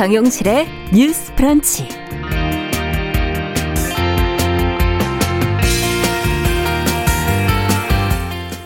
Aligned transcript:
정용실의 0.00 0.66
뉴스 0.94 1.34
프런치. 1.34 1.86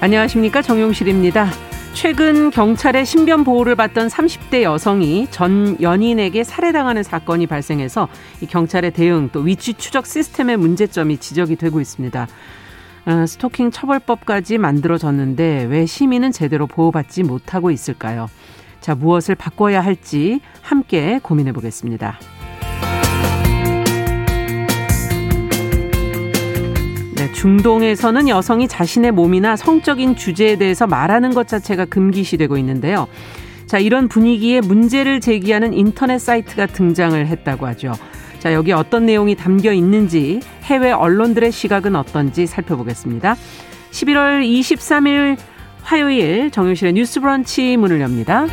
안녕하십니까 0.01 0.63
정용실입니다. 0.63 1.51
최근 1.93 2.51
경찰의 2.51 3.05
신변 3.05 3.43
보호를 3.43 3.75
받던 3.75 4.07
30대 4.07 4.63
여성이 4.63 5.27
전 5.33 5.77
연인에게 5.81 6.45
살해당하는 6.45 7.03
사건이 7.03 7.49
발생해서 7.49 8.07
이 8.41 8.47
경찰의 8.47 8.93
대응 8.93 9.29
또 9.33 9.41
위치 9.41 9.75
추적 9.75 10.07
시스템의 10.07 10.57
문제점이 10.57 11.17
지적이 11.17 11.57
되고 11.57 11.81
있습니다. 11.81 12.29
어, 13.07 13.27
스토킹 13.27 13.73
처벌법까지 13.73 14.59
만들어졌는데 14.59 15.65
왜 15.65 15.85
시민은 15.85 16.31
제대로 16.31 16.69
보호받지 16.69 17.25
못하고 17.25 17.73
있을까요? 17.73 18.29
자, 18.85 18.95
무엇을 18.95 19.35
바꿔야 19.35 19.83
할지 19.83 20.41
함께 20.61 21.19
고민해 21.23 21.53
보겠습니다. 21.53 22.19
네, 27.17 27.33
중동에서는 27.33 28.29
여성이 28.29 28.69
자신의 28.69 29.13
몸이나 29.13 29.57
성적인 29.57 30.17
주제에 30.17 30.57
대해서 30.57 30.87
말하는 30.87 31.33
것 31.33 31.49
자체가 31.49 31.87
금기시되고 31.87 32.59
있는데요. 32.59 33.07
자, 33.65 33.79
이런 33.79 34.07
분위기에 34.09 34.61
문제를 34.61 35.23
제기하는 35.23 35.73
인터넷 35.73 36.19
사이트가 36.19 36.67
등장을 36.67 37.27
했다고 37.27 37.67
하죠. 37.69 37.95
자, 38.39 38.53
여기 38.53 38.73
어떤 38.73 39.07
내용이 39.07 39.35
담겨 39.35 39.73
있는지 39.73 40.41
해외 40.65 40.93
언론들의 40.93 41.53
시각은 41.53 41.97
어떤지 41.97 42.47
살펴보겠습니다. 42.47 43.35
11월 43.93 44.47
23일 44.47 45.39
화요일 45.85 46.51
정유실의 46.51 46.95
뉴스 46.95 47.21
브런치 47.21 47.77
문을 47.77 48.01
엽니다. 48.01 48.47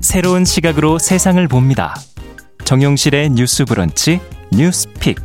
새로운 0.00 0.44
시각으로 0.44 0.98
세상을 0.98 1.46
봅니다. 1.46 1.94
정용실의 2.64 3.30
뉴스 3.30 3.64
브런치 3.64 4.20
뉴스픽. 4.52 5.20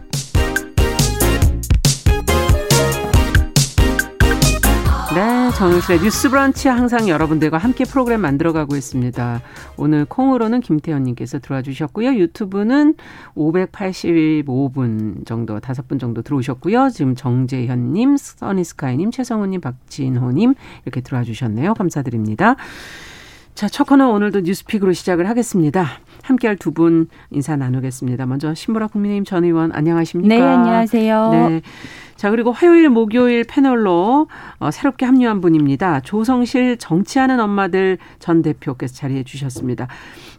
정유실의 5.58 6.02
뉴스 6.02 6.30
브런치 6.30 6.68
항상 6.68 7.08
여러분들과 7.08 7.58
함께 7.58 7.86
프로그램 7.86 8.20
만들어가고 8.20 8.76
있습니다. 8.76 9.42
오늘 9.78 10.04
콩으로는 10.04 10.60
김태현님께서 10.60 11.40
들어와 11.40 11.62
주셨고요. 11.62 12.16
유튜브는 12.16 12.96
585분 13.38 15.26
정도, 15.26 15.58
5분 15.58 15.98
정도 15.98 16.22
들어오셨고요. 16.24 16.90
지금 16.90 17.16
정재현님, 17.16 18.18
써니스카이님, 18.18 19.12
최성우님, 19.12 19.62
박진호님 19.62 20.56
이렇게 20.84 21.00
들어와 21.00 21.24
주셨네요. 21.24 21.74
감사드립니다. 21.74 22.58
자, 23.56 23.70
첫 23.70 23.86
코너 23.88 24.10
오늘도 24.10 24.42
뉴스픽으로 24.42 24.92
시작을 24.92 25.30
하겠습니다. 25.30 25.86
함께할 26.24 26.58
두 26.58 26.72
분 26.72 27.08
인사 27.32 27.56
나누겠습니다. 27.56 28.26
먼저 28.26 28.54
신보라 28.54 28.88
국민의힘 28.88 29.24
전 29.24 29.46
의원 29.46 29.72
안녕하십니까? 29.74 30.36
네, 30.36 30.42
안녕하세요. 30.42 31.30
네. 31.32 31.62
자, 32.18 32.32
그리고 32.32 32.52
화요일, 32.52 32.90
목요일 32.90 33.46
패널로 33.46 34.28
어, 34.60 34.72
새롭게 34.72 35.06
합류한 35.06 35.40
분입니다. 35.40 36.02
조성실 36.02 36.78
정치하는 36.78 37.40
엄마들 37.40 37.98
전 38.20 38.42
대표께서 38.42 38.94
자리해 38.94 39.24
주셨습니다. 39.24 39.88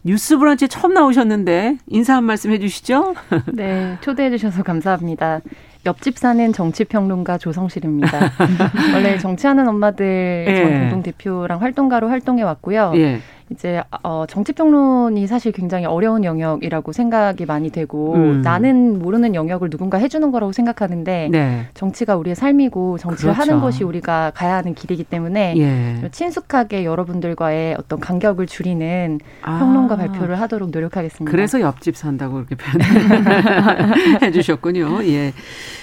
뉴스 0.03 0.37
브런치 0.37 0.67
처음 0.67 0.93
나오셨는데 0.93 1.77
인사 1.87 2.15
한 2.15 2.23
말씀 2.23 2.51
해 2.51 2.59
주시죠. 2.59 3.15
네, 3.53 3.97
초대해 4.01 4.29
주셔서 4.29 4.61
감사합니다. 4.61 5.41
옆집 5.87 6.17
사는 6.17 6.53
정치평론가 6.53 7.37
조성실입니다. 7.37 8.31
원래 8.93 9.17
정치하는 9.17 9.67
엄마들 9.67 10.45
예. 10.47 10.55
전 10.55 10.79
공동 10.79 11.03
대표랑 11.03 11.61
활동가로 11.61 12.09
활동해 12.09 12.43
왔고요. 12.43 12.91
예. 12.95 13.19
이제 13.49 13.81
어 14.03 14.25
정치 14.27 14.51
평론이 14.51 15.25
사실 15.27 15.51
굉장히 15.51 15.85
어려운 15.85 16.23
영역이라고 16.23 16.91
생각이 16.91 17.45
많이 17.45 17.69
되고 17.69 18.13
음. 18.15 18.41
나는 18.41 18.99
모르는 18.99 19.35
영역을 19.35 19.69
누군가 19.69 19.97
해주는 19.97 20.31
거라고 20.31 20.51
생각하는데 20.51 21.29
네. 21.31 21.67
정치가 21.73 22.17
우리의 22.17 22.35
삶이고 22.35 22.97
정치를 22.97 23.33
그렇죠. 23.33 23.51
하는 23.51 23.61
것이 23.61 23.83
우리가 23.83 24.31
가야 24.35 24.55
하는 24.55 24.73
길이기 24.75 25.05
때문에 25.05 25.55
예. 25.57 26.09
친숙하게 26.11 26.83
여러분들과의 26.83 27.75
어떤 27.79 27.99
간격을 27.99 28.47
줄이는 28.47 29.19
아. 29.41 29.59
평론가 29.59 29.95
발표를 29.95 30.39
하도록 30.41 30.69
노력하겠습니다. 30.69 31.31
그래서 31.31 31.61
옆집 31.61 31.95
산다고 31.95 32.35
그렇게 32.35 32.55
표현해 32.55 34.31
주셨군요. 34.31 35.03
예. 35.05 35.33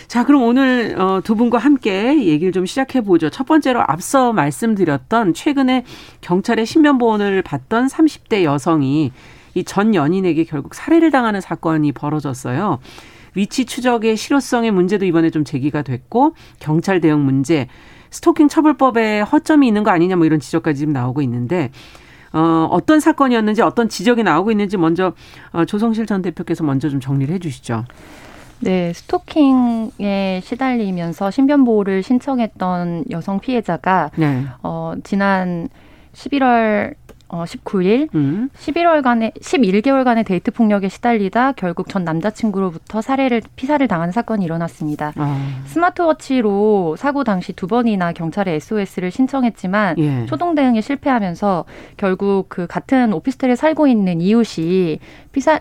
자, 0.08 0.24
그럼 0.24 0.42
오늘 0.42 0.94
어, 1.00 1.20
두 1.22 1.34
분과 1.34 1.58
함께 1.58 2.24
얘기를 2.26 2.52
좀 2.52 2.66
시작해 2.66 3.00
보죠. 3.00 3.30
첫 3.30 3.46
번째로 3.46 3.82
앞서 3.86 4.32
말씀드렸던 4.32 5.34
최근에 5.34 5.84
경찰의 6.20 6.66
신변보호를 6.66 7.42
받던 7.42 7.88
30대 7.88 8.44
여성이 8.44 9.12
이 9.54 9.64
전 9.64 9.94
연인에게 9.94 10.44
결국 10.44 10.74
살해를 10.74 11.10
당하는 11.12 11.40
사건이 11.40 11.92
벌어졌어요. 11.92 12.80
위치 13.36 13.64
추적의 13.64 14.16
실효성의 14.16 14.72
문제도 14.72 15.04
이번에 15.04 15.30
좀 15.30 15.44
제기가 15.44 15.82
됐고 15.82 16.34
경찰 16.58 17.00
대응 17.00 17.24
문제, 17.24 17.68
스토킹 18.10 18.48
처벌법에 18.48 19.20
허점이 19.20 19.66
있는 19.66 19.82
거 19.84 19.90
아니냐 19.90 20.16
뭐 20.16 20.26
이런 20.26 20.40
지적까지 20.40 20.80
지금 20.80 20.92
나오고 20.92 21.22
있는데 21.22 21.70
어, 22.32 22.68
어떤 22.70 22.98
사건이었는지 22.98 23.62
어떤 23.62 23.88
지적이 23.88 24.24
나오고 24.24 24.50
있는지 24.50 24.76
먼저 24.76 25.14
어, 25.52 25.64
조성실 25.64 26.06
전 26.06 26.20
대표께서 26.20 26.64
먼저 26.64 26.88
좀 26.88 26.98
정리를 27.00 27.32
해 27.32 27.38
주시죠. 27.38 27.84
네, 28.64 28.94
스토킹에 28.94 30.40
시달리면서 30.42 31.30
신변 31.30 31.64
보호를 31.64 32.02
신청했던 32.02 33.04
여성 33.10 33.38
피해자가 33.38 34.10
네. 34.16 34.44
어, 34.62 34.94
지난 35.04 35.68
11월 36.14 36.94
어, 37.28 37.44
19일 37.44 38.14
음. 38.14 38.48
11월간의 38.56 39.34
11개월간의 39.40 40.24
데이트 40.24 40.50
폭력에 40.50 40.88
시달리다 40.88 41.52
결국 41.52 41.88
전 41.88 42.04
남자친구로부터 42.04 43.02
살해를 43.02 43.42
피살을 43.56 43.88
당하는 43.88 44.12
사건이 44.12 44.44
일어났습니다. 44.44 45.12
아. 45.16 45.62
스마트워치로 45.66 46.94
사고 46.96 47.24
당시 47.24 47.52
두 47.52 47.66
번이나 47.66 48.12
경찰에 48.12 48.54
SOS를 48.54 49.10
신청했지만 49.10 49.98
예. 49.98 50.26
초동 50.26 50.54
대응에 50.54 50.80
실패하면서 50.80 51.64
결국 51.96 52.46
그 52.48 52.66
같은 52.66 53.12
오피스텔에 53.12 53.56
살고 53.56 53.88
있는 53.88 54.20
이웃이 54.20 55.00
피살 55.32 55.60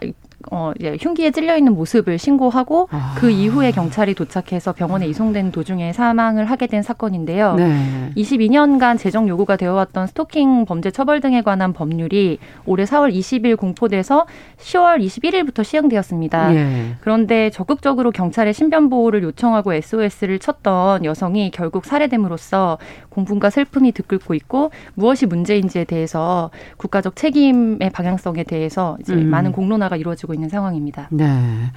어, 0.52 0.72
이제 0.80 0.98
흉기에 1.00 1.31
찔려 1.31 1.58
있는 1.58 1.74
모습을 1.74 2.18
신고하고 2.18 2.88
아. 2.92 3.16
그 3.18 3.30
이후에 3.30 3.72
경찰이 3.72 4.14
도착해서 4.14 4.74
병원에 4.74 5.08
이송된 5.08 5.52
도중에 5.52 5.94
사망을 5.94 6.46
하게 6.46 6.68
된 6.68 6.81
사건인데요. 6.81 7.56
네. 7.56 8.12
22년간 8.16 8.98
재정 8.98 9.28
요구가 9.28 9.56
되어왔던 9.56 10.08
스토킹 10.08 10.66
범죄 10.66 10.92
처벌 10.92 11.22
등에 11.22 11.42
관한 11.42 11.74
법률이 11.74 12.40
올해 12.66 12.84
4월 12.84 13.14
20일 13.14 13.58
공포돼서 13.58 14.26
10월 14.58 15.03
21일부터 15.03 15.64
시행되었습니다. 15.64 16.50
네. 16.50 16.96
그런데 17.02 17.50
적극적으로 17.50 18.12
경찰의 18.12 18.53
신변 18.53 18.90
보호를 18.90 19.24
요청하고 19.24 19.74
SOS를 19.74 20.40
쳤던 20.40 21.06
여성이 21.06 21.52
결국 21.52 21.86
살해됨으로써 21.86 22.78
공분과 23.09 23.50
슬픔이 23.50 23.92
들끓고 23.92 24.34
있고 24.34 24.72
무엇이 24.96 25.26
문제인지에 25.26 25.86
대해서 25.86 26.50
국가적 26.78 27.16
책임의 27.16 27.90
방향성에 27.92 28.44
대해서 28.44 28.98
이제 29.00 29.14
음. 29.14 29.30
많은 29.30 29.52
공론화가 29.52 29.96
이루어지고 29.96 30.33
있는 30.34 30.50
상황입니다. 30.50 31.08
네. 31.12 31.72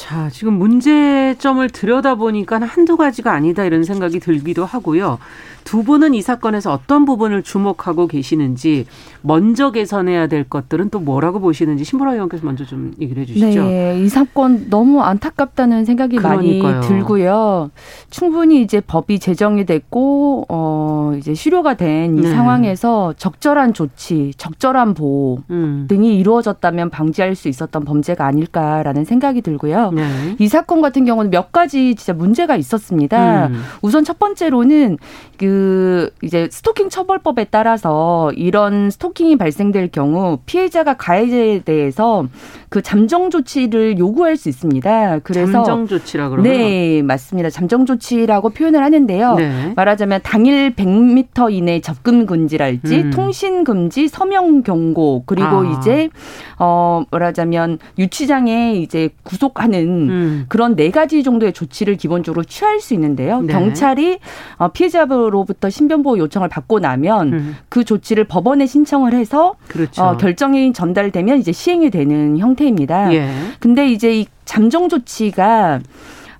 자, 0.00 0.30
지금 0.30 0.54
문제점을 0.54 1.68
들여다보니까 1.68 2.58
한두 2.62 2.96
가지가 2.96 3.32
아니다 3.32 3.64
이런 3.64 3.84
생각이 3.84 4.18
들기도 4.18 4.64
하고요. 4.64 5.18
두 5.64 5.84
분은 5.84 6.14
이 6.14 6.22
사건에서 6.22 6.72
어떤 6.72 7.04
부분을 7.04 7.42
주목하고 7.42 8.06
계시는지 8.06 8.86
먼저 9.22 9.70
개선해야 9.70 10.26
될 10.28 10.44
것들은 10.44 10.90
또 10.90 10.98
뭐라고 10.98 11.40
보시는지 11.40 11.84
신보라 11.84 12.14
의원께서 12.14 12.44
먼저 12.46 12.64
좀 12.64 12.92
얘기를 13.00 13.22
해 13.22 13.26
주시죠. 13.26 13.62
네, 13.64 14.00
이 14.00 14.08
사건 14.08 14.70
너무 14.70 15.02
안타깝다는 15.02 15.84
생각이 15.84 16.16
그러니까요. 16.16 16.72
많이 16.72 16.86
들고요. 16.86 17.70
충분히 18.08 18.62
이제 18.62 18.80
법이 18.80 19.18
제정이 19.18 19.66
됐고 19.66 20.46
어 20.48 21.12
이제 21.18 21.34
실효가 21.34 21.74
된이 21.74 22.22
네. 22.22 22.30
상황에서 22.34 23.12
적절한 23.16 23.74
조치, 23.74 24.32
적절한 24.36 24.94
보호 24.94 25.40
음. 25.50 25.86
등이 25.88 26.18
이루어졌다면 26.18 26.90
방지할 26.90 27.34
수 27.34 27.48
있었던 27.48 27.84
범죄가 27.84 28.24
아닐까라는 28.24 29.04
생각이 29.04 29.42
들고요. 29.42 29.90
네. 29.92 30.36
이 30.38 30.48
사건 30.48 30.80
같은 30.80 31.04
경우는 31.04 31.30
몇 31.30 31.52
가지 31.52 31.94
진짜 31.94 32.12
문제가 32.14 32.56
있었습니다. 32.56 33.48
음. 33.48 33.62
우선 33.82 34.04
첫 34.04 34.18
번째로는 34.18 34.98
그 35.38 36.10
이제 36.22 36.48
스토킹 36.50 36.88
처벌법에 36.88 37.46
따라서 37.50 38.32
이런 38.32 38.90
스토 38.90 39.09
킹이 39.12 39.36
발생될 39.36 39.88
경우 39.88 40.38
피해자가 40.46 40.96
가해자에 40.96 41.60
대해서 41.60 42.26
그 42.68 42.82
잠정 42.82 43.30
조치를 43.30 43.98
요구할 43.98 44.36
수 44.36 44.48
있습니다. 44.48 45.20
그래서 45.20 45.52
잠정 45.52 45.86
조치라 45.86 46.28
그러면 46.28 46.52
네, 46.52 47.02
맞습니다. 47.02 47.50
잠정 47.50 47.84
조치라고 47.84 48.50
표현을 48.50 48.82
하는데요. 48.82 49.34
네. 49.34 49.72
말하자면 49.74 50.20
당일 50.22 50.74
100m 50.76 51.52
이내 51.52 51.80
접근 51.80 52.26
금지랄지 52.26 52.96
음. 52.96 53.10
통신 53.10 53.64
금지, 53.64 54.06
서명 54.06 54.62
경고 54.62 55.24
그리고 55.26 55.46
아. 55.46 55.78
이제 55.78 56.10
어 56.58 57.02
말하자면 57.10 57.78
유치장에 57.98 58.74
이제 58.74 59.08
구속하는 59.24 59.80
되는 59.80 60.44
그런 60.48 60.76
네 60.76 60.90
가지 60.90 61.22
정도의 61.22 61.52
조치를 61.52 61.96
기본적으로 61.96 62.44
취할 62.44 62.80
수 62.80 62.94
있는데요. 62.94 63.40
네. 63.40 63.52
경찰이 63.52 64.18
어, 64.56 64.68
피해자로부터 64.68 65.70
신변보호 65.70 66.18
요청을 66.18 66.48
받고 66.48 66.78
나면 66.78 67.32
음. 67.32 67.56
그 67.68 67.84
조치를 67.84 68.24
법원에 68.24 68.66
신청 68.66 68.99
을 69.06 69.14
해서 69.14 69.54
그렇죠. 69.68 70.02
어, 70.02 70.16
결정이 70.16 70.72
전달되면 70.72 71.38
이제 71.38 71.52
시행이 71.52 71.90
되는 71.90 72.38
형태입니다. 72.38 73.12
예. 73.14 73.30
근데 73.58 73.88
이제 73.90 74.20
이 74.20 74.26
잠정 74.44 74.88
조치가 74.88 75.80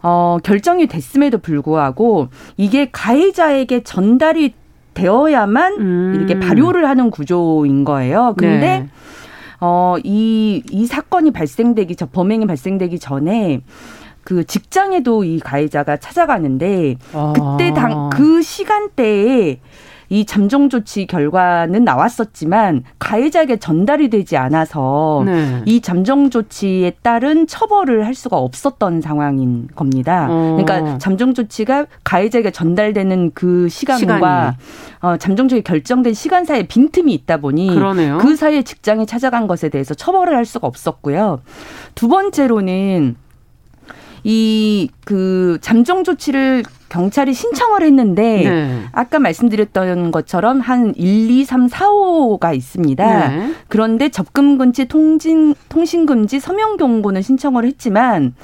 어, 0.03 0.39
결정이 0.43 0.87
됐음에도 0.87 1.39
불구하고 1.39 2.29
이게 2.57 2.89
가해자에게 2.91 3.83
전달이 3.83 4.55
되어야만 4.95 5.73
음. 5.79 6.12
이렇게 6.17 6.39
발효를 6.39 6.89
하는 6.89 7.11
구조인 7.11 7.85
거예요. 7.85 8.35
근데 8.37 8.81
네. 8.81 8.89
어, 9.61 9.97
이, 10.03 10.62
이 10.71 10.87
사건이 10.87 11.31
발생되기 11.33 11.97
전, 11.97 12.09
범행이 12.11 12.47
발생되기 12.47 12.99
전에 12.99 13.61
그 14.25 14.45
직장에도 14.45 15.25
이 15.25 15.39
가해자가 15.41 15.97
찾아가는데 15.97 16.97
아. 17.15 17.33
그때 17.35 17.73
당 17.73 18.11
그 18.11 18.43
시간대에 18.43 19.61
이 20.11 20.25
잠정 20.27 20.69
조치 20.69 21.07
결과는 21.07 21.85
나왔었지만 21.85 22.83
가해자에게 22.99 23.59
전달이 23.59 24.11
되지 24.11 24.37
않아서 24.37 25.23
네. 25.25 25.62
이 25.67 25.81
잠정 25.81 26.31
조치에 26.31 26.97
따른 27.03 27.47
처벌을 27.47 28.05
할 28.05 28.15
수가 28.15 28.37
없었던 28.37 29.01
상황인 29.01 29.69
겁니다. 29.75 30.27
어. 30.29 30.59
그러니까 30.59 30.99
잠정 30.99 31.33
조치가 31.33 31.87
가해자에게 32.05 32.51
전달되는 32.51 33.31
그 33.35 33.69
시간과 33.69 34.57
어, 35.01 35.17
잠정 35.17 35.49
조치 35.49 35.62
결정된 35.62 36.12
시간 36.12 36.45
사이에 36.45 36.65
빈틈이 36.65 37.15
있다 37.15 37.37
보니 37.39 37.73
그러네요. 37.75 38.19
그 38.19 38.35
사이에 38.35 38.62
직장에 38.62 39.07
찾아간 39.07 39.47
것에 39.47 39.69
대해서 39.69 39.95
처벌을 39.95 40.37
할 40.37 40.45
수가 40.45 40.67
없었고요. 40.67 41.41
두 41.95 42.09
번째로는 42.09 43.17
이 44.25 44.89
그 45.11 45.59
잠정 45.61 46.05
조치를 46.05 46.62
경찰이 46.91 47.33
신청을 47.33 47.83
했는데 47.83 48.43
네. 48.45 48.83
아까 48.93 49.19
말씀드렸던 49.19 50.11
것처럼 50.11 50.61
한 50.61 50.93
1, 50.97 51.31
2, 51.31 51.45
3, 51.45 51.69
4, 51.69 51.87
5가 51.87 52.55
있습니다. 52.55 53.29
네. 53.29 53.55
그런데 53.69 54.11
접근 54.11 54.59
금지, 54.59 54.87
통진 54.87 55.55
통신 55.69 56.05
금지, 56.05 56.41
서명 56.41 56.77
경고는 56.77 57.23
신청을 57.23 57.65
했지만 57.65 58.35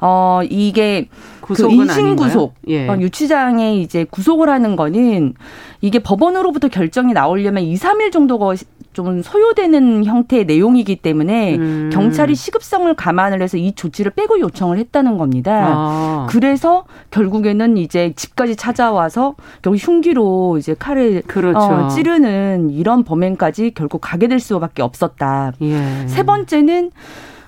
어 0.00 0.40
이게 0.48 1.08
그 1.44 1.70
인신 1.70 2.16
구속 2.16 2.54
예. 2.68 2.88
어, 2.88 2.98
유치장에 2.98 3.76
이제 3.76 4.04
구속을 4.04 4.48
하는 4.48 4.76
거는 4.76 5.34
이게 5.82 5.98
법원으로부터 5.98 6.68
결정이 6.68 7.12
나오려면 7.12 7.64
2, 7.64 7.74
3일 7.74 8.10
정도가 8.10 8.54
좀 8.94 9.22
소요되는 9.22 10.04
형태의 10.04 10.46
내용이기 10.46 10.96
때문에 10.96 11.56
음. 11.56 11.90
경찰이 11.92 12.34
시급성을 12.34 12.94
감안을 12.94 13.42
해서 13.42 13.58
이 13.58 13.72
조치를 13.72 14.12
빼고 14.12 14.40
요청을 14.40 14.78
했다는 14.78 15.18
겁니다. 15.18 15.72
아. 15.74 16.26
그래서 16.30 16.84
결국에는 17.10 17.76
이제 17.76 18.12
집까지 18.16 18.56
찾아와서 18.56 19.34
결국 19.60 19.78
흉기로 19.78 20.56
이제 20.58 20.74
칼을 20.78 21.22
그렇죠. 21.26 21.58
어, 21.58 21.88
찌르는 21.88 22.70
이런 22.70 23.04
범행까지 23.04 23.72
결국 23.74 23.98
가게 24.00 24.28
될 24.28 24.38
수밖에 24.38 24.82
없었다. 24.82 25.52
예. 25.60 26.06
세 26.06 26.22
번째는 26.22 26.92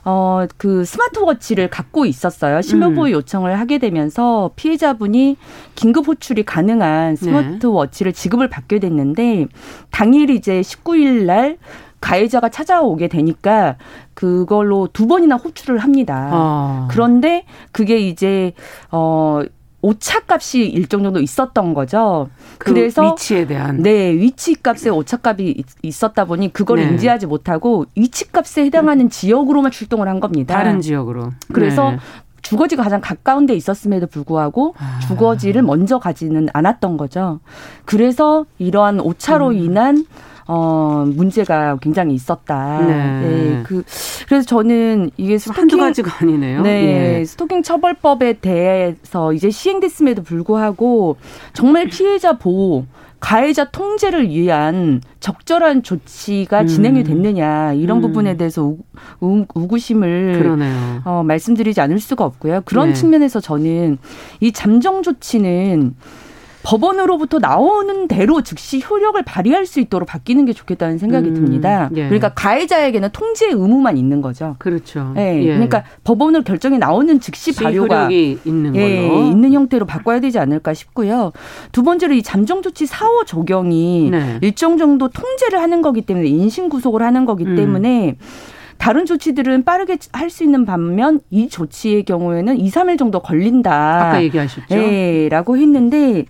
어, 0.09 0.47
그 0.57 0.85
스마트워치를 0.85 1.69
갖고 1.69 2.07
있었어요. 2.07 2.63
신변보호 2.63 3.07
음. 3.07 3.11
요청을 3.11 3.59
하게 3.59 3.79
되면서 3.79 4.53
피해자분이 4.55 5.37
긴급 5.75 6.07
호출이 6.07 6.45
가능한 6.45 7.17
네. 7.17 7.17
스마트워치를 7.17 8.13
지급을 8.13 8.49
받게 8.49 8.79
됐는데 8.79 9.47
당일 9.91 10.31
이제 10.31 10.61
19일 10.61 11.25
날 11.25 11.59
가해자가 12.01 12.51
찾아오게 12.51 13.09
되니까 13.09 13.79
그걸로 14.15 14.89
두 14.93 15.09
번이나 15.09 15.35
호출을 15.37 15.79
합니다. 15.79 16.31
아. 16.33 16.89
그런데 16.89 17.45
그게 17.73 17.99
이제 17.99 18.53
어 18.93 19.43
오차값이 19.87 20.67
일정 20.67 21.03
정도 21.05 21.21
있었던 21.21 21.75
거죠. 21.75 22.29
그 22.59 22.73
그래서 22.73 23.13
위치에 23.13 23.47
대한 23.47 23.83
네 23.83 24.13
위치값에 24.13 24.91
오차값이 24.91 25.63
있었다 25.83 26.25
보니 26.25 26.53
그걸 26.53 26.79
네. 26.79 26.85
인지하지 26.85 27.27
못하고 27.27 27.87
위치값에 27.97 28.65
해당하는 28.65 29.09
지역으로만 29.09 29.71
출동을 29.71 30.09
한 30.09 30.19
겁니다. 30.19 30.55
다른 30.55 30.81
지역으로. 30.81 31.31
그래서 31.53 31.93
네. 31.93 31.99
주거지가 32.43 32.83
가장 32.83 33.01
가까운 33.01 33.47
데 33.47 33.55
있었음에도 33.55 34.07
불구하고 34.07 34.75
아. 34.79 35.01
주거지를 35.07 35.63
먼저 35.63 35.99
가지는 35.99 36.49
않았던 36.53 36.97
거죠. 36.97 37.41
그래서 37.85 38.45
이러한 38.59 39.01
오차로 39.01 39.49
음. 39.49 39.55
인한 39.55 40.05
어, 40.47 41.05
문제가 41.07 41.77
굉장히 41.81 42.15
있었다. 42.15 42.81
네. 42.81 43.21
네. 43.21 43.63
그, 43.65 43.83
그래서 44.29 44.47
저는 44.47 45.11
이게 45.17 45.39
스토킹. 45.39 45.63
한두 45.63 45.77
가지가 45.77 46.19
아니네요. 46.21 46.63
네. 46.63 47.19
예. 47.21 47.25
스토킹 47.25 47.63
처벌법에 47.63 48.35
대해서 48.35 49.33
이제 49.33 49.51
시행됐음에도 49.51 50.23
불구하고 50.23 51.17
정말 51.53 51.89
피해자 51.89 52.39
보호, 52.39 52.87
가해자 53.19 53.65
통제를 53.71 54.29
위한 54.29 55.01
적절한 55.21 55.83
조치가 55.83 56.61
음. 56.61 56.67
진행이 56.67 57.03
됐느냐 57.03 57.73
이런 57.73 57.99
음. 57.99 58.03
부분에 58.03 58.37
대해서 58.37 58.75
우, 59.21 59.47
구심을 59.47 60.59
어, 61.05 61.23
말씀드리지 61.25 61.81
않을 61.81 61.99
수가 61.99 62.25
없고요. 62.25 62.63
그런 62.67 62.89
네. 62.89 62.95
측면에서 62.95 63.41
저는 63.41 63.99
이 64.41 64.53
잠정 64.53 65.03
조치는 65.03 65.97
법원으로부터 66.67 67.39
나오는 67.39 68.09
대로 68.09 68.43
즉시 68.43 68.83
효력을 68.83 69.23
발휘할 69.23 69.67
수 69.67 69.79
있도록 69.79 70.09
바뀌는 70.09 70.47
게 70.47 70.53
좋겠다는 70.53 70.99
생각이 70.99 71.29
음, 71.29 71.35
듭니다. 71.35 71.89
예. 71.95 72.07
그러니까 72.07 72.31
가해자에게는 72.31 73.11
통제 73.13 73.47
의무만 73.47 73.97
있는 73.97 74.21
거죠. 74.21 74.57
그렇죠. 74.59 75.15
예. 75.17 75.41
예. 75.43 75.47
그러니까 75.47 75.85
법원으로 76.03 76.43
결정이 76.43 76.79
나오는 76.79 77.21
즉시 77.21 77.55
발효가 77.55 78.09
있는 78.11 78.75
예, 78.75 79.09
걸로 79.09 79.23
있는 79.27 79.53
형태로 79.53 79.87
바꿔야 79.87 80.19
되지 80.19 80.41
않을까 80.41 80.75
싶고요. 80.75 81.31
두 81.71 81.85
번째로 81.85 82.15
이 82.15 82.23
잠정 82.25 82.63
조치 82.63 82.85
사후 82.85 83.25
적용이 83.25 84.09
네. 84.11 84.39
일정 84.43 84.77
정도 84.77 85.07
통제를 85.07 85.61
하는 85.61 85.83
거기 85.83 86.01
때문에 86.03 86.27
인신 86.27 86.69
구속을 86.69 87.01
하는 87.01 87.27
거기 87.27 87.45
음. 87.45 87.55
때문에 87.55 88.17
다른 88.79 89.07
조치들은 89.07 89.65
빠르게 89.65 89.99
할 90.13 90.31
수 90.31 90.45
있는 90.45 90.65
반면 90.67 91.21
이 91.31 91.49
조치의 91.49 92.05
경우에는 92.05 92.59
2, 92.59 92.71
3일 92.71 92.99
정도 92.99 93.21
걸린다. 93.21 94.09
아까 94.09 94.23
얘기하셨죠. 94.23 94.75
네, 94.75 95.29
라고 95.29 95.57
했는데 95.57 96.25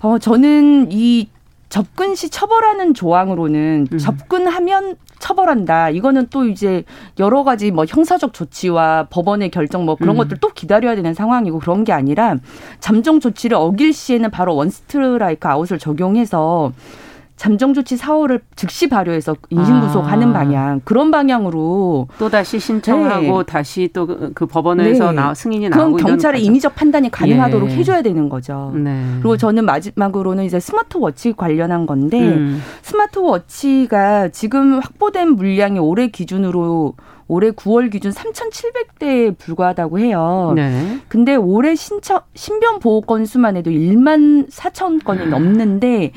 어 0.00 0.18
저는 0.18 0.88
이 0.90 1.28
접근 1.68 2.14
시 2.16 2.28
처벌하는 2.30 2.94
조항으로는 2.94 3.86
음. 3.92 3.98
접근하면 3.98 4.96
처벌한다. 5.20 5.90
이거는 5.90 6.26
또 6.30 6.46
이제 6.46 6.82
여러 7.18 7.44
가지 7.44 7.70
뭐 7.70 7.84
형사적 7.86 8.32
조치와 8.32 9.06
법원의 9.10 9.50
결정 9.50 9.84
뭐 9.84 9.94
그런 9.94 10.16
음. 10.16 10.18
것들 10.18 10.38
또 10.40 10.48
기다려야 10.48 10.96
되는 10.96 11.14
상황이고 11.14 11.58
그런 11.60 11.84
게 11.84 11.92
아니라 11.92 12.36
잠정 12.80 13.20
조치를 13.20 13.56
어길 13.56 13.92
시에는 13.92 14.30
바로 14.30 14.56
원스트라이크 14.56 15.46
아웃을 15.46 15.78
적용해서 15.78 16.72
잠정 17.40 17.72
조치 17.72 17.96
사호를 17.96 18.42
즉시 18.54 18.86
발효해서 18.86 19.34
인신 19.48 19.80
구속하는 19.80 20.28
아. 20.28 20.32
방향 20.34 20.82
그런 20.84 21.10
방향으로 21.10 22.08
또 22.18 22.28
다시 22.28 22.60
신청하고 22.60 23.44
네. 23.44 23.46
다시 23.50 23.88
또그 23.94 24.32
그 24.34 24.44
법원에서 24.44 25.06
네. 25.06 25.16
나 25.16 25.32
승인이 25.32 25.70
나오고 25.70 25.96
그럼 25.96 26.06
경찰의 26.06 26.44
인위적 26.44 26.74
판단이 26.74 27.10
가능하도록 27.10 27.70
예. 27.70 27.76
해줘야 27.76 28.02
되는 28.02 28.28
거죠. 28.28 28.74
네. 28.74 29.02
그리고 29.20 29.38
저는 29.38 29.64
마지막으로는 29.64 30.44
이제 30.44 30.60
스마트워치 30.60 31.32
관련한 31.32 31.86
건데 31.86 32.20
음. 32.20 32.60
스마트워치가 32.82 34.28
지금 34.28 34.78
확보된 34.78 35.30
물량이 35.30 35.78
올해 35.78 36.08
기준으로 36.08 36.92
올해 37.26 37.52
9월 37.52 37.90
기준 37.90 38.12
3,700대에 38.12 39.38
불과하다고 39.38 39.98
해요. 39.98 40.52
네. 40.56 40.98
근데 41.08 41.36
올해 41.36 41.74
신청 41.74 42.20
신변 42.34 42.80
보호 42.80 43.00
건수만 43.00 43.56
해도 43.56 43.70
1만 43.70 44.50
4천 44.50 45.02
건이 45.04 45.28
넘는데 45.28 46.12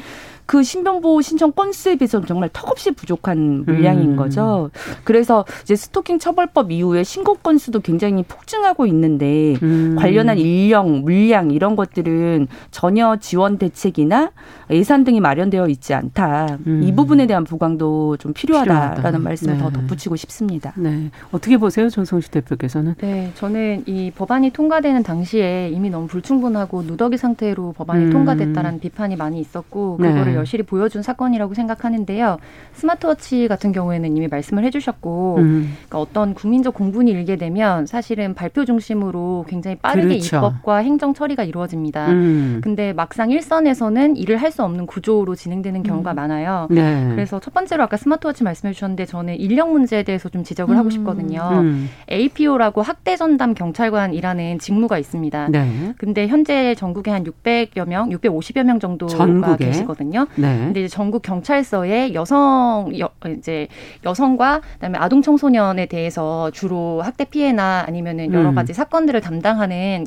그 0.45 0.63
신변보호 0.63 1.21
신청 1.21 1.51
건수에 1.51 1.95
비해서는 1.95 2.27
정말 2.27 2.50
턱없이 2.51 2.91
부족한 2.91 3.63
물량인 3.65 4.12
음. 4.12 4.15
거죠. 4.15 4.69
그래서 5.03 5.45
이제 5.63 5.75
스토킹 5.75 6.19
처벌법 6.19 6.71
이후에 6.71 7.03
신고 7.03 7.35
건수도 7.35 7.79
굉장히 7.79 8.23
폭증하고 8.23 8.85
있는데 8.88 9.55
음. 9.63 9.95
관련한 9.97 10.38
인력, 10.38 10.89
물량 10.89 11.51
이런 11.51 11.75
것들은 11.75 12.47
전혀 12.71 13.15
지원 13.17 13.57
대책이나 13.57 14.31
예산 14.71 15.03
등이 15.03 15.19
마련되어 15.21 15.67
있지 15.69 15.93
않다. 15.93 16.57
음. 16.67 16.81
이 16.83 16.93
부분에 16.93 17.25
대한 17.27 17.43
보강도 17.43 18.17
좀 18.17 18.33
필요하다라는 18.33 18.95
필요하다. 18.95 19.19
말씀을 19.19 19.57
네. 19.57 19.59
더 19.62 19.69
덧붙이고 19.69 20.15
싶습니다. 20.15 20.73
네. 20.75 21.09
어떻게 21.31 21.57
보세요, 21.57 21.89
전성시 21.89 22.31
대표께서는? 22.31 22.95
네, 23.00 23.31
저는 23.35 23.83
이 23.85 24.12
법안이 24.12 24.51
통과되는 24.51 25.03
당시에 25.03 25.69
이미 25.69 25.89
너무 25.89 26.07
불충분하고 26.07 26.83
누더기 26.83 27.17
상태로 27.17 27.73
법안이 27.73 28.05
음. 28.05 28.09
통과됐다라는 28.12 28.79
비판이 28.79 29.15
많이 29.15 29.39
있었고 29.39 29.97
그거를 29.97 30.32
모습을 30.33 30.41
여실히 30.41 30.63
보여준 30.63 31.01
사건이라고 31.01 31.53
생각하는데요. 31.53 32.37
스마트워치 32.73 33.47
같은 33.47 33.71
경우에는 33.71 34.15
이미 34.17 34.27
말씀을 34.27 34.63
해주셨고, 34.65 35.35
음. 35.39 35.73
그러니까 35.87 35.99
어떤 35.99 36.33
국민적 36.33 36.73
공분이 36.73 37.11
일게 37.11 37.35
되면 37.35 37.85
사실은 37.85 38.33
발표 38.33 38.65
중심으로 38.65 39.45
굉장히 39.47 39.75
빠르게 39.77 40.07
그렇죠. 40.19 40.37
입법과 40.37 40.77
행정 40.77 41.13
처리가 41.13 41.43
이루어집니다. 41.43 42.07
음. 42.11 42.61
근데 42.63 42.93
막상 42.93 43.29
일선에서는 43.29 44.15
일을 44.17 44.37
할 44.37 44.53
수 44.53 44.63
없는 44.63 44.85
구조로 44.85 45.33
진행되는 45.33 45.81
경우가 45.81 46.13
음. 46.13 46.15
많아요. 46.15 46.67
네. 46.69 47.07
그래서 47.09 47.39
첫 47.39 47.55
번째로 47.55 47.81
아까 47.83 47.97
스마트워치 47.97 48.43
말씀해 48.43 48.71
주셨는데 48.73 49.05
저는 49.07 49.39
인력 49.39 49.71
문제에 49.71 50.03
대해서 50.03 50.29
좀 50.29 50.43
지적을 50.43 50.77
하고 50.77 50.89
음. 50.89 50.91
싶거든요. 50.91 51.49
음. 51.53 51.89
APO라고 52.11 52.83
학대 52.83 53.15
전담 53.15 53.55
경찰관이라는 53.55 54.59
직무가 54.59 54.99
있습니다. 54.99 55.47
네. 55.49 55.93
근데 55.97 56.27
현재 56.27 56.75
전국에 56.75 57.09
한 57.09 57.23
600여 57.23 57.87
명, 57.87 58.09
650여 58.09 58.63
명 58.63 58.79
정도가 58.79 59.15
전국에? 59.15 59.65
계시거든요. 59.65 60.23
네. 60.36 60.58
근데 60.58 60.82
이제 60.82 60.88
전국 60.88 61.22
경찰서에 61.22 62.13
여성 62.13 62.92
여, 63.00 63.10
이제 63.27 63.68
여성과 64.06 64.62
그다음에 64.75 64.98
아동 65.00 65.22
청소년에 65.22 65.86
대해서 65.88 66.51
주로 66.51 67.01
학대 67.01 67.25
피해나 67.25 67.84
아니면은 67.88 68.34
여러 68.34 68.50
음. 68.50 68.56
가지 68.56 68.74
사건들을 68.74 69.22
담당하는 69.22 70.06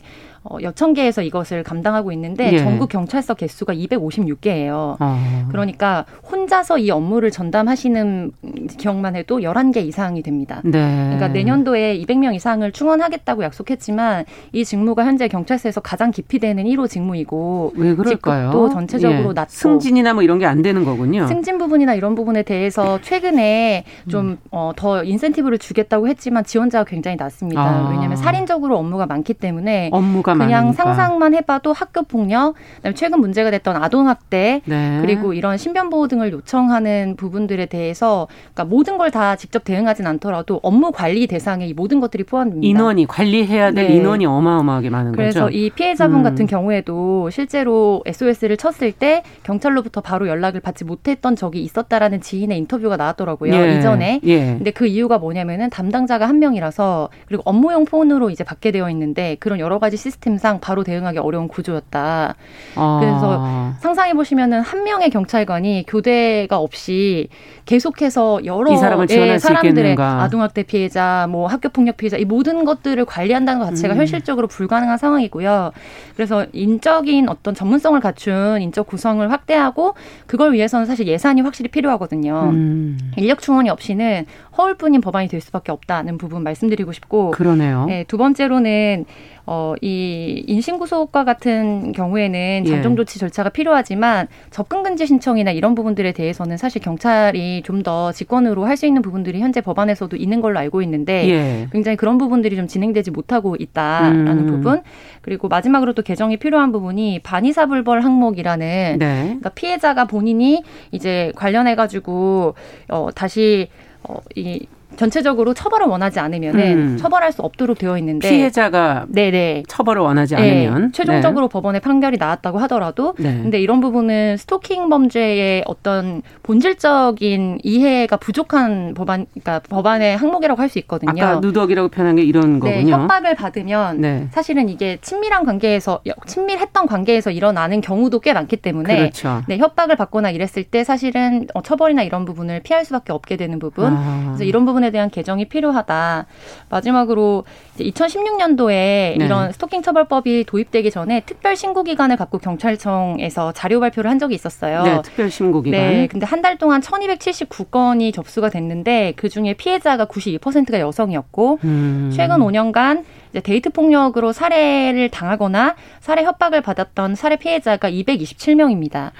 어, 0.51 0.57
여천 0.63 0.95
개에서 0.95 1.23
이것을 1.23 1.63
감당하고 1.63 2.13
있는데 2.13 2.53
예. 2.53 2.59
전국 2.59 2.89
경찰서 2.89 3.35
개수가 3.35 3.75
256개예요. 3.75 4.97
아. 4.99 5.47
그러니까 5.51 6.05
혼자서 6.31 6.79
이 6.79 6.91
업무를 6.91 7.31
전담하시는 7.31 8.33
기억만 8.79 9.17
해도 9.17 9.39
11개 9.41 9.79
이상이 9.79 10.23
됩니다. 10.23 10.61
네. 10.65 10.71
그러니까 10.81 11.29
내년도에 11.29 11.99
200명 11.99 12.35
이상을 12.35 12.71
충원하겠다고 12.73 13.43
약속했지만 13.45 14.25
이 14.53 14.65
직무가 14.65 15.05
현재 15.05 15.29
경찰서에서 15.29 15.81
가장 15.81 16.11
깊이 16.11 16.39
되는 16.39 16.65
1호 16.65 16.89
직무이고 16.89 17.75
왜 17.77 17.95
그럴까요? 17.95 18.51
또 18.53 18.69
전체적으로 18.71 19.31
예. 19.31 19.33
낮고 19.35 19.51
승진이나 19.51 20.15
뭐 20.15 20.23
이런 20.23 20.39
게 20.39 20.47
안 20.47 20.63
되는 20.63 20.85
거군요. 20.85 21.27
승진 21.27 21.59
부분이나 21.59 21.95
이런 21.95 22.15
부분에 22.15 22.43
대해서 22.43 23.01
최근에 23.03 23.85
좀더 24.09 24.37
어, 24.53 24.73
더 24.77 25.03
인센티브를 25.03 25.59
주겠다고 25.59 26.07
했지만 26.09 26.45
지원자가 26.45 26.85
굉장히 26.85 27.17
낮습니다. 27.17 27.61
아. 27.61 27.89
왜냐하면 27.91 28.17
살인적으로 28.17 28.79
업무가 28.79 29.07
많기 29.07 29.35
때문에 29.35 29.91
업무가 29.93 30.36
그냥 30.39 30.65
많으니까. 30.67 30.85
상상만 30.85 31.35
해봐도 31.35 31.73
학교 31.73 32.03
폭력, 32.03 32.55
그다음에 32.77 32.95
최근 32.95 33.21
문제가 33.21 33.51
됐던 33.51 33.77
아동 33.83 34.09
학대, 34.09 34.61
네. 34.65 34.99
그리고 35.01 35.33
이런 35.33 35.57
신변 35.57 35.91
보호 35.91 36.07
등을 36.09 36.33
요청하는 36.33 37.17
부분들에 37.17 37.67
대해서 37.67 38.29
그러니까 38.55 38.65
모든 38.65 38.99
걸 38.99 39.07
다 39.07 39.37
직접 39.37 39.63
대응하진 39.65 40.05
않더라도 40.07 40.59
업무 40.65 40.91
관리 40.91 41.27
대상에 41.29 41.65
이 41.67 41.73
모든 41.73 42.01
것들이 42.01 42.25
포함됩니다. 42.25 42.67
인원이 42.69 43.07
관리해야 43.07 43.71
될 43.71 43.87
네. 43.89 43.95
인원이 43.95 44.27
어마어마하게 44.27 44.91
많은 44.91 45.13
그래서 45.13 45.41
거죠. 45.43 45.53
그래서 45.53 45.57
이 45.67 45.71
피해자분 45.71 46.19
음. 46.19 46.23
같은 46.25 46.47
경우에도 46.47 47.31
실제로 47.31 48.03
SOS를 48.05 48.57
쳤을 48.57 48.91
때 48.91 49.23
경찰로부터 49.45 50.01
바로 50.01 50.27
연락을 50.27 50.61
받지 50.61 50.85
못했던 50.85 51.37
적이 51.37 51.63
있었다라는 51.63 52.21
지인의 52.21 52.59
인터뷰가 52.59 52.97
나왔더라고요. 52.97 53.55
예. 53.55 53.77
이전에. 53.79 54.21
예. 54.25 54.39
근데 54.57 54.73
그 54.73 54.87
이유가 54.89 55.19
뭐냐면은 55.19 55.71
담당자가 55.71 56.29
한 56.29 56.41
명이라서 56.41 57.09
그리고 57.29 57.43
업무용 57.47 57.85
폰으로 57.85 58.31
이제 58.31 58.43
받게 58.43 58.73
되어 58.73 58.91
있는데 58.91 59.37
그런 59.39 59.61
여러 59.61 59.79
가지 59.79 59.97
시스템 59.97 60.16
시스템상 60.17 60.61
바로 60.61 60.85
대응하기 60.85 61.19
어려운 61.19 61.49
구조였다. 61.49 62.35
아. 62.75 62.99
그래서 63.01 63.75
상상해 63.81 64.15
보시면은 64.15 64.61
한 64.61 64.85
명의 64.85 65.11
경찰관이 65.11 65.85
교대가 65.87 66.59
없이 66.59 67.29
계속해서 67.65 68.45
여러 68.45 68.73
이 68.73 68.77
사람을 68.77 69.07
예, 69.11 69.39
사람들의 69.39 69.97
아동학대 69.99 70.63
피해자, 70.65 71.27
뭐 71.31 71.47
학교 71.47 71.69
폭력 71.69 71.97
피해자 71.97 72.17
이 72.17 72.25
모든 72.25 72.65
것들을 72.65 73.05
관리한다는 73.05 73.61
것 73.61 73.67
자체가 73.67 73.95
음. 73.95 73.99
현실적으로 73.99 74.47
불가능한 74.47 74.99
상황이고요. 74.99 75.73
그래서 76.15 76.47
인적인 76.53 77.29
어떤 77.29 77.55
전문성을 77.55 77.99
갖춘 78.01 78.61
인적 78.63 78.87
구성을 78.87 79.31
확대하고 79.31 79.95
그걸 80.27 80.53
위해서는 80.53 80.87
사실 80.87 81.07
예산이 81.07 81.41
확실히 81.41 81.71
필요하거든요. 81.71 82.51
음. 82.53 82.99
인력 83.17 83.41
충원이 83.41 83.69
없이는 83.71 84.27
허울뿐인 84.57 85.01
법안이 85.01 85.29
될 85.29 85.41
수밖에 85.41 85.73
없다는 85.73 86.19
부분 86.19 86.43
말씀드리고 86.43 86.93
싶고 86.93 87.33
그러네요. 87.33 87.87
네, 87.87 88.05
두 88.05 88.17
번째로는 88.17 89.05
어, 89.47 89.75
이 89.81 90.45
인신구속과 90.47 91.25
같은 91.25 91.93
경우에는 91.93 92.63
예. 92.67 92.69
잠정 92.69 92.97
조치 92.97 93.19
절차가 93.19 93.51
필요하지만 93.51 94.27
접근 94.51 94.83
금지 94.83 95.07
신청이나 95.07 95.53
이런 95.53 95.75
부분들에 95.75 96.13
대해서는 96.13 96.57
사실 96.57 96.83
경찰이 96.83 97.63
좀 97.63 97.77
더 97.87 98.11
직권으로 98.11 98.65
할 98.65 98.77
수 98.77 98.87
있는 98.87 99.01
부분들이 99.01 99.41
현재 99.41 99.61
법안에서도 99.61 100.17
있는 100.17 100.41
걸로 100.41 100.59
알고 100.59 100.83
있는데 100.83 101.29
예. 101.29 101.69
굉장히 101.73 101.97
그런 101.97 102.19
부분들이 102.19 102.57
좀 102.57 102.67
진행되지 102.67 103.11
못하고 103.11 103.57
있다라는 103.59 104.39
음. 104.39 104.47
부분 104.47 104.83
그리고 105.23 105.49
마지막으로 105.49 105.93
또 105.95 106.03
개정이 106.03 106.37
필요한 106.37 106.73
부분이 106.73 107.21
반의사불벌 107.21 108.01
항목이라는 108.03 108.97
네. 108.99 109.23
그러니까 109.25 109.51
피해자가 109.51 110.07
본인이 110.07 110.63
이제 110.91 111.33
관련해 111.37 111.75
가지고 111.75 112.55
어 112.89 113.09
다시 113.15 113.69
어, 114.03 114.17
이 114.35 114.67
전체적으로 114.97 115.55
처벌을 115.55 115.87
원하지 115.87 116.21
않으면은 116.21 116.79
음. 116.79 116.97
처벌할 116.97 117.33
수 117.33 117.43
없도록 117.43 117.79
되어 117.79 117.99
있는데 117.99 118.29
피해자가 118.29 119.07
네네. 119.09 119.65
처벌을 119.69 120.03
원하지 120.03 120.37
네. 120.37 120.67
않으면 120.67 120.93
최종적으로 120.93 121.49
네. 121.49 121.53
법원에 121.53 121.81
판결이 121.81 122.17
나왔다고 122.19 122.59
하더라도 122.61 123.15
네. 123.19 123.33
근데 123.43 123.61
이런 123.61 123.81
부분은 123.81 124.37
스토킹 124.37 124.89
범죄의 124.89 125.65
어떤 125.67 126.23
본질적인 126.43 127.61
이해가 127.63 128.17
부족한 128.17 128.95
법안 128.95 129.27
그러니까 129.33 129.61
법안의 129.69 130.17
항목이라고 130.17 130.61
할 130.61 130.67
수 130.67 130.81
있거든요. 130.81 131.13
아까 131.23 131.39
누덕이라고 131.39 131.89
표현한 131.89 132.17
게 132.17 132.23
이런 132.23 132.59
네, 132.59 132.79
거군요. 132.79 132.95
협박을 132.95 133.37
받으면 133.37 134.01
네. 134.01 134.27
사실은 134.33 134.69
이게 134.69 134.99
친밀한 135.01 135.45
관계에서 135.45 136.01
친밀했던 136.27 136.87
관계에서 136.87 137.31
일어나는 137.31 137.81
경우도 137.81 138.19
꽤 138.19 138.33
많기 138.33 138.57
때문에 138.57 138.97
그렇죠. 138.97 139.43
네, 139.47 139.59
협박을 139.59 139.95
받거나 139.97 140.31
이랬을 140.31 140.65
때 140.65 140.83
사실은 140.83 141.47
어, 141.55 141.63
처벌이나 141.63 142.03
이런 142.03 142.25
부분을 142.25 142.61
피할 142.65 142.85
수밖에 142.85 143.13
없게 143.13 143.37
되는 143.37 143.61
부분. 143.61 143.93
아. 143.97 144.25
그래서 144.27 144.43
이런 144.43 144.65
부분 144.67 144.83
부분에 144.87 144.91
대한 144.91 145.11
개정이 145.11 145.47
필요하다. 145.47 146.27
마지막으로 146.69 147.45
이제 147.75 147.85
2016년도에 147.85 148.69
네. 148.69 149.17
이런 149.21 149.53
스토킹 149.53 149.83
처벌법이 149.83 150.45
도입되기 150.45 150.91
전에 150.91 151.21
특별 151.21 151.57
신고 151.57 151.83
기간을 151.83 152.17
갖고 152.17 152.39
경찰청에서 152.39 153.53
자료 153.53 153.81
발표를 153.81 154.11
한 154.11 154.19
적이 154.19 154.35
있었어요. 154.37 154.83
네, 154.83 155.03
특별 155.03 155.31
신고 155.31 155.63
기간. 155.63 155.81
네, 155.81 156.07
근데 156.07 156.25
한 156.25 156.37
달 156.47 156.59
동안 156.59 156.81
1,279건이 156.81 158.15
접수가 158.15 158.51
됐는데 158.51 159.15
그 159.17 159.29
중에 159.29 159.55
피해자가 159.55 160.05
92%가 160.07 160.79
여성이었고 160.79 161.59
음. 161.65 162.13
최근 162.15 162.37
5년간 162.37 163.03
이제 163.31 163.41
데이트 163.41 163.71
폭력으로 163.71 164.33
살해를 164.33 165.09
당하거나 165.09 165.75
살해 166.01 166.23
협박을 166.25 166.61
받았던 166.61 167.15
살해 167.17 167.37
피해자가 167.37 167.91
227명입니다. 167.91 169.11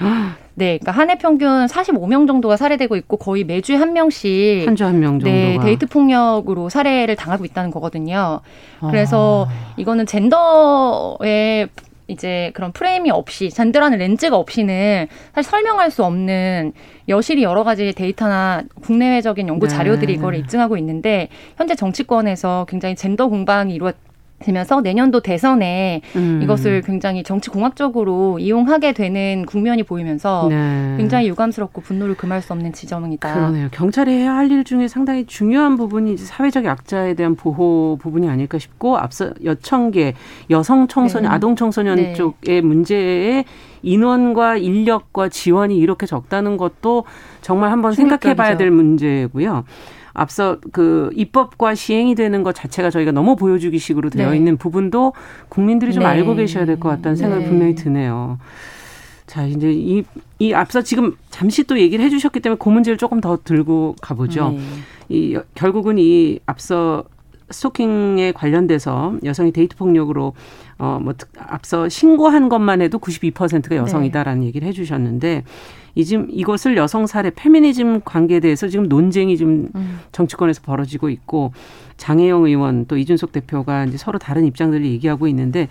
네, 0.59 0.79
그러니까 0.79 0.93
한 0.93 1.11
해 1.11 1.19
평균 1.19 1.67
45명 1.67 2.27
정도가 2.27 2.57
살해되고 2.57 2.97
있고 2.97 3.19
거의 3.19 3.45
매주에 3.45 3.77
한 3.77 3.93
명씩 3.93 4.67
한 4.67 4.75
주 4.75 4.85
한 4.85 4.99
명 5.01 5.21
정도가 5.21 5.31
네, 5.31 5.59
데이트 5.63 5.87
폭력으로 5.87 6.71
살해를 6.71 7.15
당하고 7.15 7.45
있다는 7.45 7.71
거거든요. 7.71 8.41
그래서 8.91 9.47
아. 9.51 9.75
이거는 9.77 10.07
젠더의 10.07 11.69
이제 12.09 12.53
그런 12.55 12.71
프레임이 12.73 13.11
없이 13.11 13.51
젠더라는 13.51 13.99
렌즈가 13.99 14.37
없이는 14.37 15.09
사실 15.35 15.51
설명할 15.51 15.91
수 15.91 16.05
없는 16.05 16.73
여실히 17.09 17.43
여러 17.43 17.65
가지 17.65 17.93
데이터나 17.93 18.63
국내외적인 18.81 19.49
연구 19.49 19.67
네. 19.67 19.75
자료들이 19.75 20.07
네. 20.07 20.13
이걸 20.19 20.37
입증하고 20.37 20.77
있는데 20.79 21.29
현재 21.57 21.75
정치권에서 21.75 22.67
굉장히 22.69 22.95
젠더 22.95 23.27
공방이 23.27 23.75
이루어 23.75 23.93
되면서 24.39 24.81
내년도 24.81 25.21
대선에 25.21 26.03
음. 26.15 26.41
이것을 26.43 26.83
굉장히 26.83 27.23
정치 27.23 27.51
공학적으로 27.51 28.39
이용하게 28.39 28.93
되는 28.93 29.45
국면이 29.47 29.83
보이면서 29.83 30.47
네. 30.49 30.95
굉장히 30.99 31.29
유감스럽고 31.29 31.81
분노를 31.81 32.17
금할 32.17 32.43
수 32.43 32.53
없는 32.53 32.73
지점이다. 32.73 33.33
그러네요. 33.35 33.69
경찰이 33.71 34.11
해야 34.13 34.35
할 34.35 34.47
일 34.47 34.63
중에 34.63 34.87
상당히 34.87 35.27
중요한 35.27 35.77
부분이 35.77 36.13
이제 36.13 36.25
사회적 36.25 36.65
약자에 36.65 37.15
대한 37.15 37.35
보호 37.35 37.99
부분이 38.01 38.29
아닐까 38.29 38.59
싶고 38.59 38.97
앞서 38.97 39.31
여청계 39.45 40.15
여성 40.51 40.87
청소년, 40.87 41.31
네. 41.31 41.35
아동 41.35 41.57
청소년 41.57 41.97
네. 41.97 42.15
쪽의 42.15 42.63
문제에 42.63 43.45
인원과 43.83 44.57
인력과 44.57 45.29
지원이 45.29 45.77
이렇게 45.77 46.07
적다는 46.07 46.57
것도 46.57 47.05
정말 47.41 47.73
한번 47.73 47.93
생각해 47.93 48.35
봐야 48.35 48.57
될 48.57 48.71
문제고요. 48.71 49.65
앞서 50.17 50.57
그 50.73 51.11
입법과 51.15 51.75
시행이 51.75 52.15
되는 52.15 52.43
것 52.43 52.55
자체가 52.55 52.91
저희가 52.91 53.13
너무 53.13 53.37
보여주기식으로 53.37 54.11
되어 54.11 54.31
네. 54.31 54.37
있는 54.37 54.57
부분도 54.57 55.13
국민들이 55.49 55.93
좀 55.93 56.03
네. 56.03 56.09
알고 56.09 56.35
계셔야 56.35 56.65
될 56.65 56.81
것 56.81 56.89
같다는 56.89 57.17
생각이 57.17 57.45
네. 57.45 57.49
분명히 57.49 57.75
드네요. 57.75 58.39
자, 59.27 59.45
이제 59.45 59.73
이, 59.73 60.05
이 60.39 60.53
앞서 60.55 60.83
지금 60.83 61.17
잠시 61.31 61.65
또 61.65 61.79
얘기를 61.79 62.05
해 62.05 62.09
주셨기 62.09 62.41
때문에 62.41 62.59
그 62.59 62.69
문제를 62.69 62.97
조금 62.97 63.21
더 63.21 63.39
들고 63.43 63.97
가보죠. 64.01 64.51
네. 64.51 64.61
이, 65.09 65.39
결국은 65.55 65.99
이 65.99 66.39
앞서 66.47 67.05
스토킹에 67.51 68.33
관련돼서 68.33 69.15
여성이 69.25 69.53
데이트 69.53 69.77
폭력으로 69.77 70.35
어뭐 70.79 71.15
앞서 71.39 71.89
신고한 71.89 72.49
것만 72.49 72.83
해도 72.83 72.99
92%가 72.99 73.77
여성이다라는 73.77 74.41
네. 74.41 74.47
얘기를 74.49 74.67
해 74.67 74.73
주셨는데 74.73 75.45
이 75.95 76.05
지금 76.05 76.27
이것을 76.31 76.77
여성 76.77 77.07
살해 77.07 77.31
페미니즘 77.35 78.03
관계에 78.03 78.41
대해서 78.41 78.69
지금 78.69 78.89
논쟁이 78.89 79.39
좀 79.39 79.69
음. 79.75 80.01
정치권에서 80.13 80.61
벌어지고 80.63 81.09
있고 81.09 81.53
장혜영 81.97 82.45
의원 82.45 82.85
또 82.87 82.99
이준석 82.99 83.33
대표가 83.33 83.85
이제 83.87 83.97
서로 83.97 84.19
다른 84.19 84.45
입장들을 84.45 84.85
얘기하고 84.85 85.27
있는데 85.29 85.69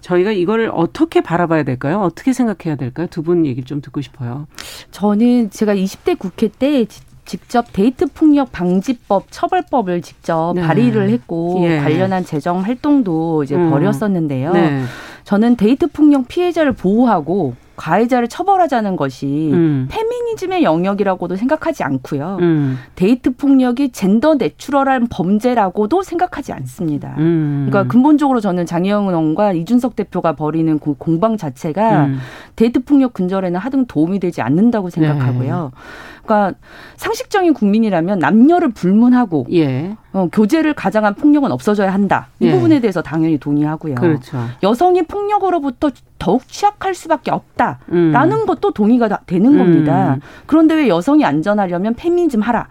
저희가 0.00 0.30
이거를 0.32 0.70
어떻게 0.72 1.20
바라봐야 1.20 1.64
될까요? 1.64 2.00
어떻게 2.00 2.32
생각해야 2.32 2.76
될까요? 2.76 3.08
두 3.10 3.20
분 3.22 3.44
얘기 3.44 3.62
좀 3.64 3.82
듣고 3.82 4.00
싶어요. 4.00 4.46
저는 4.92 5.50
제가 5.50 5.74
20대 5.74 6.18
국회 6.18 6.48
때 6.48 6.86
직접 7.28 7.66
데이트 7.74 8.06
폭력 8.06 8.52
방지법 8.52 9.26
처벌법을 9.30 10.00
직접 10.00 10.54
네. 10.54 10.62
발의를 10.62 11.10
했고 11.10 11.60
예. 11.62 11.76
관련한 11.78 12.24
재정 12.24 12.60
활동도 12.60 13.44
이제 13.44 13.54
음. 13.54 13.70
벌였었는데요. 13.70 14.52
네. 14.54 14.82
저는 15.24 15.56
데이트 15.56 15.88
폭력 15.88 16.26
피해자를 16.26 16.72
보호하고 16.72 17.54
가해자를 17.76 18.28
처벌하자는 18.28 18.96
것이 18.96 19.50
음. 19.52 19.88
페미니즘의 19.90 20.64
영역이라고도 20.64 21.36
생각하지 21.36 21.84
않고요. 21.84 22.38
음. 22.40 22.78
데이트 22.96 23.36
폭력이 23.36 23.92
젠더 23.92 24.34
neutral한 24.34 25.06
범죄라고도 25.08 26.02
생각하지 26.02 26.52
않습니다. 26.52 27.14
음. 27.18 27.66
그러니까 27.68 27.90
근본적으로 27.90 28.40
저는 28.40 28.66
장혜영 28.66 29.08
의원과 29.08 29.52
이준석 29.52 29.96
대표가 29.96 30.32
벌이는 30.32 30.78
공방 30.78 31.36
자체가 31.36 32.06
음. 32.06 32.18
데이트 32.56 32.82
폭력 32.84 33.12
근절에는 33.12 33.60
하등 33.60 33.86
도움이 33.86 34.18
되지 34.18 34.42
않는다고 34.42 34.90
생각하고요. 34.90 35.70
네. 35.72 35.80
그러니까 36.28 36.58
상식적인 36.96 37.54
국민이라면 37.54 38.18
남녀를 38.18 38.68
불문하고 38.72 39.46
예. 39.52 39.96
어, 40.12 40.28
교제를 40.30 40.74
가장한 40.74 41.14
폭력은 41.14 41.50
없어져야 41.50 41.92
한다. 41.92 42.28
이 42.38 42.46
예. 42.46 42.52
부분에 42.52 42.80
대해서 42.80 43.00
당연히 43.00 43.38
동의하고요. 43.38 43.94
그렇죠. 43.94 44.38
여성이 44.62 45.02
폭력으로부터 45.02 45.90
더욱 46.18 46.46
취약할 46.46 46.94
수밖에 46.94 47.30
없다라는 47.30 47.82
음. 47.92 48.46
것도 48.46 48.72
동의가 48.72 49.08
되는 49.26 49.54
음. 49.54 49.58
겁니다. 49.58 50.18
그런데 50.46 50.74
왜 50.74 50.88
여성이 50.88 51.24
안전하려면 51.24 51.94
페미니즘 51.94 52.42
하라. 52.42 52.68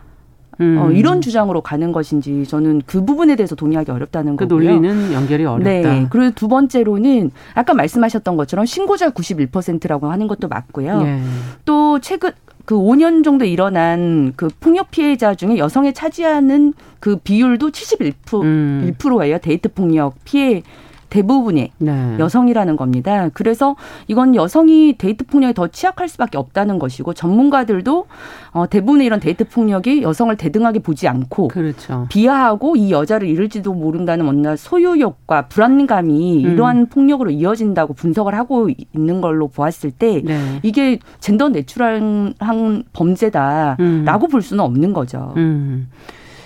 음. 0.59 0.77
어, 0.79 0.91
이런 0.91 1.21
주장으로 1.21 1.61
가는 1.61 1.91
것인지 1.91 2.45
저는 2.47 2.81
그 2.87 3.05
부분에 3.05 3.35
대해서 3.35 3.55
동의하기 3.55 3.91
어렵다는 3.91 4.37
그 4.37 4.47
거고요. 4.47 4.71
논리는 4.71 5.13
연결이 5.13 5.45
어렵다. 5.45 5.69
네. 5.69 6.07
그리고 6.09 6.31
두 6.33 6.47
번째로는 6.47 7.31
아까 7.53 7.75
말씀하셨던 7.75 8.37
것처럼 8.37 8.65
신고자 8.65 9.11
91%라고 9.11 10.09
하는 10.09 10.27
것도 10.27 10.47
맞고요. 10.47 11.01
예. 11.05 11.21
또 11.65 11.99
최근 11.99 12.31
그 12.67 12.75
5년 12.75 13.23
정도 13.23 13.45
일어난 13.45 14.33
그 14.35 14.49
폭력 14.59 14.91
피해자 14.91 15.33
중에 15.33 15.57
여성이 15.57 15.93
차지하는 15.93 16.73
그 16.99 17.15
비율도 17.15 17.69
71%, 17.71 18.43
음. 18.43 18.93
1%예요. 18.99 19.37
데이트 19.37 19.69
폭력 19.69 20.15
피해 20.25 20.63
대부분이 21.09 21.71
네. 21.77 22.15
여성이라는 22.19 22.75
겁니다. 22.75 23.29
그래서 23.33 23.75
이건 24.07 24.35
여성이 24.35 24.95
데이트 24.97 25.25
폭력에 25.25 25.53
더 25.53 25.67
취약할 25.67 26.07
수밖에 26.07 26.37
없다는 26.37 26.79
것이고 26.79 27.13
전문가들도 27.13 28.07
어, 28.51 28.67
대부분의 28.67 29.05
이런 29.05 29.19
데이트 29.19 29.47
폭력이 29.47 30.01
여성을 30.01 30.35
대등하게 30.35 30.79
보지 30.79 31.07
않고 31.07 31.49
그렇죠. 31.49 32.07
비하하고 32.09 32.75
이 32.75 32.91
여자를 32.91 33.27
잃을지도 33.27 33.73
모른다는 33.73 34.25
뭔가 34.25 34.55
소유욕과 34.55 35.47
불안감이 35.47 36.45
음. 36.45 36.51
이러한 36.51 36.87
폭력으로 36.87 37.29
이어진다고 37.29 37.93
분석을 37.93 38.35
하고 38.35 38.69
있는 38.93 39.21
걸로 39.21 39.47
보았을 39.47 39.91
때 39.91 40.21
네. 40.23 40.59
이게 40.63 40.99
젠더 41.19 41.49
neutral한 41.49 42.83
범죄다라고 42.93 43.77
음. 43.79 44.29
볼 44.29 44.41
수는 44.41 44.63
없는 44.63 44.93
거죠. 44.93 45.33
음. 45.37 45.89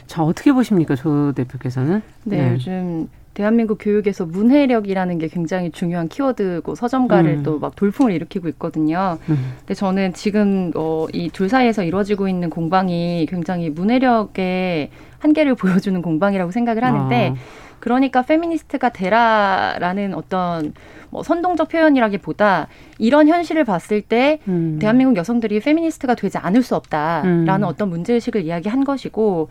자 0.07 0.23
어떻게 0.23 0.51
보십니까, 0.51 0.95
조 0.95 1.31
대표께서는? 1.31 2.01
네, 2.25 2.37
네. 2.37 2.53
요즘 2.53 3.07
대한민국 3.41 3.79
교육에서 3.81 4.27
문해력이라는 4.27 5.17
게 5.17 5.27
굉장히 5.27 5.71
중요한 5.71 6.07
키워드고 6.07 6.75
서점가를 6.75 7.37
음. 7.37 7.43
또막 7.43 7.75
돌풍을 7.75 8.11
일으키고 8.11 8.47
있거든요. 8.49 9.17
음. 9.29 9.53
근데 9.61 9.73
저는 9.73 10.13
지금 10.13 10.71
어, 10.75 11.07
이 11.11 11.31
둘 11.33 11.49
사이에서 11.49 11.83
이루어지고 11.83 12.27
있는 12.27 12.51
공방이 12.51 13.25
굉장히 13.27 13.71
문해력의 13.71 14.91
한계를 15.17 15.55
보여주는 15.81 15.99
공방이라고 16.03 16.51
생각을 16.51 16.83
하는데 16.83 17.29
아. 17.29 17.35
그러니까 17.81 18.21
페미니스트가 18.21 18.89
되라라는 18.89 20.13
어떤 20.13 20.73
뭐 21.09 21.23
선동적 21.23 21.67
표현이라기보다 21.67 22.67
이런 22.97 23.27
현실을 23.27 23.65
봤을 23.65 24.01
때 24.01 24.39
음. 24.47 24.77
대한민국 24.79 25.17
여성들이 25.17 25.59
페미니스트가 25.59 26.15
되지 26.15 26.37
않을 26.37 26.63
수 26.63 26.75
없다라는 26.75 27.47
음. 27.47 27.63
어떤 27.63 27.89
문제의식을 27.89 28.43
이야기한 28.45 28.85
것이고 28.85 29.49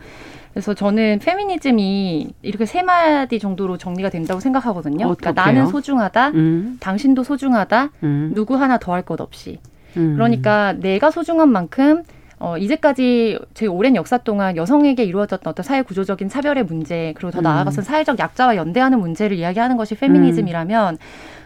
그래서 0.53 0.73
저는 0.73 1.19
페미니즘이 1.19 2.33
이렇게 2.41 2.65
세 2.65 2.81
마디 2.81 3.39
정도로 3.39 3.77
정리가 3.77 4.09
된다고 4.09 4.39
생각하거든요. 4.39 5.15
그러니까 5.15 5.31
나는 5.31 5.67
소중하다, 5.67 6.29
음. 6.29 6.77
당신도 6.79 7.23
소중하다, 7.23 7.89
음. 8.03 8.31
누구 8.33 8.55
하나 8.55 8.77
더 8.77 8.91
할 8.93 9.03
것 9.03 9.21
없이. 9.21 9.59
음. 9.97 10.15
그러니까 10.15 10.73
내가 10.73 11.11
소중한 11.11 11.49
만큼 11.49 12.03
어, 12.41 12.57
이제까지 12.57 13.37
제 13.53 13.67
오랜 13.67 13.95
역사 13.95 14.17
동안 14.17 14.57
여성에게 14.57 15.03
이루어졌던 15.03 15.51
어떤 15.51 15.63
사회 15.63 15.83
구조적인 15.83 16.27
차별의 16.27 16.63
문제, 16.63 17.13
그리고 17.15 17.29
더 17.29 17.39
음. 17.39 17.43
나아가서 17.43 17.83
사회적 17.83 18.17
약자와 18.17 18.55
연대하는 18.55 18.99
문제를 18.99 19.37
이야기하는 19.37 19.77
것이 19.77 19.93
페미니즘이라면 19.93 20.97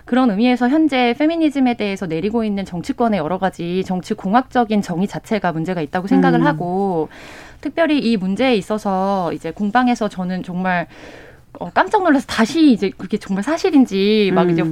그런 0.06 0.32
의미에서 0.32 0.70
현재 0.70 1.14
페미니즘에 1.20 1.74
대해서 1.74 2.06
내리고 2.06 2.46
있는 2.46 2.64
정치권의 2.64 3.20
여러 3.20 3.40
가지 3.40 3.84
정치 3.86 4.14
공학적인 4.14 4.82
정의 4.82 5.06
자체가 5.06 5.52
문제가 5.52 5.82
있다고 5.82 6.08
생각을 6.08 6.40
음. 6.40 6.48
하고 6.48 7.10
특별히 7.60 8.00
이 8.00 8.16
문제에 8.16 8.56
있어서 8.56 9.34
이제 9.34 9.52
공방에서 9.52 10.08
저는 10.08 10.43
정말 10.43 10.88
어, 11.60 11.72
깜짝 11.74 12.04
놀라서 12.04 12.26
다시 12.26 12.72
이제 12.72 12.89
그게 12.96 13.17
정말 13.17 13.43
사실인지 13.43 14.32
막 14.34 14.43
음. 14.43 14.50
이제 14.52 14.63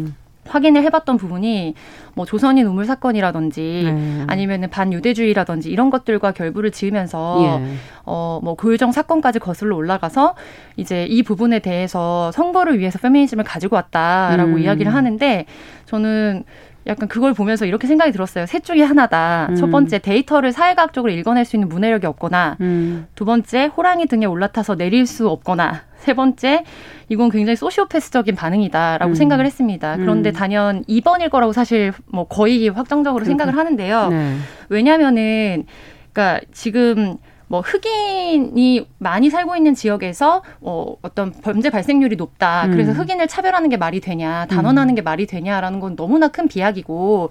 확인을 0.54 0.84
해봤던 0.84 1.18
부분이 1.18 1.74
뭐 2.14 2.26
조선인 2.26 2.68
우물 2.68 2.86
사건이라든지 2.86 3.84
네. 3.86 4.24
아니면은 4.28 4.70
반유대주의라든지 4.70 5.72
이런 5.72 5.90
것들과 5.90 6.32
결부를 6.32 6.72
지으면서 6.72 7.40
예. 7.42 7.76
어뭐 8.06 8.56
고유정 8.56 8.92
사건까지 8.92 9.40
거슬러 9.40 9.76
올라가서 9.76 10.36
이제 10.78 11.06
이 11.06 11.24
부분에 11.24 11.60
대해서 11.60 12.32
선거를 12.34 12.78
위해서 12.78 13.00
페미니즘을 13.00 13.44
가지고 13.44 13.78
왔다라고 13.78 14.54
음. 14.54 14.60
이야기를 14.60 14.94
하는데 14.94 15.46
저는 15.86 16.44
약간 16.86 17.08
그걸 17.08 17.34
보면서 17.34 17.66
이렇게 17.66 17.88
생각이 17.88 18.12
들었어요. 18.12 18.46
셋 18.46 18.64
중에 18.64 18.84
하나다. 18.84 19.48
음. 19.50 19.56
첫 19.56 19.72
번째 19.72 20.00
데이터를 20.00 20.52
사회과학적으로 20.52 21.12
읽어낼 21.12 21.46
수 21.46 21.56
있는 21.56 21.70
문해력이 21.70 22.06
없거나 22.06 22.58
음. 22.62 23.08
두 23.16 23.26
번째 23.26 23.66
호랑이 23.66 24.06
등에 24.06 24.26
올라타서 24.26 24.76
내릴 24.76 25.08
수 25.08 25.30
없거나 25.30 25.82
세 26.04 26.14
번째 26.14 26.66
이건 27.08 27.30
굉장히 27.30 27.56
소시오패스적인 27.56 28.36
반응이다라고 28.36 29.14
음. 29.14 29.16
생각을 29.16 29.46
했습니다. 29.46 29.96
그런데 29.96 30.32
음. 30.32 30.34
단연 30.34 30.84
2번일 30.84 31.30
거라고 31.30 31.54
사실 31.54 31.94
뭐 32.08 32.26
거의 32.28 32.68
확정적으로 32.68 33.24
생각을 33.24 33.56
하는데요. 33.56 34.10
네. 34.10 34.36
왜냐면은 34.68 35.66
그러니까 36.12 36.46
지금 36.52 37.16
뭐 37.54 37.62
흑인이 37.62 38.88
많이 38.98 39.30
살고 39.30 39.56
있는 39.56 39.76
지역에서 39.76 40.42
어, 40.62 40.96
어떤 41.04 41.32
범죄 41.32 41.70
발생률이 41.70 42.16
높다. 42.16 42.66
음. 42.66 42.72
그래서 42.72 42.94
흑인을 42.94 43.28
차별하는 43.28 43.70
게 43.70 43.78
말이 43.78 44.00
되냐, 44.00 44.48
단언하는 44.48 44.94
음. 44.94 44.96
게 44.96 45.04
말이 45.04 45.28
되냐라는 45.28 45.80
건 45.80 45.96
너무나 45.96 46.30
큰 46.30 46.48
비약이고 46.48 47.30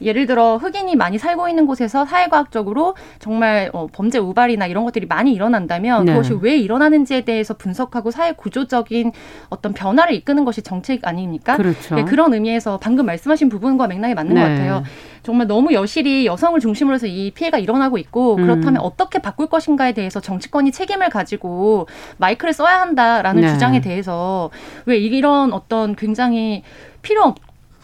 예를 0.00 0.26
들어 0.26 0.56
흑인이 0.56 0.96
많이 0.96 1.18
살고 1.18 1.50
있는 1.50 1.66
곳에서 1.66 2.06
사회과학적으로 2.06 2.94
정말 3.18 3.68
어, 3.74 3.88
범죄 3.92 4.18
우발이나 4.18 4.66
이런 4.66 4.84
것들이 4.84 5.04
많이 5.06 5.34
일어난다면 5.34 6.06
네. 6.06 6.12
그것이 6.12 6.38
왜 6.40 6.56
일어나는지에 6.56 7.22
대해서 7.22 7.52
분석하고 7.54 8.10
사회 8.10 8.32
구조적인 8.32 9.12
어떤 9.50 9.74
변화를 9.74 10.14
이끄는 10.14 10.46
것이 10.46 10.62
정책 10.62 11.06
아닙니까? 11.06 11.58
그렇죠. 11.58 11.96
네, 11.96 12.04
그런 12.04 12.32
의미에서 12.32 12.78
방금 12.78 13.04
말씀하신 13.04 13.50
부분과 13.50 13.86
맥락이 13.86 14.14
맞는 14.14 14.34
네. 14.34 14.40
것 14.40 14.48
같아요. 14.48 14.82
정말 15.28 15.46
너무 15.46 15.74
여실히 15.74 16.24
여성을 16.24 16.58
중심으로 16.58 16.94
해서 16.94 17.06
이 17.06 17.30
피해가 17.32 17.58
일어나고 17.58 17.98
있고 17.98 18.36
음. 18.36 18.44
그렇다면 18.44 18.76
음. 18.76 18.80
어떻게 18.80 19.18
바꿀 19.18 19.48
것인가에 19.48 19.92
대해서 19.92 20.20
정치권이 20.20 20.72
책임을 20.72 21.10
가지고 21.10 21.86
마이크를 22.16 22.54
써야 22.54 22.80
한다라는 22.80 23.42
네. 23.42 23.48
주장에 23.48 23.82
대해서 23.82 24.48
왜 24.86 24.96
이런 24.96 25.52
어떤 25.52 25.94
굉장히 25.96 26.62
필요 27.02 27.24
없 27.24 27.36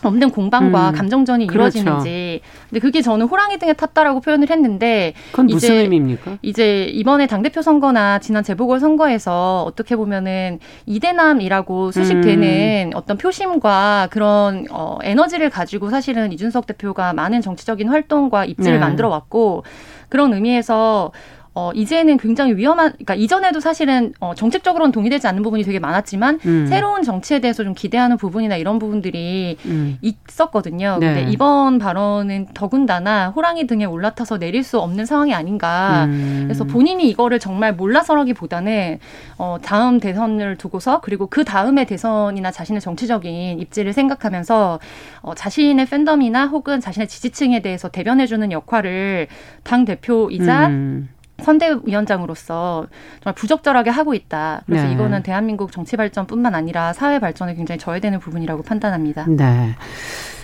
없는 0.08 0.30
공방과 0.30 0.90
음, 0.90 0.94
감정전이 0.94 1.46
그렇죠. 1.46 1.78
이루어지는지. 1.78 2.40
근데 2.68 2.80
그게 2.80 3.02
저는 3.02 3.26
호랑이 3.26 3.58
등에 3.58 3.72
탔다라고 3.72 4.20
표현을 4.20 4.50
했는데 4.50 5.14
그건 5.30 5.46
무슨 5.46 5.68
이제, 5.68 5.74
의미입니까? 5.82 6.38
이제 6.42 6.84
이번에 6.84 7.26
당 7.26 7.42
대표 7.42 7.62
선거나 7.62 8.18
지난 8.18 8.42
재보궐 8.42 8.80
선거에서 8.80 9.64
어떻게 9.64 9.96
보면은 9.96 10.58
이대남이라고 10.86 11.92
수식되는 11.92 12.88
음. 12.88 12.90
어떤 12.94 13.16
표심과 13.16 14.08
그런 14.10 14.66
어, 14.70 14.98
에너지를 15.02 15.50
가지고 15.50 15.90
사실은 15.90 16.32
이준석 16.32 16.66
대표가 16.66 17.12
많은 17.12 17.40
정치적인 17.40 17.88
활동과 17.88 18.44
입지를 18.44 18.74
네. 18.74 18.78
만들어 18.78 19.08
왔고 19.08 19.64
그런 20.08 20.32
의미에서 20.32 21.12
어, 21.56 21.70
이제는 21.72 22.16
굉장히 22.16 22.56
위험한, 22.56 22.90
그러니까 22.92 23.14
이전에도 23.14 23.60
사실은 23.60 24.12
어, 24.18 24.34
정책적으로는 24.34 24.90
동의되지 24.90 25.28
않는 25.28 25.44
부분이 25.44 25.62
되게 25.62 25.78
많았지만 25.78 26.40
음. 26.44 26.66
새로운 26.66 27.04
정치에 27.04 27.38
대해서 27.38 27.62
좀 27.62 27.74
기대하는 27.74 28.16
부분이나 28.16 28.56
이런 28.56 28.80
부분들이 28.80 29.56
음. 29.66 29.96
있었거든요. 30.02 30.96
네. 30.98 31.14
근데 31.14 31.30
이번 31.30 31.78
발언은 31.78 32.48
더군다나 32.54 33.28
호랑이 33.28 33.68
등에 33.68 33.84
올라타서 33.84 34.38
내릴 34.38 34.64
수 34.64 34.80
없는 34.80 35.06
상황이 35.06 35.32
아닌가. 35.32 36.06
음. 36.06 36.42
그래서 36.44 36.64
본인이 36.64 37.08
이거를 37.08 37.38
정말 37.38 37.72
몰라서라기보다는 37.74 38.98
어, 39.38 39.58
다음 39.62 40.00
대선을 40.00 40.56
두고서 40.56 41.00
그리고 41.02 41.28
그 41.28 41.44
다음의 41.44 41.86
대선이나 41.86 42.50
자신의 42.50 42.80
정치적인 42.80 43.60
입지를 43.60 43.92
생각하면서 43.92 44.80
어, 45.22 45.34
자신의 45.36 45.86
팬덤이나 45.86 46.46
혹은 46.46 46.80
자신의 46.80 47.06
지지층에 47.06 47.62
대해서 47.62 47.88
대변해주는 47.88 48.50
역할을 48.50 49.28
당 49.62 49.84
대표이자 49.84 50.66
음. 50.66 51.08
선대위원장으로서 51.42 52.86
정말 53.22 53.34
부적절하게 53.34 53.90
하고 53.90 54.14
있다. 54.14 54.62
그래서 54.66 54.86
네. 54.86 54.92
이거는 54.92 55.22
대한민국 55.22 55.72
정치 55.72 55.96
발전뿐만 55.96 56.54
아니라 56.54 56.92
사회 56.92 57.18
발전에 57.18 57.54
굉장히 57.54 57.78
저해되는 57.78 58.18
부분이라고 58.20 58.62
판단합니다. 58.62 59.26
네. 59.28 59.74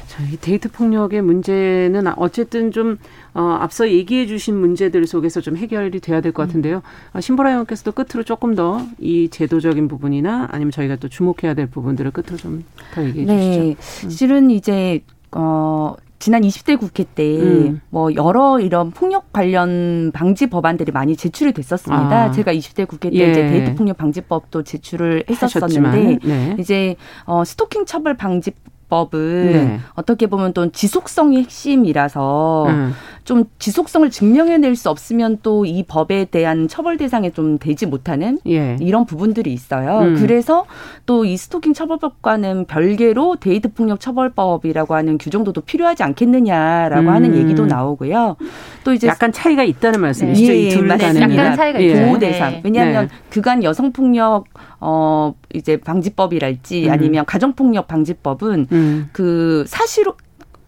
자, 0.09 0.25
이 0.25 0.37
데이트 0.37 0.69
폭력의 0.73 1.23
문제는 1.23 2.09
어쨌든 2.19 2.73
좀 2.73 2.99
어, 3.33 3.59
앞서 3.61 3.89
얘기해 3.89 4.27
주신 4.27 4.57
문제들 4.57 5.07
속에서 5.07 5.41
좀 5.41 5.57
해결이 5.57 6.01
돼야 6.01 6.21
될 6.21 6.33
것 6.33 6.43
같은데요. 6.49 6.83
어, 7.13 7.21
신보라 7.21 7.51
의원께서도 7.51 7.93
끝으로 7.93 8.25
조금 8.25 8.57
더 8.57 8.81
이 8.99 9.29
제도적인 9.31 9.87
부분이나 9.87 10.49
아니면 10.51 10.73
저희가 10.73 10.97
또 10.97 11.09
주목해야 11.09 11.55
될 11.55 11.67
부분들을 11.69 12.11
끝으로 12.11 12.37
좀 12.37 12.65
더 12.93 13.05
얘기해 13.05 13.25
네. 13.25 13.77
주시죠. 13.81 14.07
음. 14.07 14.11
실은 14.11 14.51
이제 14.51 15.01
어 15.31 15.95
지난 16.21 16.43
20대 16.43 16.79
국회 16.79 17.03
때뭐 17.03 17.43
음. 17.43 17.81
뭐 17.89 18.15
여러 18.15 18.61
이런 18.61 18.91
폭력 18.91 19.33
관련 19.33 20.13
방지 20.13 20.47
법안들이 20.47 20.93
많이 20.93 21.17
제출이 21.17 21.53
됐었습니다. 21.53 22.25
아. 22.25 22.31
제가 22.31 22.53
20대 22.53 22.87
국회 22.87 23.09
때 23.09 23.17
예. 23.17 23.31
이제 23.31 23.47
데이트 23.47 23.75
폭력 23.75 23.97
방지법도 23.97 24.63
제출을 24.63 25.25
했었었는데 25.29 26.19
네. 26.23 26.57
이제 26.61 26.97
어 27.25 27.43
스토킹 27.43 27.87
처벌 27.87 28.19
방지 28.19 28.53
법은 28.91 29.53
네. 29.53 29.81
어떻게 29.95 30.27
보면 30.27 30.53
또 30.53 30.71
지속성이 30.71 31.39
핵심이라서 31.39 32.67
음. 32.69 32.93
좀 33.25 33.45
지속성을 33.59 34.11
증명해낼 34.11 34.75
수 34.77 34.91
없으면 34.91 35.39
또 35.43 35.61
이 35.71 35.85
법에 35.85 36.25
대한 36.25 36.67
처벌 36.69 36.97
대상에 36.97 37.31
좀 37.31 37.59
되지 37.59 37.87
못하는 37.87 38.39
예. 38.49 38.77
이런 38.81 39.05
부분들이 39.07 39.53
있어요. 39.53 40.01
음. 40.01 40.17
그래서 40.19 40.65
또 41.07 41.25
이 41.25 41.37
스토킹 41.37 41.75
처벌법과는 41.75 42.65
별개로 42.65 43.37
데이트 43.37 43.73
폭력 43.73 44.01
처벌법이라고 44.01 44.95
하는 44.95 45.17
규정도도 45.19 45.61
필요하지 45.61 46.03
않겠느냐라고 46.03 47.03
음. 47.03 47.09
하는 47.09 47.37
얘기도 47.37 47.67
나오고요. 47.67 48.37
또 48.83 48.93
이제 48.93 49.07
약간 49.07 49.31
차이가 49.33 49.63
있다는 49.63 50.01
말씀이시죠? 50.01 50.53
네. 50.53 50.59
이둘 50.59 50.89
간에 50.89 51.21
약간 51.21 51.57
차이가 51.57 51.81
예. 51.83 52.05
보호 52.07 52.19
대상. 52.19 52.51
네. 52.53 52.61
왜냐하면 52.65 53.07
네. 53.09 53.15
그간 53.29 53.63
여성 53.63 53.93
폭력 53.93 54.45
어 54.81 55.35
이제 55.55 55.77
방지법이랄지 55.77 56.87
음. 56.87 56.93
아니면 56.93 57.25
가정 57.27 57.55
폭력 57.55 57.87
방지법은 57.87 58.67
음. 58.73 59.09
그 59.13 59.65
사실 59.67 60.07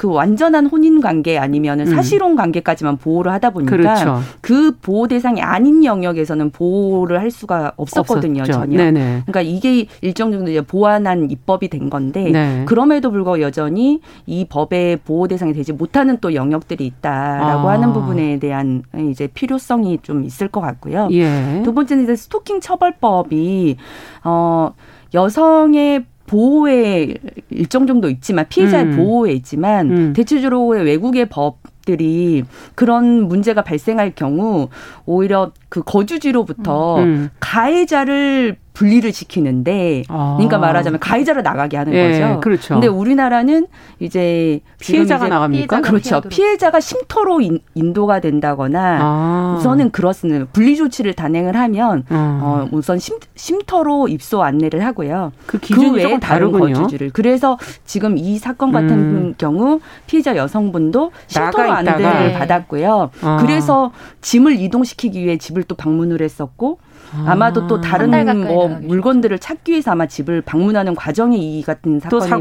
그 0.02 0.08
완전한 0.08 0.66
혼인 0.66 1.00
관계 1.00 1.38
아니면은 1.38 1.86
음. 1.86 1.94
사실혼 1.94 2.34
관계까지만 2.34 2.96
보호를 2.96 3.30
하다 3.34 3.50
보니까 3.50 3.76
그렇죠. 3.76 4.18
그 4.40 4.76
보호 4.82 5.06
대상이 5.06 5.40
아닌 5.40 5.84
영역에서는 5.84 6.50
보호를 6.50 7.20
할 7.20 7.30
수가 7.30 7.74
없었거든요 7.76 8.40
없었죠. 8.40 8.58
전혀. 8.58 8.78
네네. 8.78 9.22
그러니까 9.26 9.42
이게 9.42 9.86
일정 10.00 10.32
정도 10.32 10.50
이제 10.50 10.60
보완한 10.60 11.30
입법이 11.30 11.68
된 11.68 11.88
건데 11.88 12.32
네. 12.32 12.64
그럼에도 12.66 13.12
불구하고 13.12 13.40
여전히 13.42 14.00
이 14.26 14.44
법의 14.44 15.02
보호 15.04 15.28
대상이 15.28 15.52
되지 15.52 15.72
못하는 15.72 16.18
또 16.20 16.34
영역들이 16.34 16.84
있다라고 16.84 17.68
아. 17.68 17.72
하는 17.74 17.92
부분에 17.92 18.40
대한 18.40 18.82
이제 19.08 19.28
필요성이 19.28 20.00
좀 20.02 20.24
있을 20.24 20.48
것 20.48 20.60
같고요. 20.60 21.10
예. 21.12 21.62
두 21.64 21.72
번째는 21.72 22.02
이제 22.02 22.16
스토킹 22.16 22.58
처벌법이 22.58 23.76
어 24.24 24.72
여성의 25.14 26.06
보호에 26.32 27.14
일정 27.50 27.86
정도 27.86 28.08
있지만 28.08 28.46
피해자의 28.48 28.84
음. 28.86 28.96
보호에 28.96 29.32
있지만 29.32 29.90
음. 29.90 30.12
대체적으로 30.14 30.66
외국의 30.68 31.26
법 31.28 31.58
들이 31.84 32.44
그런 32.74 33.26
문제가 33.26 33.62
발생할 33.62 34.12
경우 34.14 34.68
오히려 35.04 35.50
그 35.68 35.82
거주지로부터 35.82 37.00
음. 37.00 37.30
가해자를 37.40 38.56
분리를 38.72 39.12
시키는데 39.12 40.04
아. 40.08 40.34
그러니까 40.36 40.58
말하자면 40.58 41.00
가해자를 41.00 41.42
나가게 41.42 41.76
하는 41.76 41.92
예, 41.92 42.20
거죠. 42.20 42.40
그렇죠. 42.40 42.74
근데 42.74 42.86
우리나라는 42.86 43.66
이제 44.00 44.60
피해자가 44.80 45.26
이제 45.26 45.34
나갑니까? 45.34 45.80
피해자가 45.80 46.20
그렇죠. 46.20 46.28
피해자가 46.28 46.80
쉼터로 46.80 47.40
인, 47.40 47.92
도가 47.92 48.20
된다거나 48.20 48.98
아. 49.02 49.56
우선은 49.58 49.90
그렇습니다. 49.90 50.46
분리 50.52 50.76
조치를 50.76 51.12
단행을 51.12 51.56
하면 51.56 52.04
아. 52.08 52.40
어, 52.42 52.68
우선 52.72 52.98
쉼, 52.98 53.18
쉼터로 53.34 54.08
입소 54.08 54.42
안내를 54.42 54.84
하고요. 54.84 55.32
그 55.46 55.58
기준이 55.58 55.90
그 55.90 55.96
외에 55.96 56.18
다른 56.18 56.52
거주지를. 56.52 57.10
그래서 57.12 57.58
지금 57.84 58.16
이 58.16 58.38
사건 58.38 58.72
같은 58.72 58.90
음. 58.90 59.34
경우 59.36 59.80
피해자 60.06 60.36
여성분도 60.36 61.12
쉼터로 61.26 61.70
안내를 61.70 62.32
받았고요. 62.32 63.10
아. 63.20 63.38
그래서 63.40 63.92
짐을 64.22 64.58
이동시키기 64.58 65.22
위해 65.22 65.36
집을 65.36 65.64
또 65.64 65.74
방문을 65.74 66.22
했었고 66.22 66.78
아마도 67.26 67.66
또 67.66 67.80
다른 67.80 68.12
뭐 68.46 68.68
물건들을 68.68 69.38
찾기 69.38 69.72
위해서 69.72 69.90
아마 69.92 70.06
집을 70.06 70.42
방문하는 70.42 70.94
과정에 70.94 71.36
이 71.36 71.62
같은 71.62 72.00
사건이 72.00 72.40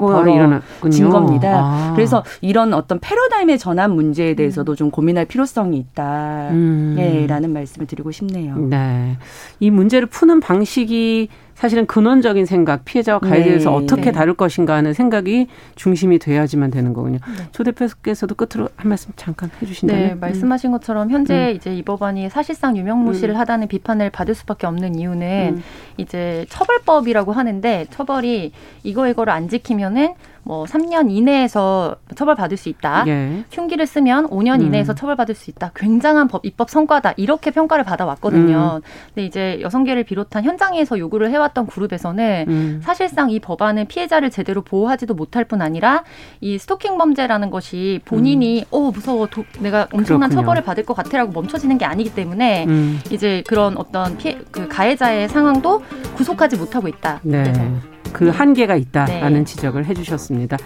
벌어진 0.82 1.10
겁니다. 1.10 1.50
아. 1.64 1.94
그래서 1.96 2.24
이런 2.42 2.74
어떤 2.74 3.00
패러다임의 3.00 3.60
전환 3.60 3.92
문제에 3.94 4.34
대해서도 4.34 4.74
음. 4.74 4.76
좀 4.76 4.92
고민할 4.92 5.26
필요성이 5.26 5.78
있다라는 5.78 6.54
음. 6.54 6.96
네, 6.98 7.48
말씀을 7.48 7.88
드리고 7.88 8.12
싶네요. 8.12 8.58
네. 8.58 9.18
이 9.60 9.70
문제를 9.70 10.08
푸는 10.08 10.40
방식이 10.40 11.30
사실은 11.62 11.86
근원적인 11.86 12.48
생각, 12.48 12.86
피해자와 12.86 13.20
가해자에서 13.20 13.70
네. 13.70 13.76
어떻게 13.76 14.02
네. 14.06 14.12
다룰 14.12 14.34
것인가 14.34 14.74
하는 14.74 14.94
생각이 14.94 15.46
중심이 15.76 16.18
돼야지만 16.18 16.72
되는 16.72 16.92
거군요. 16.92 17.20
네. 17.38 17.44
조 17.52 17.64
대표께서도 17.64 18.34
끝으로 18.34 18.70
한 18.76 18.90
말씀 18.90 19.12
잠깐 19.16 19.52
해주신다면. 19.62 20.08
네, 20.08 20.16
말씀하신 20.16 20.72
것처럼 20.72 21.12
현재 21.12 21.52
음. 21.52 21.56
이제 21.56 21.76
이 21.76 21.84
법안이 21.84 22.32
사실상 22.32 22.76
유명무실을 22.76 23.36
음. 23.36 23.40
하다는 23.40 23.68
비판을 23.68 24.10
받을 24.10 24.34
수밖에 24.34 24.66
없는 24.66 24.96
이유는 24.96 25.58
음. 25.58 25.64
이제 25.98 26.48
처벌법이라고 26.50 27.32
하는데 27.32 27.86
처벌이 27.92 28.54
이거 28.82 29.08
이거를 29.08 29.32
안 29.32 29.48
지키면은 29.48 30.16
뭐 30.44 30.66
3년 30.66 31.12
이내에서 31.12 31.96
처벌받을 32.16 32.58
수 32.58 32.70
있다. 32.70 33.04
예. 33.08 33.44
흉기를 33.52 33.86
쓰면 33.86 34.28
5년 34.30 34.62
음. 34.62 34.68
이내에서 34.68 34.94
처벌받을 34.96 35.36
수 35.36 35.50
있다. 35.50 35.72
굉장한 35.76 36.28
법 36.28 36.46
입법 36.46 36.70
성과다. 36.70 37.14
이렇게 37.18 37.52
평가를 37.52 37.84
받아왔거든요. 37.84 38.82
음. 38.84 38.88
근데 39.08 39.26
이제 39.26 39.60
여성계를 39.62 40.04
비롯한 40.04 40.44
현장에서 40.44 40.98
요구를 40.98 41.32
해왔던 41.32 41.68
그룹에서는 41.68 42.46
음. 42.48 42.82
사실상 42.84 43.30
이 43.30 43.40
법안은 43.40 43.88
피해자를 43.88 44.30
제대로 44.30 44.62
보호하지도 44.62 45.14
못할 45.14 45.46
뿐 45.46 45.62
아니라 45.62 46.04
이 46.40 46.58
스토킹 46.58 46.98
범죄라는 46.98 47.50
것이 47.52 48.02
본인이 48.06 48.62
음. 48.62 48.66
어 48.72 48.92
무서워 48.92 49.28
도, 49.28 49.44
내가 49.60 49.88
엄청난 49.94 50.30
그렇군요. 50.30 50.42
처벌을 50.42 50.64
받을 50.64 50.86
것 50.86 50.96
같아라고 50.96 51.32
멈춰지는 51.32 51.78
게 51.78 51.86
아니기 51.86 52.14
때문에 52.14 52.66
음. 52.68 53.00
이제 53.12 53.44
그런 53.48 53.78
어떤 53.78 54.18
피해 54.18 54.38
그 54.52 54.68
가해자의 54.68 55.30
상황도 55.30 55.84
구속하지 56.16 56.58
못하고 56.58 56.88
있다. 56.88 57.20
네. 57.24 57.44
그래서. 57.44 57.91
그 58.12 58.30
한계가 58.30 58.76
있다라는 58.76 59.40
네. 59.40 59.44
지적을 59.44 59.86
해주셨습니다. 59.86 60.58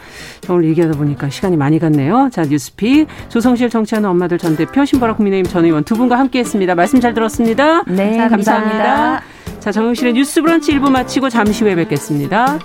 오늘 0.49 0.65
얘기하다 0.69 0.97
보니까 0.97 1.29
시간이 1.29 1.57
많이 1.57 1.79
갔네요. 1.79 2.29
자 2.31 2.43
뉴스픽 2.43 3.07
조성실 3.29 3.69
정치하는 3.69 4.09
엄마들 4.09 4.37
전 4.37 4.55
대표 4.55 4.85
신보라 4.85 5.15
국민의힘 5.15 5.51
전 5.51 5.65
의원 5.65 5.83
두 5.83 5.95
분과 5.95 6.17
함께했습니다. 6.19 6.75
말씀 6.75 6.99
잘 6.99 7.13
들었습니다. 7.13 7.83
네, 7.83 8.17
감사합니다. 8.17 8.29
감사합니다. 8.29 9.21
자 9.59 9.71
정영실의 9.71 10.13
뉴스브런치 10.13 10.73
1부 10.73 10.89
마치고 10.91 11.29
잠시 11.29 11.63
후에 11.63 11.75
뵙겠습니다. 11.75 12.59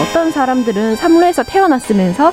어떤 0.00 0.30
사람들은 0.30 0.96
삼루에서 0.96 1.42
태어났으면서 1.42 2.32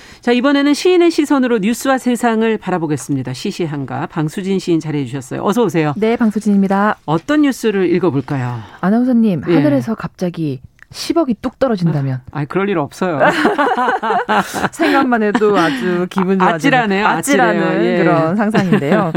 자, 0.21 0.31
이번에는 0.31 0.75
시인의 0.75 1.09
시선으로 1.09 1.57
뉴스와 1.57 1.97
세상을 1.97 2.55
바라보겠습니다. 2.59 3.33
시시한가 3.33 4.05
방수진 4.05 4.59
시인 4.59 4.79
잘해 4.79 5.03
주셨어요. 5.05 5.43
어서 5.43 5.63
오세요. 5.63 5.95
네, 5.97 6.15
방수진입니다. 6.15 6.99
어떤 7.05 7.41
뉴스를 7.41 7.91
읽어볼까요? 7.91 8.59
아나운서님, 8.81 9.41
예. 9.47 9.53
하늘에서 9.55 9.95
갑자기 9.95 10.61
10억이 10.91 11.37
뚝 11.41 11.57
떨어진다면. 11.57 12.21
아, 12.31 12.41
니 12.41 12.47
그럴 12.47 12.69
일 12.69 12.77
없어요. 12.77 13.19
생각만 14.71 15.23
해도 15.23 15.57
아주 15.57 16.05
기분 16.09 16.37
좋아지는 16.39 16.55
아찔하네요. 16.55 17.07
아찔하는 17.07 17.85
예. 17.85 17.97
그런 17.97 18.35
상상인데요. 18.35 19.11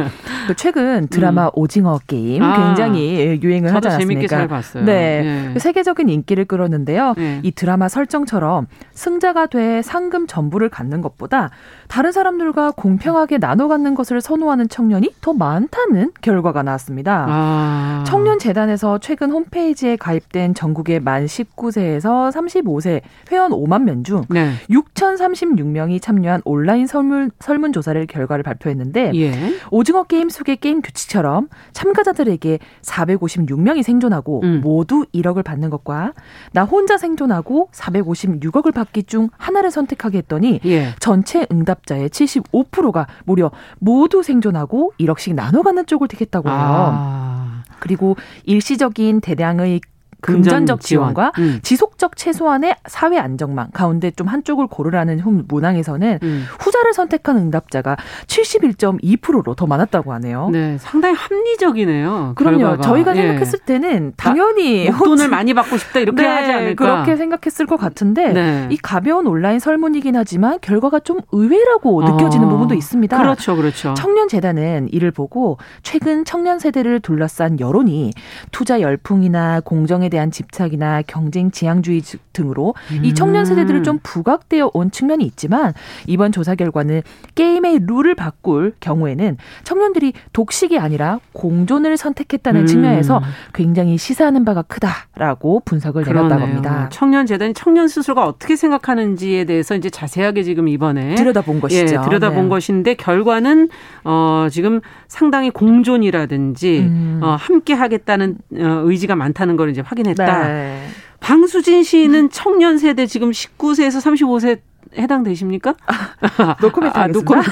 그 0.47 0.55
최근 0.55 1.09
드라마 1.09 1.47
음. 1.47 1.51
오징어 1.55 1.99
게임 2.07 2.43
아, 2.43 2.67
굉장히 2.75 3.41
유행을 3.43 3.75
하지 3.75 3.89
않았습니까? 3.89 3.99
재밌게 3.99 4.27
잘 4.29 4.49
봤어요. 4.49 4.85
네, 4.85 5.53
예. 5.55 5.59
세계적인 5.59 6.09
인기를 6.09 6.45
끌었는데요. 6.45 7.15
예. 7.19 7.41
이 7.43 7.51
드라마 7.51 7.89
설정처럼 7.89 8.67
승자가 8.93 9.47
돼 9.47 9.83
상금 9.83 10.27
전부를 10.27 10.69
갖는 10.69 11.01
것보다 11.01 11.51
다른 11.95 12.11
사람들과 12.11 12.73
공평하게 12.73 13.39
나눠 13.39 13.69
갖는 13.69 13.95
것을 13.95 14.21
선호하는 14.21 14.69
청년이 14.69 15.11
더 15.21 15.33
많다는 15.33 16.11
결과가 16.23 16.65
나왔습니다. 16.65 17.27
아. 17.29 18.03
청년 18.05 18.41
재단에서 18.41 18.99
최근 18.99 19.31
홈페이지에 19.31 19.95
가입된 19.95 20.55
전국의 20.55 20.99
만 20.99 21.27
19세에서 21.27 22.33
35세 22.33 23.01
회원 23.31 23.53
5만 23.53 23.85
명중 23.85 24.23
6,036명이 24.71 26.03
참여한 26.03 26.43
온라인 26.45 26.89
설문 26.89 27.31
설문 27.39 27.73
조사를 27.73 28.05
결과를 28.09 28.43
발표했는데 28.43 29.13
예. 29.15 29.55
오징어 29.71 30.03
게임 30.03 30.29
속의 30.31 30.57
게임 30.57 30.83
규칙처럼 30.83 31.49
참가자들에게 31.75 32.59
456명이 32.83 33.85
생존하고 33.85 34.41
음. 34.43 34.63
모두 34.65 35.07
1억을 35.15 35.45
받는 35.45 35.71
것과 35.71 36.15
나 36.51 36.65
혼자 36.65 36.99
생존하고 36.99 37.69
456억을 37.73 38.75
받기 38.75 39.05
중 39.05 39.29
하나를 39.39 39.71
선택하게 39.71 40.19
했더니 40.19 40.59
예. 40.65 40.89
전체 40.99 41.47
응답 41.53 41.84
자의 41.87 42.09
75%가 42.09 43.07
무려 43.25 43.51
모두 43.79 44.23
생존하고 44.23 44.93
1억씩 44.99 45.35
나눠 45.35 45.63
갖는 45.63 45.87
쪽을 45.87 46.09
택했다고 46.09 46.49
해요. 46.49 46.57
아. 46.59 47.63
그리고 47.81 48.17
일시적인 48.45 49.21
대량의 49.21 49.81
금전적 50.25 50.81
지원과 50.81 51.33
음. 51.39 51.61
지속적 51.63 52.17
최소한의 52.17 52.77
사회 52.87 53.19
안정망 53.19 53.69
가운데 53.73 54.11
좀 54.11 54.27
한쪽을 54.27 54.67
고르라는 54.69 55.23
문항에서는 55.49 56.19
음. 56.23 56.47
후자를 56.61 56.95
선택한 56.95 57.37
응답자가 57.37 57.97
71.2%로 58.27 59.55
더 59.55 59.67
많았다고 59.67 60.13
하네요. 60.15 60.49
네, 60.51 60.79
상당히 60.81 61.15
합리적이네요. 61.15 62.33
그럼요. 62.37 62.59
결과가. 62.59 62.83
저희가 62.83 63.17
예. 63.17 63.23
생각했을 63.23 63.59
때는 63.61 64.13
당연히 64.17 64.91
돈을 64.91 65.29
많이 65.29 65.53
받고 65.53 65.77
싶다 65.77 66.01
이렇게 66.01 66.23
네, 66.23 66.29
하지 66.29 66.53
않을까. 66.53 66.85
그렇게 66.85 67.17
생각했을 67.17 67.67
것 67.67 67.77
같은데 67.77 68.33
네. 68.33 68.69
이 68.71 68.77
가벼운 68.77 69.27
온라인 69.27 69.59
설문이긴 69.59 70.17
하지만 70.17 70.59
결과가 70.61 71.01
좀 71.01 71.21
의외라고 71.33 72.03
어. 72.03 72.11
느껴지는 72.11 72.49
부분도 72.49 72.75
있습니다. 72.75 73.17
그렇죠, 73.19 73.57
그렇죠. 73.57 73.95
청년 73.95 74.29
재단은 74.29 74.89
이를 74.91 75.11
보고 75.11 75.59
최근 75.83 76.25
청년 76.25 76.59
세대를 76.59 77.01
둘러싼 77.01 77.61
여론이 77.61 78.13
투자 78.53 78.81
열풍이나 78.81 79.61
공정에 79.61 80.09
대한 80.15 80.31
집착이나 80.31 81.03
경쟁 81.03 81.51
지향주의 81.51 82.01
등으로 82.33 82.75
음. 82.93 83.05
이 83.05 83.15
청년 83.15 83.45
세대들을 83.45 83.83
좀 83.83 83.99
부각되어 84.05 84.71
온 84.73 84.93
측면이 84.93 85.25
있지만 85.25 85.73
이번 86.07 86.31
조사 86.31 86.55
결과는 86.55 87.03
게임의 87.35 87.81
룰을 87.87 88.15
바꿀 88.15 88.75
경우에는 88.79 89.37
청년들이 89.65 90.13
독식이 90.33 90.79
아니라 90.79 91.19
공존을 91.33 91.97
선택했다는 91.97 92.61
음. 92.61 92.67
측면에서 92.67 93.21
굉장히 93.53 93.99
시사하는 93.99 94.45
바가 94.45 94.63
크다라고 94.63 95.63
분석을 95.65 96.05
그러네요. 96.05 96.29
내렸다고 96.29 96.43
합니다. 96.49 96.89
청년 96.93 97.27
재단이 97.27 97.55
청년 97.55 97.89
스스로가 97.89 98.25
어떻게 98.25 98.55
생각하는지에 98.55 99.47
대해서 99.47 99.75
이제 99.75 99.91
자세하게 99.91 100.45
지금 100.45 100.69
이번에 100.69 101.17
들여다본 101.17 101.61
것이죠. 101.61 101.81
예, 101.97 102.01
들여다본 102.01 102.45
네. 102.45 102.49
것인데 102.49 102.95
결과는 102.95 103.69
어 104.05 104.47
지금 104.49 104.81
상당히 105.09 105.51
공존이라든지 105.51 106.79
음. 106.81 107.21
어 107.21 107.37
함께 107.39 107.75
하겠다는 107.75 108.39
어, 108.61 108.83
의지가 108.85 109.17
많다는 109.17 109.57
걸 109.57 109.71
이제 109.71 109.81
확인 109.85 110.04
확인했다. 110.05 110.49
네. 110.49 110.89
방수진 111.21 111.83
씨는 111.83 112.31
청년 112.31 112.77
세대 112.79 113.07
지금 113.07 113.31
19세에서 113.31 114.01
35세 114.01 114.61
해당되십니까? 114.97 115.75
아, 115.87 116.57
노코멘트 116.61 116.97
아, 116.97 117.07
노코멘트. 117.09 117.51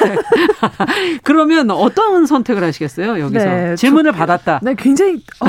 그러면 1.25 1.71
어떤 1.71 2.27
선택을 2.27 2.63
하시겠어요? 2.63 3.19
여기서 3.19 3.45
네, 3.45 3.75
질문을 3.75 4.13
저, 4.13 4.19
받았다. 4.19 4.61
네, 4.63 4.75
굉장히 4.77 5.25
어, 5.41 5.47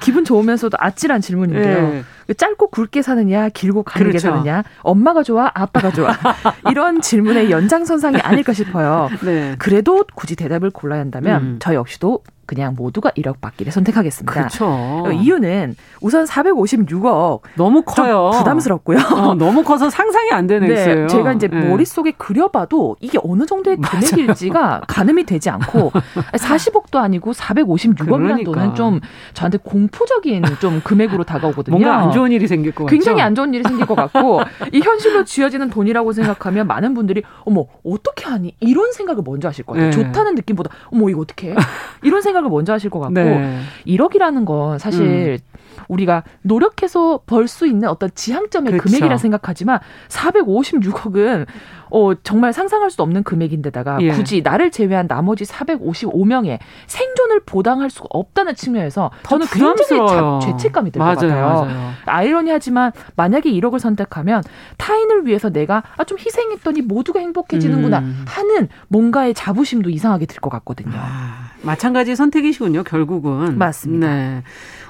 기분 0.00 0.24
좋으면서도 0.24 0.76
아찔한 0.80 1.20
질문인데요. 1.20 1.88
네. 1.90 2.34
짧고 2.34 2.70
굵게 2.70 3.02
사느냐, 3.02 3.50
길고 3.50 3.84
가늘게 3.84 4.18
그렇죠. 4.18 4.28
사느냐, 4.28 4.64
엄마가 4.82 5.22
좋아, 5.22 5.50
아빠가 5.54 5.92
좋아 5.92 6.12
이런 6.70 7.00
질문의 7.00 7.50
연장선상이 7.50 8.18
아닐까 8.18 8.52
싶어요. 8.52 9.08
네. 9.22 9.54
그래도 9.58 10.04
굳이 10.14 10.34
대답을 10.34 10.70
골라야 10.70 11.00
한다면 11.00 11.42
음. 11.42 11.56
저 11.60 11.74
역시도 11.74 12.22
그냥 12.48 12.74
모두가 12.74 13.10
1억 13.10 13.42
받기를 13.42 13.70
선택하겠습니다. 13.72 14.32
그렇죠. 14.32 15.04
이유는 15.12 15.76
우선 16.00 16.24
456억 16.24 17.40
너무 17.56 17.82
커요. 17.82 18.30
부담스럽고요. 18.38 18.96
어, 19.12 19.34
너무 19.34 19.62
커서 19.62 19.90
상상이 19.90 20.30
안 20.30 20.46
되는 20.46 20.66
네, 20.66 21.06
제가 21.08 21.34
이제 21.34 21.46
네. 21.46 21.68
머릿속에 21.68 22.12
그려봐도 22.12 22.96
이게 23.00 23.18
어느 23.22 23.44
정도의 23.44 23.76
금액일지가 23.76 24.80
가늠이 24.88 25.24
되지 25.24 25.50
않고 25.50 25.92
40억도 26.32 26.96
아니고 26.96 27.32
456억이라는 27.32 28.06
그러니까. 28.06 28.52
돈은 28.52 28.74
좀 28.74 29.00
저한테 29.34 29.58
공포적인 29.58 30.44
좀 30.58 30.80
금액으로 30.82 31.24
다가오거든요. 31.24 31.76
뭔가 31.76 31.98
안 31.98 32.12
좋은 32.12 32.32
일이 32.32 32.48
생길 32.48 32.72
것 32.72 32.84
같죠. 32.84 32.90
굉장히 32.90 33.20
안 33.20 33.34
좋은 33.34 33.52
일이 33.52 33.62
생길 33.62 33.84
것 33.84 33.94
같고 33.94 34.40
이 34.72 34.80
현실로 34.80 35.24
쥐어지는 35.24 35.68
돈이라고 35.68 36.14
생각하면 36.14 36.66
많은 36.66 36.94
분들이 36.94 37.22
어머 37.44 37.66
어떻게 37.84 38.24
하니 38.24 38.54
이런 38.60 38.92
생각을 38.92 39.22
먼저 39.22 39.48
하실 39.48 39.66
거예요. 39.66 39.84
네. 39.84 39.90
좋다는 39.90 40.34
느낌보다 40.34 40.70
어머 40.86 41.10
이거 41.10 41.20
어떻게 41.20 41.54
이런 42.02 42.22
생각 42.22 42.37
생각을 42.38 42.50
먼저 42.50 42.72
하실 42.72 42.90
것 42.90 43.00
같고 43.00 43.14
네. 43.14 43.60
1억이라는 43.86 44.44
건 44.44 44.78
사실 44.78 45.02
음. 45.02 45.58
우리가 45.88 46.22
노력해서 46.42 47.20
벌 47.26 47.48
수 47.48 47.66
있는 47.66 47.88
어떤 47.88 48.10
지향점의 48.14 48.72
그렇죠. 48.72 48.84
금액이라 48.88 49.16
생각하지만 49.16 49.78
456억은 50.08 51.46
어, 51.90 52.12
정말 52.22 52.52
상상할 52.52 52.90
수 52.90 53.02
없는 53.02 53.22
금액인데다가 53.22 53.98
예. 54.00 54.10
굳이 54.10 54.42
나를 54.42 54.70
제외한 54.70 55.06
나머지 55.08 55.44
455명의 55.44 56.58
생존을 56.86 57.40
보장할 57.46 57.90
수가 57.90 58.06
없다는 58.10 58.54
측면에서 58.54 59.10
저는 59.24 59.46
굉장히 59.46 60.08
자, 60.08 60.38
죄책감이 60.42 60.90
들 60.90 61.00
것 61.00 61.04
같아요. 61.04 61.30
맞아요. 61.32 61.90
아이러니하지만 62.04 62.92
만약에 63.16 63.50
1억을 63.52 63.78
선택하면 63.78 64.42
타인을 64.76 65.26
위해서 65.26 65.50
내가 65.50 65.82
아, 65.96 66.04
좀 66.04 66.18
희생했더니 66.18 66.82
모두가 66.82 67.20
행복해지는구나 67.20 67.98
음. 68.00 68.24
하는 68.26 68.68
뭔가의 68.88 69.34
자부심도 69.34 69.90
이상하게 69.90 70.26
들 70.26 70.38
것 70.40 70.50
같거든요. 70.50 70.92
아, 70.94 71.50
마찬가지 71.62 72.14
선택이시군요, 72.14 72.84
결국은. 72.84 73.58
맞습니다. 73.58 74.06
네. 74.06 74.42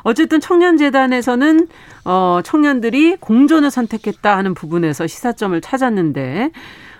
어쨌든 0.02 0.40
청년재단에서는 0.40 1.68
어, 2.08 2.40
청년들이 2.42 3.16
공존을 3.16 3.70
선택했다 3.70 4.34
하는 4.34 4.54
부분에서 4.54 5.06
시사점을 5.06 5.60
찾았는데 5.60 6.52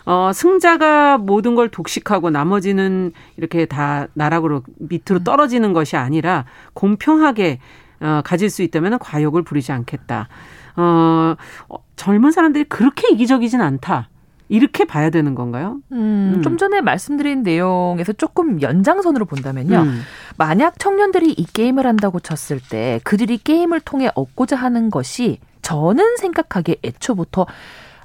어, 0.04 0.32
승자가 0.34 1.16
모든 1.16 1.54
걸 1.54 1.70
독식하고 1.70 2.28
나머지는 2.28 3.12
이렇게 3.38 3.64
다 3.64 4.08
나락으로 4.12 4.64
밑으로 4.76 5.24
떨어지는 5.24 5.72
것이 5.72 5.96
아니라 5.96 6.44
공평하게 6.74 7.58
어, 8.00 8.20
가질 8.22 8.50
수 8.50 8.62
있다면 8.62 8.98
과욕을 8.98 9.44
부리지 9.44 9.72
않겠다. 9.72 10.28
어, 10.76 11.36
어, 11.70 11.76
젊은 11.96 12.30
사람들이 12.30 12.64
그렇게 12.64 13.08
이기적이진 13.10 13.62
않다. 13.62 14.10
이렇게 14.48 14.84
봐야 14.84 15.11
되는 15.11 15.34
건가요? 15.34 15.78
음, 15.92 16.34
음. 16.37 16.42
좀 16.42 16.56
전에 16.56 16.80
말씀드린 16.80 17.42
내용에서 17.42 18.12
조금 18.14 18.62
연장선으로 18.62 19.26
본다면요. 19.26 19.78
음. 19.80 20.00
만약 20.37 20.78
청년들이 20.78 21.32
이 21.32 21.44
게임을 21.44 21.87
한다고 21.87 22.20
쳤을 22.20 22.61
때 22.61 23.00
그들이 23.04 23.38
게임을 23.38 23.80
통해 23.80 24.11
얻고자 24.14 24.56
하는 24.56 24.90
것이 24.90 25.38
저는 25.62 26.16
생각하기에 26.16 26.76
애초부터 26.82 27.46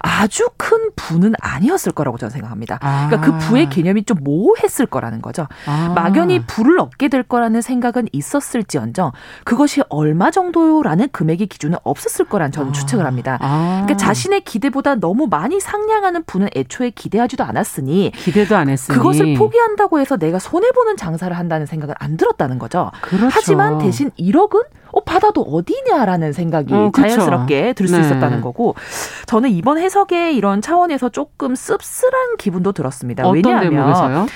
아주 0.03 0.49
큰 0.57 0.91
부는 0.95 1.33
아니었을 1.39 1.93
거라고 1.93 2.17
저는 2.17 2.29
생각합니다. 2.29 2.77
아. 2.81 3.07
그러니까 3.07 3.21
그 3.21 3.45
부의 3.45 3.69
개념이 3.69 4.03
좀 4.03 4.17
모호했을 4.21 4.85
거라는 4.85 5.21
거죠. 5.21 5.47
아. 5.65 5.93
막연히 5.95 6.45
부를 6.45 6.79
얻게 6.79 7.07
될 7.07 7.23
거라는 7.23 7.61
생각은 7.61 8.09
있었을지언정 8.11 9.13
그것이 9.45 9.81
얼마 9.89 10.29
정도라는 10.29 11.07
금액의 11.11 11.47
기준은 11.47 11.77
없었을 11.83 12.25
거란 12.25 12.51
저는 12.51 12.69
아. 12.69 12.73
추측을 12.73 13.05
합니다. 13.05 13.37
아. 13.41 13.81
그러니까 13.85 13.97
자신의 13.97 14.41
기대보다 14.41 14.95
너무 14.95 15.27
많이 15.27 15.61
상냥하는 15.61 16.23
부는 16.25 16.49
애초에 16.53 16.89
기대하지도 16.89 17.43
않았으니 17.45 18.11
기대도 18.13 18.57
안 18.57 18.69
했으니 18.69 18.97
그것을 18.97 19.35
포기한다고 19.35 19.99
해서 19.99 20.17
내가 20.17 20.37
손해 20.37 20.71
보는 20.71 20.97
장사를 20.97 21.35
한다는 21.35 21.65
생각은 21.65 21.95
안 21.97 22.17
들었다는 22.17 22.59
거죠. 22.59 22.91
그렇죠. 23.01 23.29
하지만 23.31 23.77
대신 23.77 24.11
1억은 24.19 24.65
어, 24.93 25.01
받아도 25.01 25.41
어디냐라는 25.41 26.32
생각이 26.32 26.73
어. 26.73 26.91
자연스럽게 26.95 27.73
들수 27.73 27.95
네. 27.95 28.01
있었다는 28.01 28.41
거고 28.41 28.75
저는 29.25 29.49
이번 29.49 29.79
해석의 29.79 30.36
이런 30.36 30.62
차원에서 30.62 31.10
조금 31.10 31.56
씁쓸한 31.56 32.38
기분도 32.38 32.71
들었습니다. 32.71 33.27
왜냐하면 33.29 33.69
대목에서요? 33.71 34.27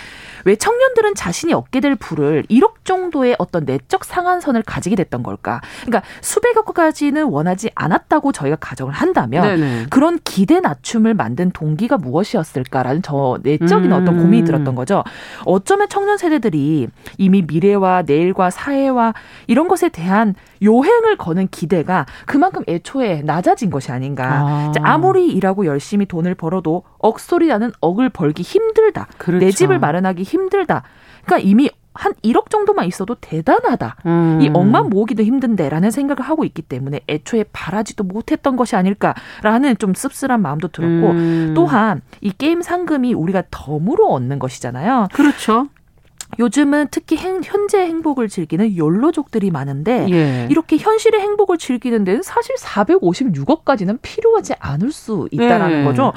왜 0.47 0.55
청년들은 0.55 1.13
자신이 1.13 1.51
얻게 1.51 1.81
될 1.81 1.95
부를 1.95 2.43
1억 2.49 2.85
정도의 2.85 3.35
어떤 3.37 3.65
내적 3.65 4.05
상한선을 4.05 4.63
가지게 4.63 4.95
됐던 4.95 5.21
걸까? 5.21 5.59
그러니까 5.81 6.03
수백억까지는 6.21 7.25
원하지 7.25 7.69
않았다고 7.75 8.31
저희가 8.31 8.55
가정을 8.55 8.93
한다면 8.93 9.43
네네. 9.43 9.85
그런 9.89 10.19
기대 10.23 10.61
낮춤을 10.61 11.15
만든 11.15 11.51
동기가 11.51 11.97
무엇이었을까라는 11.97 13.01
저 13.01 13.37
내적인 13.43 13.91
음. 13.91 14.01
어떤 14.01 14.17
고민이 14.17 14.45
들었던 14.45 14.73
거죠. 14.73 15.03
어쩌면 15.43 15.89
청년 15.89 16.17
세대들이 16.17 16.87
이미 17.17 17.41
미래와 17.41 18.03
내일과 18.03 18.49
사회와 18.49 19.15
이런 19.47 19.67
것에 19.67 19.89
대한 19.89 20.33
요행을 20.63 21.17
거는 21.17 21.47
기대가 21.49 22.05
그만큼 22.25 22.63
애초에 22.67 23.21
낮아진 23.23 23.69
것이 23.69 23.91
아닌가. 23.91 24.71
아. 24.81 24.97
무리 24.97 25.27
일하고 25.27 25.65
열심히 25.65 26.05
돈을 26.05 26.35
벌어도 26.35 26.83
억소리 26.99 27.47
나는 27.47 27.71
억을 27.81 28.09
벌기 28.09 28.43
힘들다. 28.43 29.07
그렇죠. 29.17 29.45
내 29.45 29.51
집을 29.51 29.79
마련하기 29.79 30.23
힘들다. 30.23 30.83
그러니까 31.23 31.47
이미 31.47 31.69
한 31.97 32.13
1억 32.23 32.49
정도만 32.49 32.85
있어도 32.85 33.15
대단하다. 33.15 33.97
음. 34.05 34.39
이 34.41 34.49
억만 34.53 34.89
모으기도 34.89 35.23
힘든데라는 35.23 35.91
생각을 35.91 36.21
하고 36.21 36.45
있기 36.45 36.61
때문에 36.61 37.01
애초에 37.07 37.45
바라지도 37.51 38.03
못했던 38.03 38.55
것이 38.55 38.75
아닐까라는 38.75 39.77
좀 39.79 39.93
씁쓸한 39.93 40.41
마음도 40.41 40.67
들었고 40.67 41.09
음. 41.09 41.53
또한 41.55 42.01
이 42.21 42.31
게임 42.31 42.61
상금이 42.61 43.13
우리가 43.13 43.43
덤으로 43.49 44.09
얻는 44.09 44.37
것이잖아요. 44.39 45.07
그렇죠. 45.13 45.67
요즘은 46.39 46.87
특히 46.91 47.17
행, 47.17 47.41
현재 47.43 47.79
행복을 47.79 48.27
즐기는 48.27 48.77
연로족들이 48.77 49.49
많은데 49.49 50.07
예. 50.09 50.47
이렇게 50.49 50.77
현실의 50.77 51.21
행복을 51.21 51.57
즐기는 51.57 52.03
데는 52.03 52.21
사실 52.21 52.55
456억까지는 52.55 53.99
필요하지 54.01 54.53
않을 54.59 54.91
수 54.91 55.27
있다라는 55.31 55.81
예. 55.81 55.83
거죠. 55.83 56.13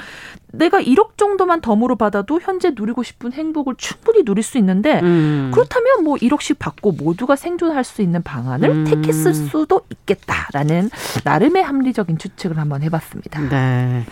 내가 0.52 0.82
1억 0.82 1.16
정도만 1.16 1.60
덤으로 1.60 1.96
받아도 1.96 2.40
현재 2.40 2.72
누리고 2.74 3.02
싶은 3.02 3.32
행복을 3.32 3.74
충분히 3.78 4.24
누릴 4.24 4.42
수 4.42 4.58
있는데 4.58 5.00
음. 5.00 5.50
그렇다면 5.54 6.02
뭐 6.04 6.16
1억씩 6.16 6.58
받고 6.58 6.92
모두가 6.92 7.36
생존할 7.36 7.84
수 7.84 8.02
있는 8.02 8.22
방안을 8.22 8.68
음. 8.68 8.84
택했을 8.84 9.32
수도 9.32 9.82
있겠다라는 9.90 10.90
나름의 11.24 11.62
합리적인 11.62 12.18
추측을 12.18 12.58
한번 12.58 12.82
해봤습니다. 12.82 13.40
네. 13.48 14.04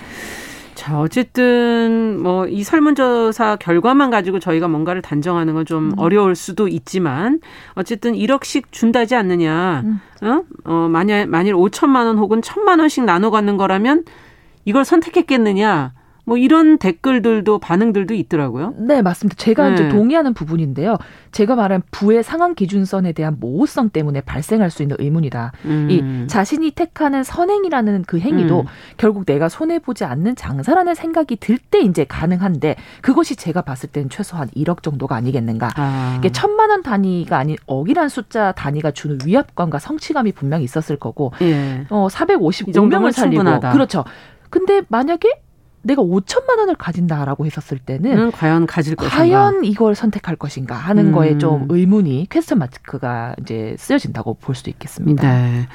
자, 0.78 1.00
어쨌든 1.00 2.22
뭐 2.22 2.46
이 2.46 2.62
설문조사 2.62 3.56
결과만 3.56 4.10
가지고 4.10 4.38
저희가 4.38 4.68
뭔가를 4.68 5.02
단정하는 5.02 5.54
건좀 5.54 5.90
음. 5.90 5.92
어려울 5.98 6.36
수도 6.36 6.68
있지만 6.68 7.40
어쨌든 7.74 8.12
1억씩 8.14 8.66
준다지 8.70 9.16
않느냐. 9.16 9.82
음. 9.84 10.00
어? 10.22 10.42
어, 10.64 10.88
만약 10.88 11.28
만일 11.28 11.54
5천만 11.54 12.06
원 12.06 12.16
혹은 12.18 12.40
1천만 12.40 12.78
원씩 12.78 13.04
나눠 13.04 13.30
갖는 13.30 13.56
거라면 13.56 14.04
이걸 14.64 14.84
선택했겠느냐. 14.84 15.94
뭐 16.28 16.36
이런 16.36 16.78
댓글들도 16.78 17.58
반응들도 17.58 18.14
있더라고요. 18.14 18.74
네, 18.76 19.02
맞습니다. 19.02 19.36
제가 19.36 19.68
네. 19.68 19.74
이제 19.74 19.88
동의하는 19.88 20.34
부분인데요. 20.34 20.96
제가 21.32 21.54
말한 21.56 21.82
부의 21.90 22.22
상한 22.22 22.54
기준선에 22.54 23.12
대한 23.12 23.36
모호성 23.40 23.90
때문에 23.90 24.20
발생할 24.20 24.70
수 24.70 24.82
있는 24.82 24.96
의문이다. 24.98 25.52
음. 25.64 25.88
이 25.90 26.26
자신이 26.26 26.70
택하는 26.72 27.22
선행이라는 27.22 28.04
그 28.06 28.18
행위도 28.18 28.60
음. 28.60 28.66
결국 28.96 29.24
내가 29.26 29.48
손해 29.48 29.78
보지 29.78 30.04
않는 30.04 30.36
장사라는 30.36 30.94
생각이 30.94 31.36
들 31.36 31.58
때 31.70 31.80
이제 31.80 32.04
가능한데 32.04 32.76
그것이 33.02 33.36
제가 33.36 33.62
봤을 33.62 33.90
때는 33.90 34.08
최소한 34.08 34.48
1억 34.56 34.82
정도가 34.82 35.16
아니겠는가. 35.16 35.70
아. 35.76 36.16
이게 36.18 36.30
천만 36.30 36.70
원 36.70 36.82
단위가 36.82 37.36
아닌 37.38 37.56
억이란 37.66 38.08
숫자 38.08 38.52
단위가 38.52 38.90
주는 38.90 39.18
위압감과 39.24 39.78
성취감이 39.78 40.32
분명히 40.32 40.64
있었을 40.64 40.96
거고. 40.96 41.32
예. 41.42 41.84
어 41.90 42.08
455명을 42.10 43.12
살리고 43.12 43.42
충분하다. 43.42 43.72
그렇죠. 43.72 44.04
근데 44.50 44.82
만약에 44.88 45.28
내가 45.82 46.02
5천만 46.02 46.58
원을 46.58 46.74
가진다라고 46.74 47.46
했었을 47.46 47.78
때는 47.78 48.18
음, 48.18 48.30
과연 48.32 48.66
가질 48.66 48.96
것인가? 48.96 49.16
과연 49.16 49.64
이걸 49.64 49.94
선택할 49.94 50.36
것인가 50.36 50.74
하는 50.74 51.08
음. 51.08 51.12
거에 51.12 51.38
좀 51.38 51.66
의문이 51.68 52.26
퀘스천 52.30 52.58
마크가 52.58 53.34
이제 53.40 53.74
쓰여진다고 53.78 54.34
볼수 54.34 54.68
있겠습니다. 54.70 55.22
네. 55.22 55.68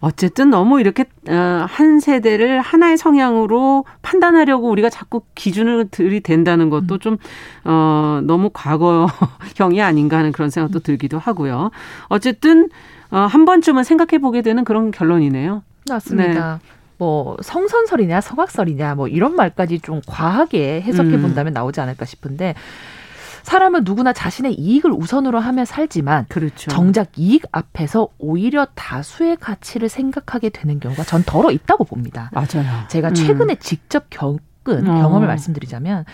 어쨌든 0.00 0.50
너무 0.50 0.80
이렇게 0.80 1.06
어, 1.28 1.66
한 1.68 1.98
세대를 1.98 2.60
하나의 2.60 2.96
성향으로 2.96 3.84
판단하려고 4.02 4.70
우리가 4.70 4.90
자꾸 4.90 5.22
기준을 5.34 5.88
들이댄다는 5.90 6.70
것도 6.70 6.94
음. 6.94 6.98
좀 7.00 7.16
어, 7.64 8.20
너무 8.22 8.50
과거형이 8.52 9.82
아닌가 9.82 10.18
하는 10.18 10.30
그런 10.30 10.50
생각도 10.50 10.80
들기도 10.80 11.18
하고요. 11.18 11.70
어쨌든 12.08 12.68
어, 13.10 13.18
한 13.18 13.44
번쯤은 13.44 13.82
생각해 13.82 14.18
보게 14.20 14.42
되는 14.42 14.64
그런 14.64 14.92
결론이네요. 14.92 15.62
맞습니다. 15.88 16.60
네. 16.62 16.77
뭐 16.98 17.36
성선설이냐 17.42 18.20
성악설이냐 18.20 18.96
뭐 18.96 19.08
이런 19.08 19.34
말까지 19.34 19.80
좀 19.80 20.00
과하게 20.06 20.82
해석해 20.82 21.16
음. 21.16 21.22
본다면 21.22 21.52
음. 21.52 21.54
나오지 21.54 21.80
않을까 21.80 22.04
싶은데 22.04 22.54
사람은 23.44 23.84
누구나 23.84 24.12
자신의 24.12 24.54
이익을 24.54 24.90
우선으로 24.90 25.38
하며 25.38 25.64
살지만 25.64 26.26
그렇죠. 26.28 26.70
정작 26.70 27.12
이익 27.16 27.44
앞에서 27.50 28.08
오히려 28.18 28.66
다수의 28.74 29.36
가치를 29.36 29.88
생각하게 29.88 30.50
되는 30.50 30.80
경우가 30.80 31.04
전 31.04 31.22
덜어 31.24 31.50
있다고 31.50 31.84
봅니다. 31.84 32.30
맞아요. 32.34 32.66
제가 32.88 33.08
음. 33.08 33.14
최근에 33.14 33.54
음. 33.54 33.58
직접 33.58 34.06
겪 34.10 34.38
겪은 34.68 34.88
어. 34.88 35.02
경험을 35.02 35.26
말씀드리자면 35.26 36.04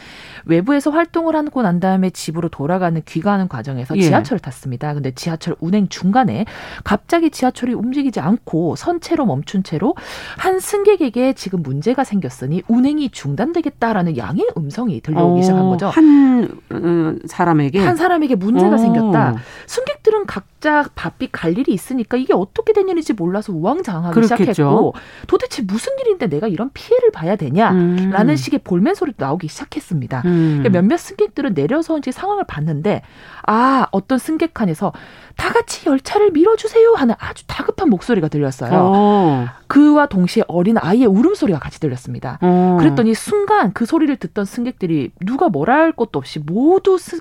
외부에서 0.45 0.91
활동을 0.91 1.35
하고 1.35 1.63
난 1.63 1.81
다음에 1.81 2.11
집으로 2.11 2.49
돌아가는 2.49 3.01
귀가하는 3.05 3.49
과정에서 3.49 3.97
예. 3.97 4.03
지하철을 4.03 4.39
탔습니다. 4.39 4.95
근데 4.95 5.11
지하철 5.11 5.57
운행 5.61 5.89
중간에 5.89 6.45
갑자기 6.85 7.31
지하철이 7.31 7.75
움직이지 7.75 8.21
않고 8.21 8.77
선체로 8.77 9.27
멈춘 9.27 9.65
채로 9.65 9.95
한 10.39 10.61
승객에게 10.61 11.33
지금 11.35 11.63
문제가 11.63 12.05
생겼으니 12.05 12.63
운행이 12.69 13.11
중단되겠다라는 13.11 14.17
양의 14.17 14.47
음성이 14.57 15.01
들려오기 15.01 15.41
어. 15.41 15.43
시작한 15.43 15.69
거죠. 15.69 15.89
한 15.89 16.49
어, 16.71 17.15
사람에게 17.27 17.81
한 17.81 17.97
사람에게 17.97 18.37
문제가 18.37 18.75
어. 18.75 18.79
생겼다. 18.79 19.35
승객들은 19.67 20.27
각 20.27 20.45
자 20.65 20.89
바삐 20.95 21.29
갈 21.31 21.59
일이 21.59 21.75
있으니까 21.75 22.17
이게 22.17 22.33
어떻게 22.33 22.73
된 22.73 22.89
일인지 22.89 23.13
몰라서 23.13 23.53
우왕좌왕하기 23.53 24.15
그렇겠죠. 24.15 24.53
시작했고 24.53 24.95
도대체 25.27 25.61
무슨 25.61 25.93
일인데 26.01 26.27
내가 26.29 26.49
이런 26.49 26.71
피해를 26.73 27.11
봐야 27.11 27.37
되냐라는 27.37 28.31
음. 28.31 28.35
식의 28.35 28.61
볼멘 28.65 28.95
소리도 28.95 29.23
나오기 29.23 29.47
시작했습니다. 29.47 30.23
음. 30.25 30.61
그러니까 30.61 30.71
몇몇 30.71 30.97
승객들은 30.97 31.53
내려서 31.53 31.99
이제 31.99 32.13
상황을 32.13 32.45
봤는데 32.45 33.03
아 33.47 33.89
어떤 33.91 34.17
승객 34.19 34.55
칸에서 34.55 34.95
다 35.37 35.53
같이 35.53 35.87
열차를 35.87 36.31
밀어주세요 36.31 36.95
하는 36.95 37.15
아주 37.19 37.47
다급한 37.47 37.91
목소리가 37.91 38.29
들렸어요. 38.29 38.73
오. 38.73 38.93
어. 38.95 39.47
그와 39.67 40.07
동시에 40.07 40.45
어린 40.49 40.79
아이의 40.79 41.05
울음소리가 41.05 41.59
같이 41.59 41.79
들렸습니다. 41.79 42.39
오. 42.41 42.47
어. 42.47 42.77
그랬더니 42.81 43.13
순간 43.13 43.75
그 43.75 43.85
소리를 43.85 44.17
듣던 44.17 44.47
승객들이 44.47 45.11
누가 45.21 45.51
뭐라 45.51 45.75
할 45.75 45.93
것도 45.93 46.19
없이 46.19 46.39
모두 46.39 46.97
스, 46.97 47.21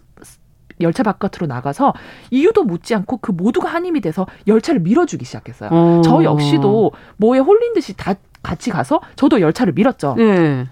열차 0.82 1.04
바깥으로 1.04 1.48
나가서 1.48 1.94
이유도 2.32 2.64
묻지 2.64 2.96
않고 2.96 3.18
그 3.18 3.32
모두가 3.32 3.70
한 3.70 3.86
힘이 3.86 4.02
돼서 4.02 4.26
열차를 4.48 4.82
밀어주기 4.82 5.26
시작했어요. 5.26 5.70
오. 5.72 5.76
어. 5.76 6.02
저 6.04 6.24
역시도 6.24 6.92
뭐에 7.18 7.40
홀린 7.40 7.74
듯이 7.74 7.96
다 7.96 8.14
같이 8.42 8.70
가서 8.70 9.00
저도 9.16 9.40
열차를 9.42 9.74
밀었죠. 9.74 10.16
네. 10.18 10.68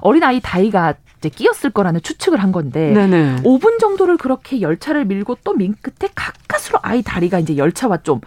어린아이 0.00 0.40
다이가 0.40 0.94
이제 1.18 1.28
끼었을 1.28 1.70
거라는 1.70 2.00
추측을 2.02 2.42
한 2.42 2.50
건데 2.52 2.92
네네. 2.92 3.42
5분 3.42 3.78
정도를 3.78 4.16
그렇게 4.16 4.60
열차를 4.60 5.04
밀고 5.04 5.36
또 5.44 5.52
민 5.54 5.74
끝에 5.80 6.10
가까스로 6.14 6.78
아이 6.82 7.02
다리가 7.02 7.38
이제 7.38 7.56
열차와 7.56 7.98
좀 7.98 8.20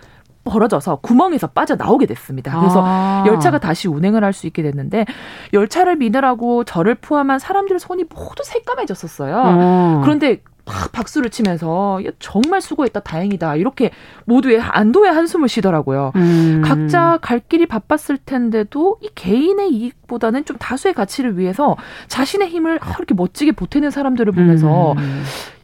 벌어져서 0.46 0.98
구멍에서 0.98 1.48
빠져 1.48 1.76
나오게 1.76 2.06
됐습니다. 2.06 2.58
그래서 2.60 2.82
아. 2.86 3.24
열차가 3.28 3.58
다시 3.60 3.88
운행을 3.88 4.24
할 4.24 4.32
수 4.32 4.46
있게 4.48 4.62
됐는데 4.62 5.06
열차를 5.54 5.96
미느라고 5.96 6.64
저를 6.64 6.96
포함한 6.96 7.40
사람들 7.40 7.80
손이 7.80 8.06
모두 8.14 8.44
새까매졌었어요. 8.44 9.42
어. 9.44 10.02
그런데 10.04 10.42
막 10.66 10.92
박수를 10.92 11.30
치면서 11.30 12.00
정말 12.20 12.60
수고했다 12.60 13.00
다행이다 13.02 13.56
이렇게 13.56 13.92
모두의 14.26 14.60
안도의 14.60 15.12
한숨을 15.12 15.48
쉬더라고요. 15.48 16.12
음. 16.16 16.62
각자 16.66 17.20
갈 17.22 17.40
길이 17.40 17.66
바빴을 17.68 18.18
텐데도 18.26 18.98
이 19.02 19.10
개인의 19.14 19.72
이익보다는 19.72 20.46
좀 20.46 20.58
다수의 20.58 20.96
가치를 20.96 21.38
위해서 21.38 21.76
자신의 22.08 22.50
힘을 22.50 22.80
이렇게 22.98 23.14
멋지게 23.14 23.52
보태는 23.52 23.92
사람들을 23.92 24.34
보면서 24.34 24.94
음. 24.94 25.24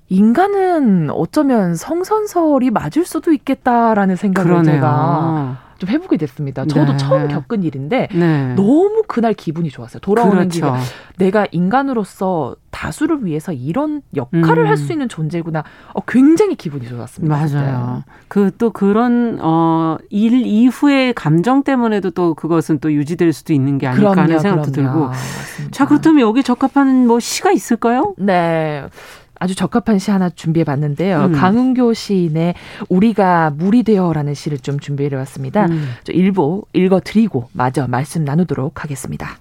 인간은 0.09 1.09
어쩌면 1.09 1.73
성선설이 1.73 2.69
맞을 2.69 3.05
수도 3.05 3.31
있겠다라는 3.31 4.17
생각을 4.17 4.51
그러네요. 4.51 4.75
제가 4.75 5.70
좀 5.81 5.89
해보게 5.89 6.17
됐습니다. 6.17 6.63
저도 6.67 6.91
네. 6.91 6.97
처음 6.97 7.27
겪은 7.27 7.63
일인데 7.63 8.07
네. 8.13 8.53
너무 8.55 9.01
그날 9.07 9.33
기분이 9.33 9.71
좋았어요. 9.71 9.99
돌아오는 9.99 10.47
그렇죠. 10.47 10.51
길에 10.51 10.71
내가 11.17 11.47
인간으로서 11.51 12.55
다수를 12.69 13.25
위해서 13.25 13.51
이런 13.51 14.03
역할을 14.15 14.63
음. 14.63 14.67
할수 14.67 14.91
있는 14.91 15.09
존재구나. 15.09 15.63
어, 15.93 16.01
굉장히 16.07 16.53
기분이 16.53 16.87
좋았습니다. 16.87 17.35
맞아요. 17.35 18.03
네. 18.05 18.13
그또 18.27 18.69
그런 18.69 19.39
어, 19.41 19.97
일 20.11 20.45
이후의 20.45 21.13
감정 21.15 21.63
때문에도 21.63 22.11
또 22.11 22.35
그것은 22.35 22.77
또 22.77 22.93
유지될 22.93 23.33
수도 23.33 23.51
있는 23.51 23.79
게 23.79 23.87
아닐까 23.87 24.11
그럼요, 24.11 24.21
하는 24.21 24.39
생각도 24.39 24.71
그럼요. 24.71 24.91
들고. 24.93 25.07
맞습니다. 25.07 25.71
자 25.75 25.87
그렇다면 25.87 26.21
여기 26.21 26.43
적합한 26.43 27.07
뭐 27.07 27.19
시가 27.19 27.51
있을까요? 27.51 28.13
네. 28.19 28.85
아주 29.41 29.55
적합한 29.55 29.97
시 29.97 30.11
하나 30.11 30.29
준비해 30.29 30.63
봤는데요. 30.63 31.25
음. 31.25 31.31
강은교 31.31 31.95
시인의 31.95 32.53
우리가 32.89 33.49
물이 33.49 33.81
되어라는 33.81 34.35
시를 34.35 34.59
좀 34.59 34.79
준비해 34.79 35.13
왔습니다. 35.15 35.65
음. 35.65 35.89
일부 36.09 36.63
읽어 36.73 37.01
드리고 37.03 37.49
마저 37.51 37.87
말씀 37.87 38.23
나누도록 38.23 38.83
하겠습니다. 38.83 39.39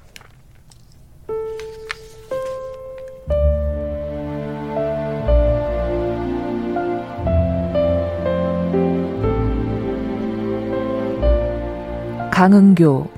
강은교 12.32 13.10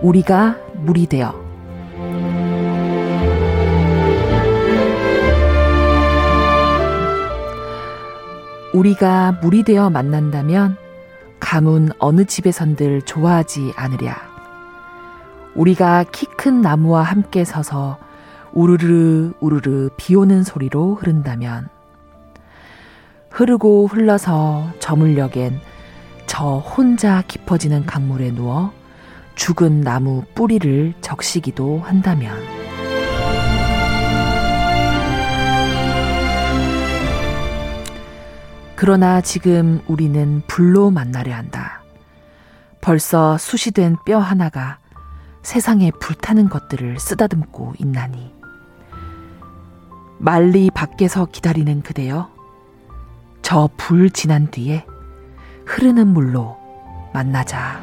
우리가 0.00 0.56
물이 0.76 1.06
되어 1.06 1.43
우리가 8.74 9.38
물이 9.40 9.62
되어 9.62 9.88
만난다면 9.88 10.76
가문 11.38 11.90
어느 11.98 12.24
집에선들 12.24 13.02
좋아하지 13.02 13.72
않으랴. 13.76 14.16
우리가 15.54 16.04
키 16.10 16.26
큰 16.36 16.60
나무와 16.60 17.02
함께 17.02 17.44
서서 17.44 17.96
우르르 18.52 19.32
우르르 19.40 19.90
비 19.96 20.16
오는 20.16 20.42
소리로 20.42 20.96
흐른다면 20.96 21.68
흐르고 23.30 23.86
흘러서 23.86 24.68
저물녘엔 24.80 25.60
저 26.26 26.58
혼자 26.58 27.22
깊어지는 27.22 27.86
강물에 27.86 28.32
누워 28.32 28.72
죽은 29.36 29.80
나무 29.82 30.24
뿌리를 30.34 30.92
적시기도 31.00 31.80
한다면 31.84 32.36
그러나 38.76 39.20
지금 39.20 39.80
우리는 39.86 40.42
불로 40.46 40.90
만나려 40.90 41.34
한다. 41.34 41.82
벌써 42.80 43.38
수시된 43.38 43.96
뼈 44.04 44.18
하나가 44.18 44.78
세상에 45.42 45.90
불타는 46.00 46.48
것들을 46.48 46.98
쓰다듬고 46.98 47.74
있나니. 47.78 48.34
말리 50.18 50.70
밖에서 50.70 51.26
기다리는 51.26 51.82
그대여. 51.82 52.30
저 53.42 53.68
불 53.76 54.10
지난 54.10 54.50
뒤에 54.50 54.86
흐르는 55.66 56.08
물로 56.08 56.56
만나자. 57.12 57.80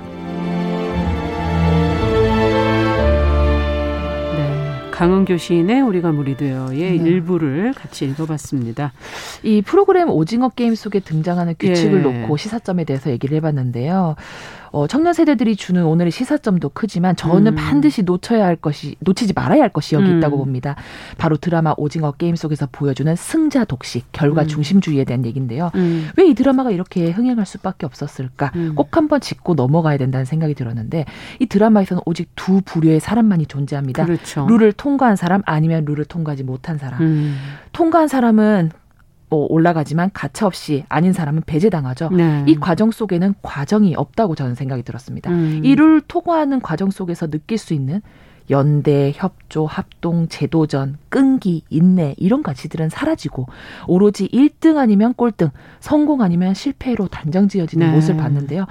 강은교 4.91 5.37
시인의 5.37 5.81
우리가 5.81 6.11
물이 6.11 6.37
되어의 6.37 6.77
네. 6.77 6.95
일부를 6.95 7.73
같이 7.73 8.05
읽어봤습니다. 8.05 8.93
이 9.43 9.61
프로그램 9.61 10.09
오징어 10.09 10.49
게임 10.49 10.75
속에 10.75 10.99
등장하는 10.99 11.55
규칙을 11.57 11.99
예. 11.99 12.21
놓고 12.21 12.37
시사점에 12.37 12.83
대해서 12.83 13.09
얘기를 13.09 13.35
해봤는데요. 13.37 14.15
어, 14.72 14.88
청년 14.88 15.13
세대들이 15.13 15.55
주는 15.55 15.84
오늘의 15.86 16.11
시사점도 16.11 16.69
크지만 16.69 17.15
저는 17.15 17.53
음. 17.53 17.55
반드시 17.55 18.03
놓쳐야 18.03 18.45
할 18.45 18.55
것이 18.55 18.95
놓치지 18.99 19.34
말아야 19.34 19.61
할 19.61 19.69
것이 19.69 19.95
여기 19.95 20.09
음. 20.09 20.17
있다고 20.17 20.38
봅니다. 20.38 20.76
바로 21.17 21.38
드라마 21.38 21.74
오징어 21.78 22.11
게임 22.11 22.36
속에서 22.36 22.67
보여주는 22.72 23.13
승자 23.15 23.65
독식 23.65 24.11
결과 24.11 24.43
음. 24.43 24.47
중심주의에 24.47 25.03
대한 25.03 25.26
얘기인데요. 25.26 25.72
음. 25.76 26.09
왜이 26.17 26.34
드라마가 26.34 26.72
이렇게 26.72 27.11
흥행할 27.11 27.45
수밖에 27.45 27.86
없었을까? 27.86 28.51
음. 28.55 28.74
꼭 28.76 28.95
한번 28.95 29.19
짚고 29.19 29.55
넘어가야 29.55 29.97
된다는 29.97 30.26
생각이 30.26 30.53
들었는데 30.53 31.05
이 31.39 31.45
드라마에서는 31.45 32.03
오직 32.05 32.30
두 32.36 32.61
부류의 32.61 32.99
사람만이 32.99 33.47
존재합니다. 33.47 34.05
그렇죠. 34.05 34.47
룰을 34.47 34.74
통과한 34.74 35.15
사람 35.15 35.41
아니면 35.45 35.86
룰을 35.86 36.05
통과하지 36.05 36.43
못한 36.43 36.78
사람. 36.78 37.01
음. 37.01 37.38
통과한 37.74 38.07
사람은 38.07 38.72
뭐 38.72 38.80
올라가지만 39.38 40.11
가차없이 40.13 40.84
아닌 40.89 41.13
사람은 41.13 41.43
배제당하죠. 41.45 42.09
네. 42.09 42.43
이 42.47 42.55
과정 42.55 42.91
속에는 42.91 43.36
과정이 43.41 43.95
없다고 43.95 44.36
저는 44.36 44.55
생각이 44.55 44.84
들었습니다. 44.84 45.32
음. 45.32 45.61
이를 45.63 46.01
통과하는 46.01 46.61
과정 46.61 46.91
속에서 46.91 47.29
느낄 47.29 47.57
수 47.57 47.73
있는 47.73 48.01
연대, 48.49 49.13
협조, 49.15 49.65
합동, 49.65 50.27
제도전, 50.27 50.97
끈기, 51.09 51.63
인내 51.69 52.15
이런 52.17 52.43
가치들은 52.43 52.89
사라지고 52.89 53.47
오로지 53.88 54.27
1등 54.27 54.77
아니면 54.77 55.13
꼴등, 55.13 55.51
성공 55.79 56.21
아니면 56.21 56.53
실패로 56.53 57.07
단정 57.07 57.47
지어지는 57.47 57.88
네. 57.88 57.93
모습을 57.93 58.19
봤는데요. 58.21 58.65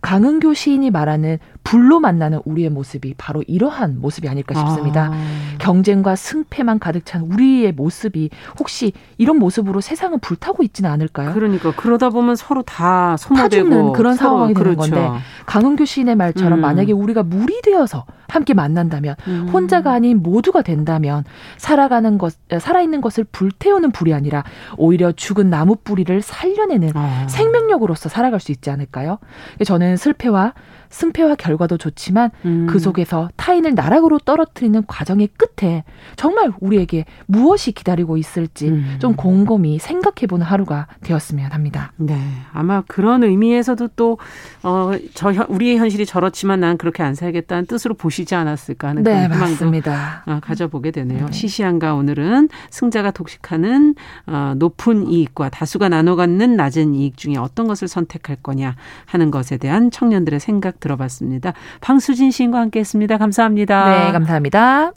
강은교 0.00 0.54
시인이 0.54 0.90
말하는 0.90 1.38
불로 1.64 2.00
만나는 2.00 2.40
우리의 2.44 2.70
모습이 2.70 3.14
바로 3.18 3.42
이러한 3.46 4.00
모습이 4.00 4.28
아닐까 4.28 4.54
싶습니다. 4.54 5.10
아. 5.12 5.18
경쟁과 5.58 6.16
승패만 6.16 6.78
가득 6.78 7.04
찬 7.04 7.22
우리의 7.22 7.72
모습이 7.72 8.30
혹시 8.58 8.92
이런 9.18 9.38
모습으로 9.38 9.80
세상은 9.80 10.18
불타고 10.20 10.62
있지는 10.62 10.90
않을까요? 10.90 11.34
그러니까 11.34 11.72
그러다 11.76 12.10
보면 12.10 12.36
서로 12.36 12.62
다 12.62 13.16
소모되고 13.18 13.92
그런 13.92 14.16
상황이 14.16 14.54
되는 14.54 14.76
그렇죠. 14.76 14.94
건데 14.94 15.20
강은교 15.46 15.84
시인의 15.84 16.16
말처럼 16.16 16.58
음. 16.58 16.60
만약에 16.62 16.92
우리가 16.92 17.22
물이 17.22 17.60
되어서 17.62 18.06
함께 18.28 18.54
만난다면 18.54 19.16
음. 19.26 19.48
혼자가 19.52 19.92
아닌 19.92 20.22
모두가 20.22 20.62
된다면 20.62 21.24
살아가는 21.56 22.18
것 22.18 22.34
살아있는 22.58 23.00
것을 23.00 23.24
불태우는 23.24 23.90
불이 23.92 24.12
아니라 24.14 24.44
오히려 24.76 25.12
죽은 25.12 25.50
나무 25.50 25.76
뿌리를 25.76 26.20
살려내는 26.22 26.92
아. 26.94 27.26
생명력으로서 27.28 28.08
살아갈 28.08 28.40
수 28.40 28.52
있지 28.52 28.70
않을까요? 28.70 29.18
저는 29.64 29.87
슬폐와 29.96 30.52
승패와 30.90 31.34
결과도 31.36 31.76
좋지만 31.76 32.30
음. 32.44 32.66
그 32.68 32.78
속에서 32.78 33.28
타인을 33.36 33.74
나락으로 33.74 34.18
떨어뜨리는 34.18 34.82
과정의 34.86 35.28
끝에 35.36 35.84
정말 36.16 36.50
우리에게 36.60 37.04
무엇이 37.26 37.72
기다리고 37.72 38.16
있을지 38.16 38.68
음. 38.68 38.96
좀 38.98 39.14
곰곰이 39.14 39.78
생각해보는 39.78 40.44
하루가 40.46 40.86
되었으면 41.02 41.52
합니다. 41.52 41.92
네, 41.96 42.18
아마 42.52 42.82
그런 42.86 43.22
의미에서도 43.24 43.88
또 43.96 44.18
어, 44.62 44.92
저 45.14 45.32
우리의 45.48 45.78
현실이 45.78 46.06
저렇지만 46.06 46.60
난 46.60 46.78
그렇게 46.78 47.02
안 47.02 47.14
살겠다는 47.14 47.66
뜻으로 47.66 47.94
보시지 47.94 48.34
않았을까 48.34 48.88
하는 48.88 49.02
네, 49.02 49.26
그런 49.28 49.38
맞습니다. 49.38 50.22
어, 50.26 50.40
가져보게 50.42 50.90
되네요. 50.90 51.26
네. 51.26 51.32
시시한가 51.32 51.94
오늘은 51.94 52.48
승자가 52.70 53.10
독식하는 53.10 53.94
어, 54.26 54.54
높은 54.56 55.06
이익과 55.06 55.50
다수가 55.50 55.88
나눠 55.88 56.16
갖는 56.16 56.56
낮은 56.56 56.94
이익 56.94 57.16
중에 57.16 57.36
어떤 57.36 57.66
것을 57.66 57.88
선택할 57.88 58.36
거냐 58.42 58.76
하는 59.06 59.30
것에 59.30 59.56
대한 59.56 59.90
청년들의 59.90 60.40
생각 60.40 60.77
들어봤습니다. 60.80 61.52
방수진 61.80 62.30
시인과 62.30 62.58
함께했습니다. 62.58 63.18
감사합니다. 63.18 64.06
네, 64.06 64.12
감사합니다. 64.12 64.92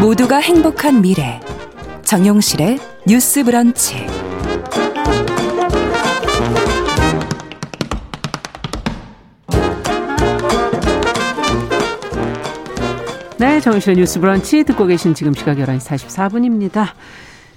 모두가 0.00 0.38
행복한 0.38 1.00
미래 1.00 1.40
정용실의 2.02 2.78
뉴스 3.06 3.44
브런치 3.44 4.04
네, 13.38 13.60
정실의 13.60 13.96
뉴스 13.96 14.20
브런치 14.20 14.64
듣고 14.64 14.86
계신 14.86 15.14
지금 15.14 15.34
시각 15.34 15.56
11시 15.56 16.06
44분입니다. 16.06 16.90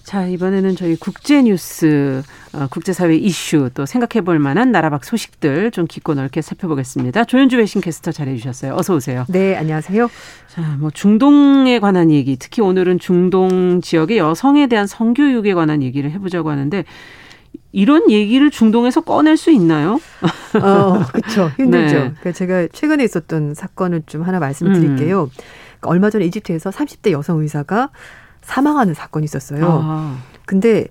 자, 0.05 0.27
이번에는 0.27 0.75
저희 0.75 0.95
국제 0.95 1.41
뉴스, 1.41 2.21
어, 2.53 2.67
국제사회 2.69 3.15
이슈 3.15 3.71
또 3.73 3.87
생각해 3.87 4.23
볼 4.23 4.37
만한 4.37 4.71
나라 4.71 4.91
밖 4.91 5.03
소식들 5.03 5.71
좀 5.71 5.87
깊고 5.87 6.13
넓게 6.13 6.43
살펴보겠습니다. 6.43 7.23
조현주 7.23 7.57
외신 7.57 7.81
캐스터 7.81 8.11
잘해 8.11 8.35
주셨어요. 8.35 8.75
어서 8.75 8.93
오세요. 8.93 9.25
네, 9.29 9.55
안녕하세요. 9.55 10.07
자, 10.47 10.61
뭐 10.79 10.91
중동에 10.91 11.79
관한 11.79 12.11
얘기, 12.11 12.37
특히 12.37 12.61
오늘은 12.61 12.99
중동 12.99 13.81
지역의 13.81 14.19
여성에 14.19 14.67
대한 14.67 14.85
성교육에 14.85 15.55
관한 15.55 15.81
얘기를 15.81 16.11
해 16.11 16.19
보자고 16.19 16.51
하는데 16.51 16.85
이런 17.71 18.11
얘기를 18.11 18.51
중동에서 18.51 19.01
꺼낼 19.01 19.37
수 19.37 19.49
있나요? 19.49 19.99
어, 20.61 21.03
그렇죠. 21.11 21.49
힘들죠. 21.57 21.93
네. 21.95 21.99
그러니까 22.19 22.31
제가 22.31 22.67
최근에 22.71 23.03
있었던 23.03 23.55
사건을 23.55 24.03
좀 24.05 24.21
하나 24.21 24.37
말씀드릴게요. 24.37 25.23
음. 25.23 25.29
그러니까 25.79 25.89
얼마 25.89 26.11
전에 26.11 26.25
이집트에서 26.25 26.69
30대 26.69 27.09
여성 27.09 27.39
의사가 27.39 27.89
사망하는 28.45 28.93
사건이 28.93 29.25
있었어요. 29.25 29.65
아. 29.83 30.17
근데 30.45 30.87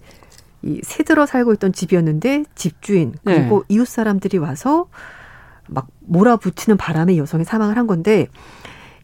이 0.62 0.80
새들어 0.82 1.26
살고 1.26 1.52
있던 1.55 1.72
집이었는데 1.72 2.44
집주인 2.55 3.14
그리고 3.24 3.64
네. 3.68 3.74
이웃 3.74 3.86
사람들이 3.86 4.38
와서 4.38 4.86
막 5.68 5.88
몰아붙이는 6.00 6.76
바람에 6.76 7.16
여성이 7.16 7.44
사망을 7.44 7.76
한 7.76 7.86
건데 7.86 8.26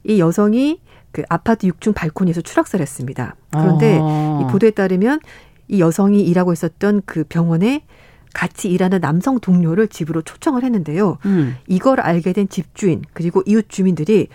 이 0.05 0.21
여성이 0.21 0.81
그 1.13 1.23
아파트 1.29 1.67
6층 1.67 1.95
발코니에서 1.95 2.41
추락사를 2.41 2.83
했습니다. 2.83 3.37
그런데 3.51 3.99
아. 4.01 4.41
이 4.43 4.53
보도에 4.53 4.71
따르면 4.71 5.21
이 5.69 5.81
여성이 5.81 6.23
일하고 6.23 6.53
있었던 6.53 7.03
그 7.07 7.25
병원에 7.25 7.85
같이 8.33 8.71
일하는 8.71 9.01
남성 9.01 9.41
동료를 9.41 9.89
집으로 9.89 10.23
초청을 10.23 10.63
했는데요. 10.65 11.19
음. 11.27 11.57
이걸 11.67 12.01
알게 12.01 12.33
된 12.33 12.49
집주인 12.49 13.03
그리고 13.13 13.43
이웃 13.47 13.69
주민들이 13.69 14.29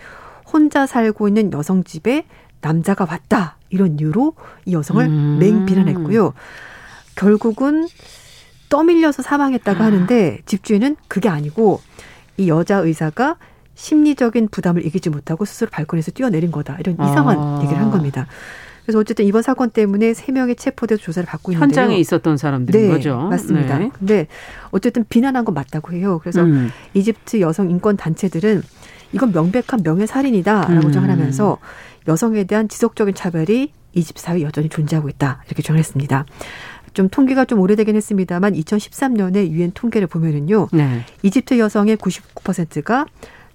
혼자 0.50 0.86
살고 0.86 1.28
있는 1.28 1.52
여성 1.52 1.82
집에 1.82 2.26
남자가 2.60 3.06
왔다 3.08 3.56
이런 3.70 3.98
이유로 3.98 4.34
이 4.64 4.72
여성을 4.72 5.04
음. 5.04 5.38
맹비난했고요. 5.40 6.32
결국은 7.14 7.88
떠밀려서 8.68 9.22
사망했다고 9.22 9.82
아. 9.82 9.86
하는데 9.86 10.38
집주인은 10.46 10.96
그게 11.08 11.28
아니고 11.28 11.80
이 12.36 12.48
여자 12.48 12.78
의사가 12.78 13.36
심리적인 13.74 14.48
부담을 14.48 14.84
이기지 14.86 15.10
못하고 15.10 15.44
스스로 15.44 15.70
발코니에서 15.70 16.10
뛰어내린 16.12 16.50
거다. 16.50 16.76
이런 16.80 16.94
이상한 16.94 17.38
아. 17.38 17.60
얘기를 17.62 17.80
한 17.80 17.90
겁니다. 17.90 18.26
그래서 18.84 19.00
어쨌든 19.00 19.24
이번 19.24 19.42
사건 19.42 19.70
때문에 19.70 20.14
세 20.14 20.30
명이 20.30 20.54
체포돼서 20.54 21.02
조사를 21.02 21.26
받고 21.26 21.52
있는데요. 21.52 21.66
현장에 21.66 21.98
있었던 21.98 22.36
사람들인 22.36 22.82
네, 22.82 22.88
거죠. 22.88 23.16
맞습니다. 23.18 23.78
네. 23.78 23.90
근데 23.98 24.28
어쨌든 24.70 25.04
비난한 25.08 25.44
건 25.44 25.54
맞다고 25.54 25.92
해요. 25.92 26.20
그래서 26.22 26.44
음. 26.44 26.70
이집트 26.94 27.40
여성 27.40 27.68
인권 27.68 27.96
단체들은 27.96 28.62
이건 29.12 29.32
명백한 29.32 29.82
명예 29.82 30.06
살인이다라고 30.06 30.72
음. 30.72 30.80
주장하면서 30.82 31.58
여성에 32.08 32.44
대한 32.44 32.68
지속적인 32.68 33.14
차별이 33.14 33.72
이집 33.92 34.18
사회 34.18 34.42
여전히 34.42 34.68
존재하고 34.68 35.08
있다 35.08 35.42
이렇게 35.46 35.62
주장했습니다. 35.62 36.26
좀 36.94 37.08
통계가 37.08 37.44
좀 37.44 37.60
오래되긴 37.60 37.94
했습니다만 37.96 38.54
2013년에 38.54 39.48
유엔 39.50 39.70
통계를 39.72 40.06
보면은요. 40.06 40.68
네. 40.72 41.04
이집트 41.22 41.58
여성의 41.58 41.96
99%가 41.98 43.06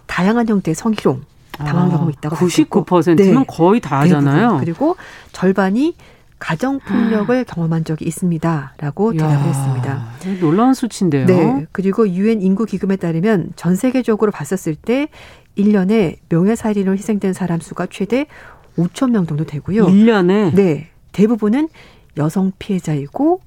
다양한 0.06 0.48
형태의 0.48 0.76
성희롱 0.76 1.24
당한 1.52 1.88
아, 1.88 1.90
경험이 1.90 2.14
있다고 2.18 2.36
99%면 2.36 3.16
네. 3.16 3.46
거의 3.48 3.80
다 3.80 4.00
하잖아요. 4.02 4.58
그리고 4.60 4.96
절반이 5.32 5.96
가정 6.42 6.80
폭력을 6.80 7.40
아. 7.40 7.44
경험한 7.44 7.86
적이 7.86 8.06
있습니다라고 8.06 9.14
대답을 9.14 9.48
했습니다. 9.48 10.08
놀라운 10.42 10.74
수치인데요. 10.74 11.28
네. 11.28 11.68
그리고 11.72 12.10
유엔 12.10 12.42
인구 12.42 12.66
기금에 12.66 12.96
따르면 12.96 13.52
전 13.56 13.76
세계적으로 13.76 14.32
봤었을 14.32 14.76
때 14.76 15.08
1년에 15.56 16.18
명예살인으로 16.30 16.98
희생된 16.98 17.34
사람 17.34 17.60
수가 17.60 17.86
최대 17.92 18.26
5천 18.76 19.12
명 19.12 19.28
정도 19.28 19.46
되고요. 19.46 19.86
1년에 19.86 20.56
네. 20.56 20.90
대부분은 21.12 21.70
여성 22.18 22.52
피해자이고 22.58 23.42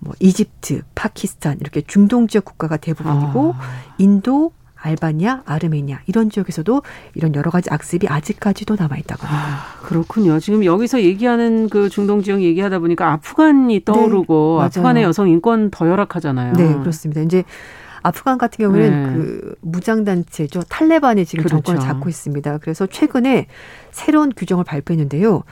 뭐 0.00 0.14
이집트, 0.18 0.82
파키스탄 0.96 1.58
이렇게 1.60 1.82
중동 1.82 2.26
지역 2.26 2.44
국가가 2.46 2.76
대부분이고 2.76 3.54
아. 3.56 3.60
인도, 3.98 4.52
알바니아, 4.80 5.42
아르메니아 5.44 6.00
이런 6.06 6.30
지역에서도 6.30 6.82
이런 7.14 7.34
여러 7.34 7.50
가지 7.50 7.70
악습이 7.70 8.08
아직까지도 8.08 8.76
남아 8.78 8.96
있다고 8.96 9.26
합니다. 9.26 9.46
아, 9.52 9.80
그렇군요. 9.82 10.40
지금 10.40 10.64
여기서 10.64 11.02
얘기하는 11.02 11.68
그 11.68 11.88
중동 11.88 12.22
지역 12.22 12.42
얘기하다 12.42 12.78
보니까 12.78 13.12
아프간이 13.12 13.84
떠오르고 13.84 14.58
네, 14.60 14.64
아프간의 14.66 15.02
여성 15.02 15.28
인권 15.28 15.70
더 15.70 15.88
열악하잖아요. 15.88 16.54
네, 16.54 16.74
그렇습니다. 16.78 17.20
이제 17.20 17.44
아프간 18.02 18.38
같은 18.38 18.64
경우에는 18.64 19.02
네. 19.02 19.12
그 19.14 19.54
무장 19.60 20.04
단체죠 20.04 20.62
탈레반이 20.68 21.26
지금 21.26 21.44
그렇죠. 21.44 21.62
정권을 21.62 21.80
잡고 21.80 22.08
있습니다. 22.08 22.58
그래서 22.58 22.86
최근에 22.86 23.46
새로운 23.90 24.32
규정을 24.34 24.64
발표했는데요. 24.64 25.42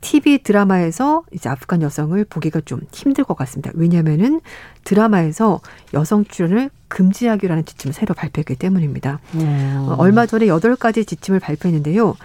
TV 0.00 0.38
드라마에서 0.38 1.24
이제 1.32 1.48
아프간 1.48 1.82
여성을 1.82 2.22
보기가 2.24 2.60
좀 2.64 2.80
힘들 2.92 3.24
것 3.24 3.36
같습니다. 3.36 3.70
왜냐하면은 3.74 4.40
드라마에서 4.84 5.60
여성 5.94 6.24
출연을 6.24 6.70
금지하기로 6.88 7.52
하는 7.52 7.64
지침을 7.64 7.92
새로 7.92 8.14
발표했기 8.14 8.56
때문입니다. 8.56 9.20
음. 9.34 9.94
얼마 9.98 10.26
전에 10.26 10.48
여덟 10.48 10.74
가지 10.76 11.04
지침을 11.04 11.38
발표했는데요. 11.40 12.16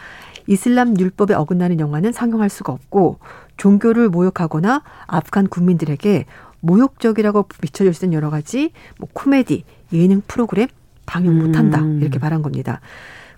이슬람 0.48 0.98
율법에 1.00 1.34
어긋나는 1.34 1.80
영화는 1.80 2.12
상영할 2.12 2.50
수가 2.50 2.72
없고 2.72 3.20
종교를 3.58 4.10
모욕하거나 4.10 4.84
아프간 5.08 5.48
국민들에게 5.48 6.26
모욕적이라고 6.62 7.44
비춰질 7.62 7.94
수 7.94 8.06
있는 8.06 8.16
여러 8.16 8.30
가지 8.30 8.72
뭐 8.98 9.08
코미디, 9.14 9.64
예능 9.94 10.22
프로그램 10.28 10.68
방영 11.06 11.38
못한다 11.38 11.80
음. 11.80 12.00
이렇게 12.02 12.20
말한 12.20 12.42
겁니다. 12.42 12.82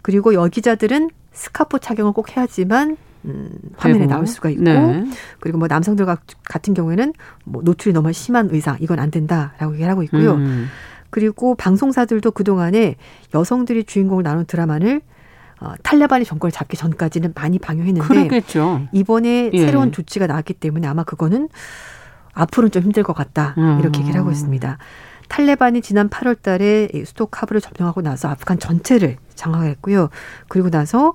그리고 0.01 0.33
여기자들은 0.33 1.09
스카프 1.33 1.79
착용을 1.79 2.13
꼭 2.13 2.35
해야지만 2.35 2.97
음, 3.25 3.49
화면에 3.77 4.01
되고. 4.01 4.11
나올 4.11 4.27
수가 4.27 4.49
있고 4.49 4.63
네. 4.63 5.05
그리고 5.39 5.57
뭐 5.57 5.67
남성들 5.67 6.05
같은 6.45 6.73
경우에는 6.73 7.13
뭐 7.45 7.61
노출이 7.63 7.93
너무 7.93 8.13
심한 8.13 8.49
의상 8.51 8.77
이건 8.79 8.99
안 8.99 9.11
된다라고 9.11 9.73
얘기를 9.73 9.89
하고 9.91 10.03
있고요. 10.03 10.35
음. 10.35 10.67
그리고 11.09 11.55
방송사들도 11.55 12.31
그동안에 12.31 12.95
여성들이 13.33 13.85
주인공을 13.85 14.23
나눈 14.23 14.45
드라마를 14.45 15.01
어, 15.59 15.73
탈레반이 15.81 16.23
정권을 16.25 16.51
잡기 16.51 16.77
전까지는 16.77 17.33
많이 17.35 17.57
방영했는데 17.57 18.07
그러겠죠. 18.07 18.87
이번에 18.91 19.49
예. 19.53 19.59
새로운 19.59 19.91
조치가 19.91 20.27
나왔기 20.27 20.53
때문에 20.53 20.87
아마 20.87 21.03
그거는 21.03 21.49
앞으로는 22.33 22.71
좀 22.71 22.83
힘들 22.83 23.01
것 23.01 23.13
같다 23.13 23.55
이렇게 23.79 24.01
얘기를 24.01 24.19
하고 24.19 24.29
음. 24.29 24.33
있습니다. 24.33 24.77
탈레반이 25.27 25.81
지난 25.81 26.09
8월 26.09 26.41
달에 26.41 26.87
수도 27.05 27.25
카불을 27.25 27.61
점령하고 27.61 28.01
나서 28.01 28.29
아프간 28.29 28.59
전체를 28.59 29.17
장악했고요. 29.35 30.09
그리고 30.47 30.69
나서 30.69 31.13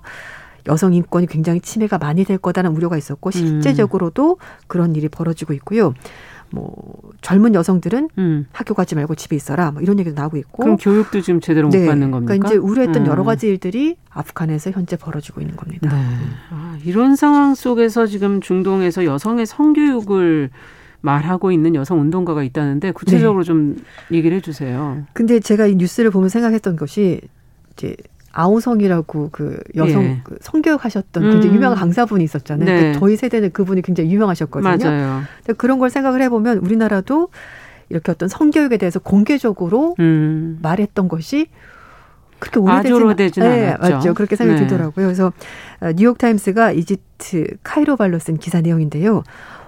여성 0.68 0.94
인권이 0.94 1.26
굉장히 1.26 1.60
침해가 1.60 1.98
많이 1.98 2.24
될 2.24 2.38
거다는 2.38 2.72
우려가 2.72 2.96
있었고 2.96 3.28
음. 3.28 3.32
실제적으로도 3.32 4.38
그런 4.66 4.94
일이 4.96 5.08
벌어지고 5.08 5.52
있고요. 5.54 5.94
뭐 6.52 6.72
젊은 7.22 7.54
여성들은 7.54 8.10
음. 8.18 8.46
학교 8.52 8.74
가지 8.74 8.94
말고 8.94 9.14
집에 9.14 9.34
있어라 9.34 9.70
뭐 9.70 9.80
이런 9.80 9.98
얘기도 9.98 10.14
나오고 10.20 10.36
있고 10.36 10.62
그럼 10.62 10.76
교육도 10.76 11.22
지금 11.22 11.40
제대로 11.40 11.68
못 11.68 11.76
네. 11.76 11.86
받는 11.86 12.10
겁니까? 12.10 12.34
그러니까 12.34 12.48
이제 12.48 12.56
우려했던 12.58 13.02
음. 13.02 13.06
여러 13.06 13.24
가지 13.24 13.48
일들이 13.48 13.96
아프간에서 14.10 14.70
현재 14.70 14.96
벌어지고 14.96 15.40
있는 15.40 15.56
겁니다. 15.56 15.88
네. 15.90 16.04
아, 16.50 16.76
이런 16.84 17.16
상황 17.16 17.54
속에서 17.54 18.06
지금 18.06 18.40
중동에서 18.40 19.06
여성의 19.06 19.46
성교육을 19.46 20.50
말하고 21.00 21.52
있는 21.52 21.74
여성 21.74 22.00
운동가가 22.00 22.42
있다는데 22.42 22.92
구체적으로 22.92 23.42
네. 23.42 23.46
좀 23.46 23.76
얘기를 24.12 24.36
해주세요. 24.36 25.04
근데 25.14 25.40
제가 25.40 25.66
이 25.66 25.74
뉴스를 25.74 26.10
보면 26.10 26.28
생각했던 26.28 26.76
것이 26.76 27.20
이제 27.72 27.96
아우성이라고 28.32 29.30
그 29.32 29.58
여성 29.76 30.04
예. 30.04 30.20
그 30.24 30.36
성교육 30.40 30.84
하셨던 30.84 31.22
굉장히 31.22 31.50
음. 31.50 31.54
유명한 31.56 31.78
강사분이 31.78 32.24
있었잖아요. 32.24 32.64
네. 32.66 32.92
저희 32.98 33.16
세대는 33.16 33.52
그분이 33.52 33.82
굉장히 33.82 34.10
유명하셨거든요. 34.12 34.76
맞아요. 34.76 35.22
그런 35.56 35.78
걸 35.78 35.90
생각을 35.90 36.22
해보면 36.22 36.58
우리나라도 36.58 37.28
이렇게 37.88 38.10
어떤 38.10 38.28
성교육에 38.28 38.78
대해서 38.78 38.98
공개적으로 38.98 39.94
음. 40.00 40.58
말했던 40.62 41.08
것이 41.08 41.48
그렇게 42.38 42.58
오래되진 42.58 43.42
네, 43.42 43.76
맞죠. 43.78 44.14
그렇게 44.14 44.34
생각이 44.34 44.60
네. 44.60 44.66
들더라고요. 44.66 45.06
그래서 45.06 45.32
어, 45.80 45.92
뉴욕 45.94 46.18
타임스가 46.18 46.72
이집트 46.72 47.46
카이로 47.62 47.96
발로 47.96 48.18
쓴 48.18 48.36
기사 48.38 48.60
내용인데요. 48.60 49.22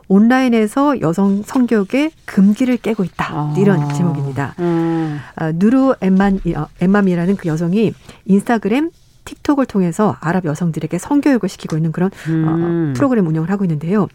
온라인에서 0.08 1.00
여성 1.00 1.42
성교육의 1.42 2.12
금기를 2.24 2.76
깨고 2.78 3.04
있다. 3.04 3.26
아. 3.34 3.54
이런 3.58 3.92
제목입니다. 3.94 4.54
음. 4.58 5.18
아, 5.36 5.52
누르 5.52 5.94
엠만, 6.00 6.40
어, 6.56 6.66
엠맘이라는 6.80 7.36
그 7.36 7.48
여성이 7.48 7.92
인스타그램 8.26 8.90
틱톡을 9.24 9.66
통해서 9.66 10.16
아랍 10.20 10.44
여성들에게 10.44 10.98
성교육을 10.98 11.48
시키고 11.48 11.76
있는 11.76 11.92
그런 11.92 12.10
어, 12.10 12.28
음. 12.28 12.90
어, 12.90 12.92
프로그램 12.96 13.26
운영을 13.26 13.50
하고 13.50 13.64
있는데요. 13.64 14.08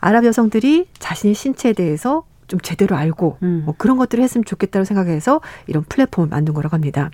아랍 0.00 0.24
여성들이 0.24 0.88
자신의 0.98 1.34
신체에 1.34 1.72
대해서 1.72 2.24
좀 2.48 2.60
제대로 2.60 2.96
알고 2.96 3.38
음. 3.42 3.62
뭐 3.64 3.74
그런 3.76 3.96
것들을 3.96 4.22
했으면 4.22 4.44
좋겠다고 4.44 4.84
생각해서 4.84 5.40
이런 5.66 5.84
플랫폼을 5.84 6.28
만든 6.28 6.54
거라고 6.54 6.74
합니다. 6.74 7.10